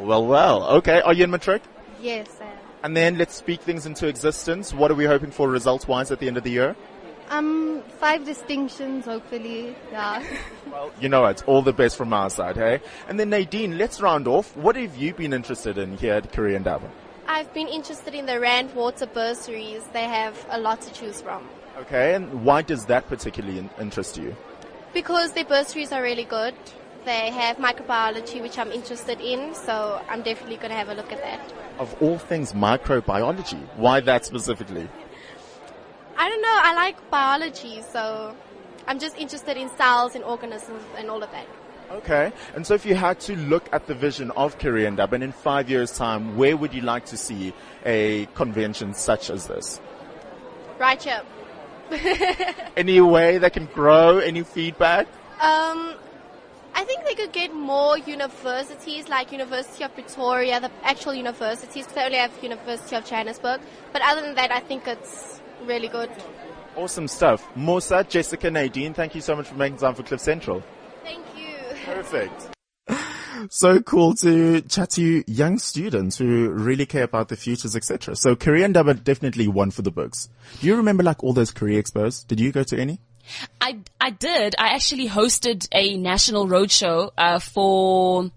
Well, 0.01 0.27
well. 0.27 0.65
Okay. 0.79 1.01
Are 1.03 1.13
you 1.13 1.25
in 1.25 1.31
matric? 1.31 1.63
Yes, 2.01 2.29
I 2.41 2.45
am. 2.47 2.59
And 2.85 2.95
then 2.95 3.17
let's 3.17 3.35
speak 3.35 3.63
things 3.63 3.87
into 3.87 4.07
existence. 4.07 4.75
What 4.75 4.91
are 4.91 4.95
we 4.95 5.07
hoping 5.07 5.31
for 5.31 5.49
results 5.49 5.89
wise 5.89 6.11
at 6.11 6.21
the 6.21 6.29
end 6.29 6.37
of 6.37 6.45
the 6.45 6.51
year? 6.51 6.77
Um, 7.31 7.83
five 7.99 8.27
distinctions, 8.27 9.07
hopefully. 9.07 9.75
Yeah. 9.91 10.23
Well, 10.71 10.93
you 11.01 11.09
know 11.09 11.25
it. 11.27 11.47
All 11.47 11.63
the 11.63 11.73
best 11.73 11.97
from 11.97 12.13
our 12.13 12.29
side, 12.29 12.57
hey? 12.57 12.81
And 13.09 13.19
then 13.19 13.31
Nadine, 13.31 13.79
let's 13.79 14.01
round 14.01 14.27
off. 14.27 14.57
What 14.57 14.75
have 14.75 14.97
you 14.97 15.15
been 15.15 15.33
interested 15.33 15.79
in 15.79 15.97
here 15.97 16.15
at 16.15 16.33
Career 16.33 16.57
Indaba? 16.57 16.91
I've 17.29 17.53
been 17.55 17.69
interested 17.69 18.13
in 18.13 18.27
the 18.27 18.41
Rand 18.41 18.75
Water 18.75 19.07
bursaries. 19.07 19.85
They 19.93 20.05
have 20.05 20.35
a 20.51 20.59
lot 20.59 20.81
to 20.83 20.93
choose 20.93 21.21
from. 21.21 21.49
Okay, 21.79 22.15
and 22.15 22.45
why 22.45 22.63
does 22.63 22.87
that 22.87 23.09
particularly 23.09 23.69
interest 23.81 24.17
you? 24.19 24.37
Because 24.93 25.33
their 25.33 25.45
bursaries 25.45 25.93
are 25.93 26.03
really 26.03 26.25
good. 26.25 26.55
They 27.05 27.31
have 27.31 27.59
microbiology, 27.59 28.41
which 28.41 28.59
I'm 28.59 28.73
interested 28.73 29.21
in, 29.21 29.55
so 29.55 30.01
I'm 30.09 30.23
definitely 30.23 30.57
going 30.57 30.71
to 30.71 30.77
have 30.77 30.89
a 30.89 30.95
look 30.95 31.13
at 31.13 31.21
that. 31.21 31.53
Of 31.79 31.95
all 32.03 32.17
things, 32.17 32.55
microbiology. 32.55 33.61
Why 33.77 34.01
that 34.01 34.25
specifically? 34.25 34.89
I 36.17 36.29
don't 36.31 36.41
know, 36.41 36.59
I 36.63 36.75
like 36.75 37.11
biology, 37.11 37.83
so 37.83 38.35
I'm 38.87 38.99
just 38.99 39.19
interested 39.19 39.59
in 39.59 39.69
cells 39.77 40.15
and 40.15 40.25
organisms 40.25 40.83
and 40.97 41.11
all 41.11 41.23
of 41.23 41.31
that. 41.33 41.47
Okay, 41.91 42.33
and 42.55 42.67
so 42.67 42.73
if 42.73 42.87
you 42.87 42.95
had 42.95 43.21
to 43.21 43.37
look 43.37 43.69
at 43.71 43.87
the 43.87 43.95
vision 43.95 44.31
of 44.31 44.59
Career 44.59 44.87
Indaba, 44.87 45.17
and 45.17 45.25
in 45.25 45.33
five 45.33 45.69
years' 45.69 45.97
time, 45.97 46.37
where 46.37 46.57
would 46.57 46.73
you 46.73 46.81
like 46.81 47.05
to 47.07 47.19
see 47.19 47.53
a 47.85 48.25
convention 48.35 48.95
such 48.95 49.29
as 49.29 49.47
this? 49.47 49.81
Right 50.79 51.03
here. 51.03 51.23
Any 52.77 53.03
way 53.03 53.37
that 53.37 53.53
can 53.53 53.67
grow? 53.67 54.19
Any 54.19 54.43
feedback? 54.43 55.07
Um, 55.41 55.95
I 56.75 56.85
think 56.85 57.05
they 57.05 57.15
could 57.15 57.33
get 57.33 57.55
more 57.55 57.97
universities 57.99 59.09
like 59.09 59.31
University 59.31 59.85
of 59.85 59.95
Pretoria, 59.95 60.61
the 60.61 60.71
actual 60.83 61.15
universities, 61.15 61.85
because 61.85 61.95
they 61.95 62.05
only 62.05 62.19
have 62.19 62.33
University 62.43 62.97
of 62.97 63.05
Johannesburg. 63.05 63.61
But 63.93 64.03
other 64.03 64.23
than 64.23 64.35
that, 64.35 64.51
I 64.51 64.61
think 64.61 64.87
it's 64.89 65.41
really 65.65 65.89
good. 65.89 66.11
Awesome 66.77 67.07
stuff. 67.07 67.47
Mosa, 67.55 68.09
Jessica, 68.09 68.51
Nadine, 68.51 68.93
thank 68.93 69.15
you 69.15 69.21
so 69.21 69.37
much 69.37 69.47
for 69.47 69.55
making 69.55 69.79
time 69.79 69.95
for 69.95 70.03
Cliff 70.03 70.21
Central. 70.21 70.63
Thank 71.05 71.25
you. 71.37 71.55
Perfect. 71.85 72.51
So 73.51 73.81
cool 73.81 74.15
to 74.17 74.63
chat 74.63 74.91
to 74.91 75.25
young 75.31 75.59
students 75.59 76.17
who 76.17 76.49
really 76.51 76.87
care 76.87 77.03
about 77.03 77.29
the 77.29 77.37
futures, 77.37 77.75
etc. 77.77 78.15
So 78.17 78.37
Career 78.37 78.65
Indaba 78.65 78.95
definitely 78.95 79.49
one 79.49 79.71
for 79.71 79.83
the 79.83 79.91
books. 79.91 80.31
Do 80.61 80.67
you 80.69 80.77
remember 80.77 81.03
like 81.03 81.23
all 81.23 81.33
those 81.33 81.51
career 81.51 81.83
expos? 81.83 82.27
Did 82.27 82.41
you 82.41 82.53
go 82.53 82.63
to 82.63 82.79
any? 82.79 83.01
I, 83.61 83.79
I 84.01 84.11
did. 84.11 84.55
I 84.59 84.69
actually 84.69 85.09
hosted 85.09 85.69
a 85.73 85.97
national 85.97 86.47
roadshow 86.47 87.11
uh, 87.17 87.39
for 87.39 88.31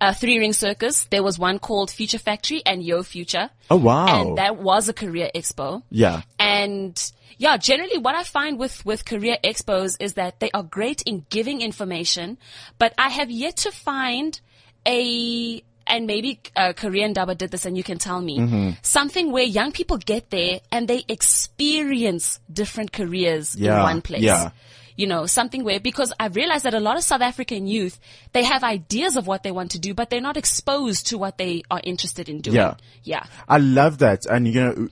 uh, 0.00 0.14
Three 0.14 0.38
Ring 0.38 0.52
Circus. 0.52 1.04
There 1.04 1.22
was 1.22 1.38
one 1.38 1.58
called 1.58 1.90
Future 1.90 2.18
Factory 2.18 2.62
and 2.64 2.82
Yo 2.82 3.02
Future. 3.02 3.50
Oh 3.70 3.76
wow. 3.76 4.22
And 4.22 4.38
that 4.38 4.56
was 4.56 4.88
a 4.88 4.92
career 4.92 5.30
expo. 5.34 5.82
Yeah. 5.90 6.22
And 6.38 7.12
yeah, 7.38 7.56
generally 7.56 7.98
what 7.98 8.14
I 8.14 8.22
find 8.22 8.58
with, 8.58 8.84
with 8.84 9.04
career 9.04 9.38
expos 9.42 9.96
is 9.98 10.14
that 10.14 10.40
they 10.40 10.50
are 10.52 10.62
great 10.62 11.02
in 11.02 11.24
giving 11.30 11.60
information, 11.62 12.38
but 12.78 12.92
I 12.98 13.08
have 13.08 13.30
yet 13.30 13.56
to 13.58 13.70
find 13.70 14.38
a, 14.86 15.62
and 15.90 16.06
maybe 16.06 16.40
uh, 16.56 16.72
Career 16.72 17.04
Indaba 17.06 17.34
did 17.34 17.50
this 17.50 17.66
and 17.66 17.76
you 17.76 17.82
can 17.82 17.98
tell 17.98 18.20
me, 18.20 18.38
Mm-hmm. 18.38 18.70
something 18.82 19.32
where 19.32 19.44
young 19.44 19.72
people 19.72 19.98
get 19.98 20.30
there 20.30 20.60
and 20.72 20.86
they 20.88 21.04
experience 21.08 22.40
different 22.52 22.92
careers 22.92 23.54
in 23.56 23.66
one 23.82 24.00
place. 24.02 24.22
yeah. 24.22 24.50
You 24.96 25.06
know, 25.06 25.24
something 25.26 25.64
where, 25.64 25.80
because 25.80 26.12
I've 26.20 26.36
realized 26.36 26.64
that 26.66 26.74
a 26.74 26.80
lot 26.80 26.96
of 26.98 27.02
South 27.02 27.22
African 27.22 27.66
youth, 27.66 27.98
they 28.32 28.44
have 28.44 28.62
ideas 28.62 29.16
of 29.16 29.26
what 29.26 29.42
they 29.42 29.50
want 29.50 29.70
to 29.70 29.78
do, 29.78 29.94
but 29.94 30.10
they're 30.10 30.20
not 30.20 30.36
exposed 30.36 31.06
to 31.08 31.16
what 31.16 31.38
they 31.38 31.62
are 31.70 31.80
interested 31.82 32.28
in 32.28 32.42
doing. 32.42 32.56
Yeah. 32.56 32.74
Yeah. 33.02 33.24
I 33.48 33.58
love 33.58 33.98
that. 33.98 34.26
And 34.26 34.46
you 34.46 34.60
know, 34.60 34.88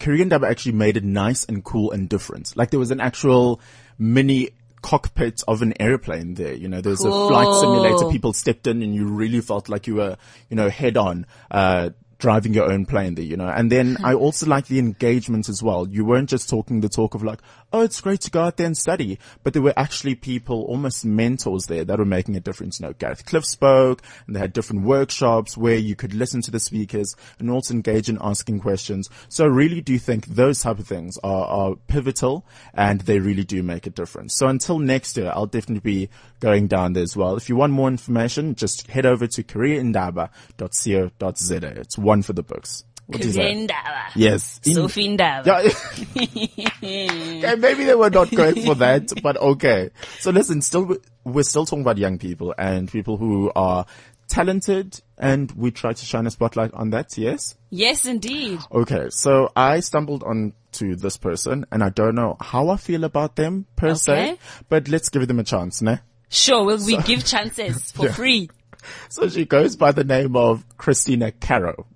Career 0.00 0.22
Indaba 0.22 0.46
actually 0.48 0.72
made 0.72 0.96
it 0.98 1.04
nice 1.04 1.44
and 1.46 1.64
cool 1.64 1.92
and 1.92 2.08
different. 2.10 2.56
Like 2.56 2.70
there 2.70 2.80
was 2.80 2.90
an 2.90 3.00
actual 3.00 3.60
mini 3.98 4.50
cockpit 4.82 5.42
of 5.48 5.62
an 5.62 5.74
airplane 5.80 6.34
there. 6.34 6.54
You 6.54 6.68
know, 6.68 6.80
there's 6.80 7.04
a 7.04 7.10
flight 7.10 7.60
simulator. 7.60 8.10
People 8.10 8.32
stepped 8.32 8.66
in 8.66 8.82
and 8.82 8.94
you 8.94 9.06
really 9.06 9.40
felt 9.40 9.68
like 9.68 9.86
you 9.86 9.96
were, 9.96 10.16
you 10.48 10.56
know, 10.56 10.68
head 10.68 10.96
on, 10.96 11.26
uh, 11.50 11.90
driving 12.18 12.52
your 12.52 12.70
own 12.70 12.84
plane 12.84 13.14
there, 13.14 13.24
you 13.24 13.36
know. 13.36 13.48
And 13.48 13.70
then 13.70 13.96
I 14.04 14.14
also 14.14 14.46
like 14.46 14.66
the 14.66 14.78
engagement 14.78 15.48
as 15.48 15.62
well. 15.62 15.88
You 15.88 16.04
weren't 16.04 16.28
just 16.28 16.48
talking 16.48 16.80
the 16.80 16.88
talk 16.88 17.14
of 17.14 17.22
like, 17.22 17.40
oh, 17.72 17.82
it's 17.82 18.00
great 18.00 18.20
to 18.22 18.30
go 18.30 18.42
out 18.42 18.56
there 18.56 18.66
and 18.66 18.76
study, 18.76 19.18
but 19.42 19.52
there 19.52 19.62
were 19.62 19.74
actually 19.76 20.14
people, 20.14 20.62
almost 20.62 21.04
mentors 21.04 21.66
there 21.66 21.84
that 21.84 21.98
were 21.98 22.04
making 22.04 22.36
a 22.36 22.40
difference. 22.40 22.80
You 22.80 22.86
know, 22.86 22.92
Gareth 22.94 23.26
Cliff 23.26 23.44
spoke 23.44 24.02
and 24.26 24.34
they 24.34 24.40
had 24.40 24.52
different 24.52 24.84
workshops 24.84 25.56
where 25.56 25.76
you 25.76 25.94
could 25.94 26.14
listen 26.14 26.42
to 26.42 26.50
the 26.50 26.60
speakers 26.60 27.14
and 27.38 27.50
also 27.50 27.74
engage 27.74 28.08
in 28.08 28.18
asking 28.20 28.60
questions. 28.60 29.08
So 29.28 29.44
I 29.44 29.48
really 29.48 29.80
do 29.80 29.98
think 29.98 30.26
those 30.26 30.60
type 30.60 30.78
of 30.78 30.86
things 30.86 31.18
are, 31.22 31.46
are 31.46 31.76
pivotal 31.88 32.46
and 32.74 33.00
they 33.02 33.18
really 33.18 33.44
do 33.44 33.62
make 33.62 33.86
a 33.86 33.90
difference. 33.90 34.36
So 34.36 34.48
until 34.48 34.78
next 34.78 35.16
year, 35.16 35.32
I'll 35.34 35.46
definitely 35.46 35.80
be 35.80 36.08
going 36.40 36.68
down 36.68 36.94
there 36.94 37.02
as 37.02 37.16
well. 37.16 37.36
If 37.36 37.48
you 37.48 37.56
want 37.56 37.72
more 37.72 37.88
information, 37.88 38.54
just 38.54 38.86
head 38.88 39.06
over 39.06 39.26
to 39.26 39.42
careerindaba.co.za. 39.42 41.66
It's 41.66 41.98
one 41.98 42.22
for 42.22 42.32
the 42.32 42.42
books. 42.42 42.84
What 43.08 43.20
is 43.24 43.34
that? 43.36 43.42
Yes. 44.14 44.60
In- 44.66 44.74
yeah. 45.46 45.62
okay, 46.86 47.54
maybe 47.58 47.84
they 47.84 47.94
were 47.94 48.10
not 48.10 48.30
correct 48.30 48.58
for 48.60 48.74
that, 48.76 49.10
but 49.22 49.36
okay. 49.38 49.90
So 50.18 50.30
listen, 50.30 50.60
still, 50.60 50.96
we're 51.24 51.42
still 51.42 51.64
talking 51.64 51.80
about 51.82 51.96
young 51.98 52.18
people 52.18 52.54
and 52.58 52.90
people 52.90 53.16
who 53.16 53.50
are 53.56 53.86
talented 54.28 55.00
and 55.16 55.50
we 55.52 55.70
try 55.70 55.94
to 55.94 56.04
shine 56.04 56.26
a 56.26 56.30
spotlight 56.30 56.72
on 56.74 56.90
that, 56.90 57.16
yes? 57.16 57.56
Yes, 57.70 58.04
indeed. 58.04 58.60
Okay, 58.70 59.06
so 59.08 59.50
I 59.56 59.80
stumbled 59.80 60.22
onto 60.22 60.94
this 60.94 61.16
person 61.16 61.64
and 61.72 61.82
I 61.82 61.88
don't 61.88 62.14
know 62.14 62.36
how 62.40 62.68
I 62.68 62.76
feel 62.76 63.04
about 63.04 63.36
them 63.36 63.66
per 63.76 63.94
se, 63.94 64.38
but 64.68 64.88
let's 64.88 65.08
give 65.08 65.26
them 65.26 65.38
a 65.38 65.44
chance, 65.44 65.80
ne? 65.80 66.00
Sure, 66.28 66.62
will 66.62 66.84
we 66.84 66.98
give 66.98 67.24
chances 67.24 67.90
for 67.92 68.08
free? 68.12 68.50
So 69.08 69.28
she 69.28 69.46
goes 69.46 69.76
by 69.76 69.92
the 69.92 70.04
name 70.04 70.36
of 70.36 70.64
Kristina 70.76 71.32
Karo. 71.40 71.86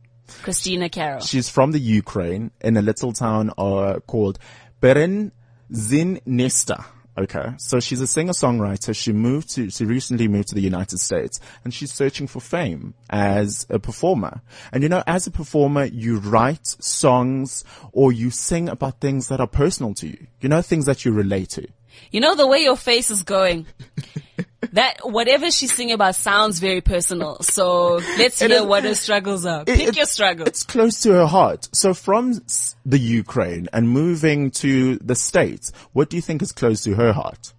Christina 0.42 0.88
Carroll. 0.88 1.20
She's 1.20 1.48
from 1.48 1.72
the 1.72 1.78
Ukraine 1.78 2.50
in 2.60 2.76
a 2.76 2.82
little 2.82 3.12
town 3.12 3.50
uh, 3.58 4.00
called 4.06 4.38
Berenzynesta. 4.80 6.84
Okay. 7.16 7.52
So 7.58 7.78
she's 7.78 8.00
a 8.00 8.06
singer-songwriter. 8.06 8.96
She 8.96 9.12
moved 9.12 9.50
to, 9.50 9.70
she 9.70 9.84
recently 9.84 10.28
moved 10.28 10.48
to 10.48 10.54
the 10.54 10.62
United 10.62 10.98
States 10.98 11.40
and 11.62 11.74
she's 11.74 11.92
searching 11.92 12.26
for 12.26 12.40
fame 12.40 12.94
as 13.10 13.66
a 13.68 13.78
performer. 13.78 14.40
And 14.72 14.82
you 14.82 14.88
know, 14.88 15.02
as 15.06 15.26
a 15.26 15.30
performer, 15.30 15.84
you 15.84 16.18
write 16.18 16.66
songs 16.66 17.64
or 17.92 18.12
you 18.12 18.30
sing 18.30 18.70
about 18.70 19.00
things 19.00 19.28
that 19.28 19.40
are 19.40 19.46
personal 19.46 19.92
to 19.94 20.06
you. 20.06 20.26
You 20.40 20.48
know, 20.48 20.62
things 20.62 20.86
that 20.86 21.04
you 21.04 21.12
relate 21.12 21.50
to. 21.50 21.68
You 22.10 22.20
know 22.20 22.34
the 22.34 22.46
way 22.46 22.60
your 22.60 22.78
face 22.78 23.10
is 23.10 23.22
going. 23.22 23.66
That 24.72 24.98
whatever 25.02 25.50
she's 25.50 25.72
singing 25.74 25.94
about 25.94 26.14
sounds 26.14 26.58
very 26.58 26.80
personal. 26.80 27.40
So 27.42 27.96
let's 28.18 28.40
hear 28.40 28.50
is- 28.50 28.62
what 28.62 28.84
her 28.84 28.94
struggles 28.94 29.44
are. 29.46 29.64
Pick 29.64 29.88
it- 29.88 29.96
your 29.96 30.06
struggle. 30.06 30.46
It's 30.46 30.62
close 30.62 31.00
to 31.02 31.12
her 31.12 31.26
heart. 31.26 31.68
So 31.72 31.94
from 31.94 32.42
the 32.84 32.98
Ukraine 32.98 33.68
and 33.72 33.88
moving 33.88 34.50
to 34.52 34.96
the 34.96 35.14
States, 35.14 35.72
what 35.92 36.10
do 36.10 36.16
you 36.16 36.22
think 36.22 36.42
is 36.42 36.52
close 36.52 36.82
to 36.84 36.94
her 36.94 37.12
heart? 37.12 37.52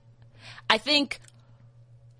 I 0.69 0.77
think 0.77 1.19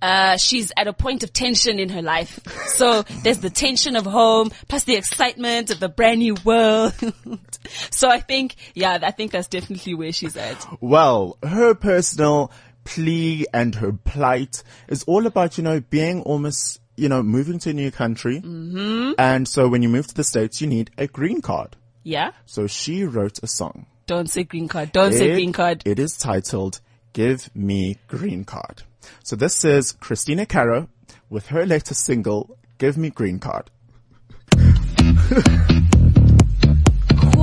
uh, 0.02 0.36
she's 0.36 0.72
at 0.76 0.86
a 0.88 0.94
point 0.94 1.24
of 1.24 1.32
tension 1.32 1.80
in 1.80 1.88
her 1.90 2.02
life. 2.02 2.40
So 2.68 3.04
there's 3.24 3.38
the 3.40 3.50
tension 3.50 3.96
of 3.96 4.06
home, 4.06 4.52
plus 4.68 4.84
the 4.84 4.96
excitement 4.96 5.72
of 5.72 5.80
the 5.80 5.88
brand 5.88 6.20
new 6.20 6.36
world. 6.44 6.94
so 7.90 8.10
I 8.10 8.20
think, 8.20 8.56
yeah, 8.76 9.00
I 9.02 9.12
think 9.12 9.32
that's 9.32 9.48
definitely 9.48 9.96
where 9.96 10.12
she's 10.12 10.36
at. 10.36 10.68
Well, 10.82 11.38
her 11.42 11.74
personal 11.74 12.52
plea 12.84 13.46
and 13.54 13.76
her 13.76 13.94
plight 13.94 14.64
is 14.88 15.04
all 15.04 15.26
about, 15.28 15.58
you 15.58 15.64
know, 15.64 15.80
being 15.80 16.22
almost, 16.24 16.82
you 16.96 17.10
know, 17.10 17.24
moving 17.24 17.60
to 17.60 17.70
a 17.72 17.74
new 17.74 17.92
country. 17.92 18.42
Mm-hmm. 18.42 19.14
And 19.18 19.48
so 19.48 19.68
when 19.68 19.82
you 19.82 19.90
move 19.90 20.08
to 20.08 20.16
the 20.16 20.24
States, 20.24 20.62
you 20.62 20.68
need 20.68 20.92
a 20.98 21.08
green 21.08 21.42
card. 21.42 21.76
Yeah? 22.04 22.32
So 22.46 22.68
she 22.68 23.04
wrote 23.04 23.40
a 23.42 23.48
song. 23.48 23.86
Don't 24.06 24.30
say 24.30 24.44
green 24.44 24.68
card. 24.68 24.92
Don't 24.92 25.14
say 25.14 25.34
green 25.34 25.54
card. 25.54 25.84
It 25.86 25.98
is 26.00 26.18
titled 26.18 26.82
Give 27.14 27.50
Me 27.56 27.98
Green 28.08 28.44
Card. 28.44 28.84
So 29.24 29.36
this 29.36 29.64
is 29.64 29.94
Kristina 29.94 30.48
Karo 30.48 30.90
with 31.30 31.48
her 31.48 31.66
latest 31.66 32.04
single, 32.04 32.58
Give 32.78 32.98
Me 32.98 33.10
Green 33.10 33.40
Card. 33.40 33.70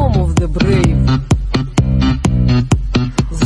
home 0.00 0.30
of 0.30 0.36
the 0.36 0.48
brave. 0.48 1.39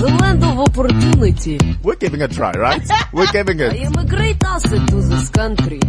The 0.04 0.10
land 0.20 0.44
of 0.44 0.58
opportunity. 0.58 1.58
We're 1.82 1.94
giving 1.94 2.20
a 2.20 2.28
try, 2.28 2.52
right? 2.52 2.86
We're 3.10 3.32
giving 3.32 3.58
it. 3.58 3.72
I 3.72 3.76
am 3.86 3.94
a 3.96 4.04
great 4.04 4.36
asset 4.44 4.86
to 4.88 4.96
this 5.00 5.30
country. 5.30 5.80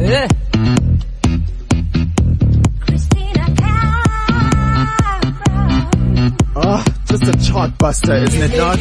Eh, 0.00 0.26
Oh, 6.60 6.84
just 7.06 7.22
a 7.22 7.34
chart 7.48 7.78
buster, 7.78 8.16
isn't 8.16 8.42
it 8.52 8.56
not? 8.58 8.78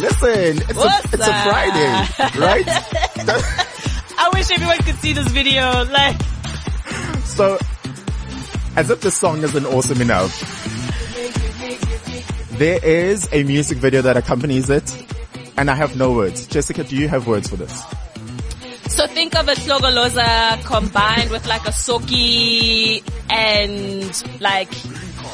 Listen, 0.00 0.62
it's 0.68 0.84
a, 0.84 1.00
it's 1.12 1.28
a? 1.28 1.42
Friday, 1.44 1.92
right? 2.40 2.64
I 4.18 4.30
wish 4.34 4.50
everyone 4.50 4.78
could 4.78 4.96
see 4.96 5.12
this 5.12 5.28
video. 5.28 5.84
Like, 5.84 6.20
so, 7.24 7.56
as 8.74 8.90
if 8.90 9.00
the 9.00 9.12
song 9.12 9.44
isn't 9.44 9.66
awesome 9.66 10.00
enough, 10.00 10.32
there 12.58 12.84
is 12.84 13.28
a 13.32 13.44
music 13.44 13.78
video 13.78 14.02
that 14.02 14.16
accompanies 14.16 14.70
it, 14.70 15.06
and 15.56 15.70
I 15.70 15.76
have 15.76 15.96
no 15.96 16.10
words. 16.12 16.48
Jessica, 16.48 16.82
do 16.82 16.96
you 16.96 17.06
have 17.08 17.28
words 17.28 17.48
for 17.48 17.56
this? 17.56 17.84
So 18.90 19.06
think 19.06 19.34
of 19.36 19.48
a 19.48 19.52
slogoloza 19.52 20.62
combined 20.64 21.30
with 21.30 21.46
like 21.46 21.64
a 21.66 21.70
soki 21.70 23.02
and 23.30 24.40
like, 24.40 24.70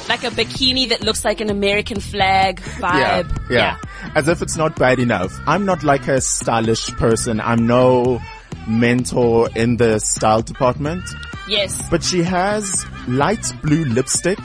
like 0.08 0.24
a 0.24 0.30
bikini 0.30 0.88
that 0.90 1.02
looks 1.02 1.24
like 1.24 1.40
an 1.40 1.50
American 1.50 1.98
flag 2.00 2.60
vibe. 2.60 3.28
yeah, 3.50 3.76
yeah. 3.76 3.78
As 4.14 4.28
if 4.28 4.42
it's 4.42 4.56
not 4.56 4.76
bad 4.76 4.98
enough. 4.98 5.32
I'm 5.46 5.64
not 5.64 5.82
like 5.82 6.06
a 6.06 6.20
stylish 6.20 6.86
person. 6.92 7.40
I'm 7.40 7.66
no 7.66 8.20
mentor 8.68 9.48
in 9.56 9.76
the 9.76 9.98
style 10.00 10.42
department, 10.42 11.02
Yes. 11.48 11.82
but 11.90 12.02
she 12.02 12.22
has 12.22 12.84
light 13.08 13.52
blue 13.62 13.84
lipstick 13.84 14.38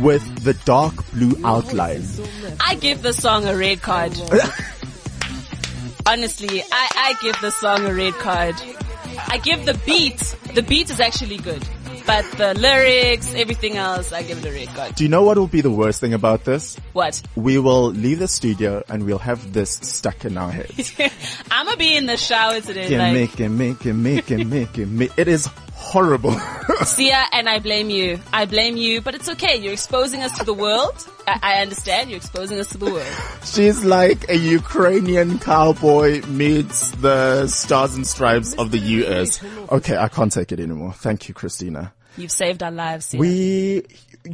with 0.00 0.44
the 0.44 0.54
dark 0.64 0.94
blue 1.12 1.34
outline. 1.44 2.04
I 2.64 2.76
give 2.76 3.02
the 3.02 3.12
song 3.12 3.46
a 3.46 3.56
red 3.56 3.82
card. 3.82 4.12
Honestly, 6.08 6.62
I, 6.62 6.88
I 6.96 7.22
give 7.22 7.38
the 7.42 7.50
song 7.50 7.84
a 7.84 7.92
red 7.92 8.14
card. 8.14 8.54
I 9.28 9.36
give 9.36 9.66
the 9.66 9.74
beat, 9.84 10.16
the 10.54 10.62
beat 10.62 10.88
is 10.88 11.00
actually 11.00 11.36
good. 11.36 11.62
But 12.06 12.24
the 12.38 12.54
lyrics, 12.54 13.34
everything 13.34 13.76
else, 13.76 14.10
I 14.10 14.22
give 14.22 14.42
it 14.42 14.48
a 14.48 14.50
red 14.50 14.68
card. 14.68 14.94
Do 14.94 15.04
you 15.04 15.10
know 15.10 15.22
what 15.22 15.36
will 15.36 15.48
be 15.48 15.60
the 15.60 15.70
worst 15.70 16.00
thing 16.00 16.14
about 16.14 16.44
this? 16.44 16.78
What? 16.94 17.20
We 17.36 17.58
will 17.58 17.90
leave 17.90 18.20
the 18.20 18.28
studio 18.28 18.82
and 18.88 19.04
we'll 19.04 19.18
have 19.18 19.52
this 19.52 19.72
stuck 19.72 20.24
in 20.24 20.38
our 20.38 20.50
heads. 20.50 20.94
I'm 21.50 21.66
gonna 21.66 21.76
be 21.76 21.94
in 21.94 22.06
the 22.06 22.16
shower 22.16 22.62
today, 22.62 22.88
Can 22.88 22.98
like, 23.00 23.12
make 23.12 23.38
it, 23.40 23.50
make 23.50 23.84
it, 23.84 23.92
make 23.92 24.30
it, 24.30 24.46
make 24.46 24.78
it, 24.78 24.86
make 24.86 25.18
it. 25.18 25.28
is 25.28 25.50
horrible. 25.88 26.30
Siya, 26.84 27.22
uh, 27.22 27.26
and 27.32 27.48
I 27.48 27.58
blame 27.58 27.90
you. 27.90 28.20
I 28.32 28.44
blame 28.44 28.76
you, 28.76 29.00
but 29.00 29.14
it's 29.14 29.28
okay. 29.30 29.56
You're 29.56 29.72
exposing 29.72 30.22
us 30.22 30.36
to 30.38 30.44
the 30.44 30.54
world. 30.54 30.94
I, 31.26 31.38
I 31.42 31.62
understand. 31.62 32.10
You're 32.10 32.18
exposing 32.18 32.60
us 32.60 32.68
to 32.70 32.78
the 32.78 32.86
world. 32.92 33.16
She's 33.44 33.84
like 33.84 34.28
a 34.28 34.36
Ukrainian 34.36 35.38
cowboy 35.38 36.22
meets 36.26 36.90
the 36.92 37.46
stars 37.48 37.94
and 37.94 38.06
stripes 38.06 38.54
of 38.54 38.70
the 38.70 38.78
US. 38.78 39.42
Okay, 39.70 39.96
I 39.96 40.08
can't 40.08 40.30
take 40.30 40.52
it 40.52 40.60
anymore. 40.60 40.92
Thank 40.92 41.28
you, 41.28 41.34
Christina. 41.34 41.92
You've 42.16 42.32
saved 42.32 42.62
our 42.62 42.70
lives, 42.70 43.12
Siya. 43.12 43.18
We, 43.18 43.86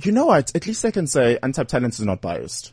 you 0.03 0.13
know 0.13 0.27
what? 0.27 0.55
At 0.57 0.67
least 0.67 0.85
I 0.85 0.91
can 0.91 1.07
say 1.07 1.39
Untapped 1.43 1.71
Talent 1.71 1.95
is 1.95 2.01
not 2.05 2.21
biased. 2.21 2.73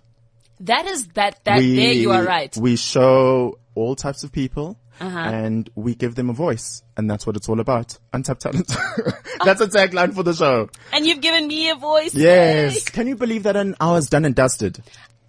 that 0.62 0.86
is, 0.88 1.08
that, 1.10 1.40
that, 1.46 1.60
we, 1.60 1.76
there 1.76 1.94
you 1.94 2.12
are 2.12 2.24
right. 2.24 2.56
We 2.58 2.76
show 2.78 3.60
all 3.76 3.96
types 3.96 4.24
of 4.24 4.32
people. 4.32 4.78
Uh-huh. 5.00 5.18
And 5.18 5.70
we 5.76 5.96
give 5.96 6.16
them 6.16 6.30
a 6.30 6.34
voice, 6.34 6.84
and 6.98 7.10
that's 7.10 7.26
what 7.26 7.36
it's 7.36 7.50
all 7.50 7.60
about. 7.60 7.98
Untapped 8.14 8.42
talent. 8.42 8.68
that's 9.46 9.62
a 9.62 9.68
tagline 9.68 10.14
for 10.14 10.24
the 10.24 10.34
show. 10.34 10.70
And 10.94 11.06
you've 11.06 11.22
given 11.22 11.48
me 11.48 11.70
a 11.70 11.76
voice. 11.76 12.14
Yes. 12.14 12.84
Can 12.90 13.08
you 13.08 13.16
believe 13.16 13.44
that 13.44 13.56
an 13.56 13.76
hour's 13.82 14.10
done 14.10 14.26
and 14.26 14.36
dusted? 14.36 14.84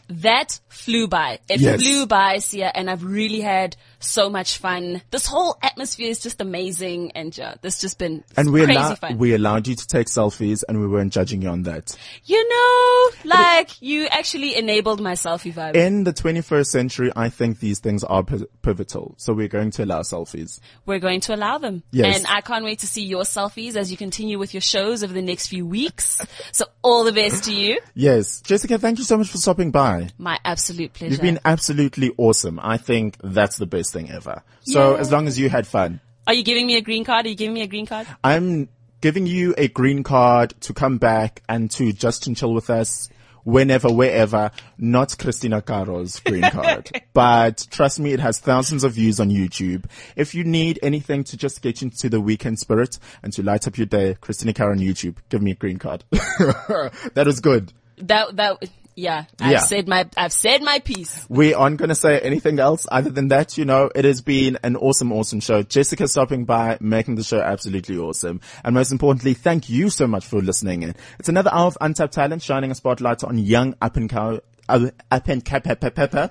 That 0.09 0.61
flew 0.69 1.09
by. 1.09 1.39
It 1.49 1.61
Yes. 1.61 1.81
flew 1.81 2.07
by, 2.07 2.37
Siya, 2.37 2.71
and 2.75 2.91
I've 2.91 3.05
really 3.05 3.41
had 3.41 3.77
so 4.03 4.29
much 4.31 4.59
fun. 4.59 5.03
This 5.11 5.27
whole 5.27 5.57
atmosphere 5.63 6.09
is 6.11 6.21
just 6.21 6.41
amazing, 6.41 7.13
and 7.13 7.37
yeah, 7.37 7.55
this 7.63 7.81
just 7.81 7.99
been 7.99 8.25
And 8.37 8.53
we, 8.53 8.65
crazy 8.65 8.79
allow- 8.81 8.95
fun. 8.95 9.19
we 9.19 9.35
allowed 9.35 9.67
you 9.67 9.75
to 9.75 9.87
take 9.87 10.07
selfies, 10.09 10.63
and 10.69 10.81
we 10.81 10.87
weren't 10.87 11.13
judging 11.13 11.43
you 11.43 11.49
on 11.49 11.63
that. 11.65 11.97
you 12.25 12.49
know, 12.49 13.11
like 13.25 13.81
you 13.81 14.07
actually 14.07 14.57
enabled 14.57 15.01
my 15.01 15.13
selfie 15.13 15.53
vibe. 15.53 15.75
In 15.77 16.05
the 16.05 16.13
21st 16.13 16.67
century, 16.67 17.11
I 17.17 17.29
think 17.29 17.61
these 17.61 17.79
things 17.79 18.05
are 18.05 18.23
pi- 18.23 18.47
pivotal. 18.63 19.15
So 19.19 19.33
we're 19.33 19.49
going 19.49 19.71
to 19.73 19.85
allow 19.85 20.03
selfies. 20.03 20.61
We're 20.87 20.99
going 20.99 21.21
to 21.23 21.35
allow 21.35 21.59
them, 21.59 21.83
Yes. 21.91 22.17
and 22.19 22.27
I 22.29 22.41
can't 22.41 22.65
wait 22.65 22.81
to 22.81 22.87
see 22.87 23.05
your 23.05 23.23
selfies 23.23 23.77
as 23.77 23.91
you 23.91 23.97
continue 23.97 24.39
with 24.39 24.55
your 24.55 24.61
shows 24.61 25.03
over 25.05 25.13
the 25.13 25.23
next 25.23 25.49
few 25.49 25.67
weeks. 25.67 26.21
so 26.53 26.65
all 26.83 27.05
the 27.05 27.13
best 27.13 27.45
to 27.45 27.55
you. 27.55 27.79
Yes. 27.95 28.41
Jessica, 28.41 28.79
thank 28.79 28.99
you 28.99 29.05
so 29.05 29.17
much 29.17 29.29
for 29.29 29.39
stopping 29.39 29.71
by. 29.71 30.09
My 30.19 30.39
absolute 30.45 30.93
pleasure. 30.93 31.13
You've 31.13 31.21
been 31.23 31.39
absolutely 31.45 32.13
awesome. 32.17 32.59
I 32.63 32.77
think 32.77 33.17
that's 33.23 33.57
the 33.57 33.67
best 33.67 33.92
thing 33.93 34.11
ever. 34.11 34.43
So 34.63 34.95
Yeah. 34.95 35.01
as 35.01 35.13
long 35.13 35.27
as 35.29 35.39
you 35.39 35.49
had 35.49 35.67
fun, 35.67 36.01
Are 36.27 36.35
you 36.35 36.43
giving 36.45 36.67
me 36.67 36.77
a 36.77 36.81
green 36.81 37.05
card? 37.05 37.27
Are 37.27 37.29
you 37.29 37.35
giving 37.35 37.55
me 37.55 37.63
a 37.63 37.67
green 37.67 37.87
card? 37.87 38.07
I'm 38.23 38.69
giving 39.01 39.27
you 39.27 39.55
a 39.59 39.67
green 39.69 40.03
card 40.05 40.55
to 40.61 40.73
come 40.73 40.99
back 40.99 41.43
and 41.49 41.71
to 41.73 41.93
just 41.93 42.27
and 42.29 42.37
chill 42.37 42.55
with 42.55 42.71
us 42.71 43.09
whenever, 43.45 43.93
wherever, 43.93 44.53
not 44.79 45.09
Kristina 45.09 45.61
Karo's 45.67 46.21
green 46.21 46.43
card. 46.43 47.03
but 47.13 47.67
trust 47.73 47.99
me, 47.99 48.13
it 48.13 48.21
has 48.21 48.39
thousands 48.39 48.85
of 48.85 48.93
views 48.93 49.19
on 49.19 49.31
YouTube. 49.31 49.87
If 50.15 50.33
you 50.33 50.45
need 50.45 50.79
anything 50.81 51.25
to 51.25 51.37
just 51.37 51.61
get 51.61 51.83
into 51.83 52.09
the 52.09 52.21
weekend 52.21 52.61
spirit 52.61 53.01
and 53.25 53.33
to 53.33 53.43
light 53.43 53.67
up 53.67 53.77
your 53.77 53.87
day, 53.87 54.17
Kristina 54.23 54.55
Karo 54.55 54.71
on 54.71 54.79
YouTube, 54.79 55.17
give 55.29 55.43
me 55.43 55.51
a 55.51 55.57
green 55.57 55.79
card. 55.79 56.05
that 56.13 57.25
was 57.27 57.41
good. 57.41 57.73
That 57.99 58.37
that 58.37 58.63
yeah. 58.95 59.25
I've 59.41 59.53
Yeah. 59.53 59.59
said 59.61 59.89
my 59.89 60.07
I've 60.17 60.33
said 60.33 60.63
my 60.63 60.79
piece. 60.81 61.25
We 61.29 61.55
aren't 61.55 61.79
going 61.79 61.89
to 61.89 61.95
say 61.95 62.19
anything 62.21 62.59
else 62.59 62.87
other 62.91 63.11
than 63.11 63.29
that. 63.29 63.57
You 63.57 63.65
know, 63.65 63.91
it 63.95 64.05
has 64.05 64.21
been 64.21 64.59
an 64.63 64.77
awesome, 64.77 65.13
awesome 65.13 65.41
show. 65.41 65.63
Jessica 65.63 66.07
stopping 66.09 66.45
by, 66.45 66.79
making 66.81 67.15
the 67.17 67.23
show 67.25 67.41
absolutely 67.41 67.97
awesome. 67.99 68.41
And 68.65 68.75
most 68.75 68.93
importantly, 68.93 69.35
thank 69.35 69.69
you 69.69 69.91
so 69.91 70.07
much 70.07 70.25
for 70.27 70.41
listening 70.43 70.83
in. 70.83 70.95
It's 71.19 71.29
another 71.29 71.51
hour 71.53 71.67
of 71.67 71.79
Untapped 71.81 72.13
Talent, 72.15 72.43
shining 72.43 72.71
a 72.71 72.75
spotlight 72.75 73.25
on 73.25 73.39
young 73.39 73.75
up 73.81 73.97
and 73.97 74.11
cow, 74.11 74.41
uh, 74.69 74.91
up 75.11 75.29
and 75.29 75.45
cap, 75.45 75.65
pepper, 75.65 75.91
pepper. 75.91 76.31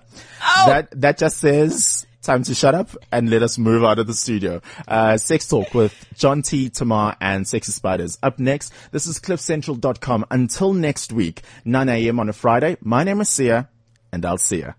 That, 0.68 0.90
that 1.02 1.18
just 1.18 1.38
says, 1.38 2.06
time 2.22 2.44
to 2.44 2.56
shut 2.56 2.76
up 2.76 2.90
and 3.12 3.30
let 3.30 3.44
us 3.44 3.58
move 3.58 3.84
out 3.84 4.00
of 4.00 4.08
the 4.08 4.14
studio. 4.14 4.62
Uh, 4.88 5.18
sex 5.18 5.48
talk 5.48 5.74
with 5.74 5.94
John 6.16 6.42
T, 6.42 6.70
Tamar 6.70 7.16
and 7.20 7.48
Sexy 7.48 7.72
Spiders. 7.72 8.18
Up 8.24 8.40
next, 8.40 8.74
this 8.92 9.08
is 9.08 9.20
cliffcentral.com. 9.20 10.26
Until 10.32 10.74
next 10.74 11.12
week, 11.12 11.42
9 11.66 11.90
a.m. 11.90 12.20
on 12.20 12.30
a 12.30 12.34
Friday. 12.34 12.78
My 12.82 13.04
name 13.04 13.22
is 13.22 13.30
Siya 13.30 13.68
and 14.12 14.26
I'll 14.26 14.38
see 14.38 14.60
ya. 14.60 14.74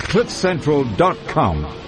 CliffCentral.com. 0.00 1.85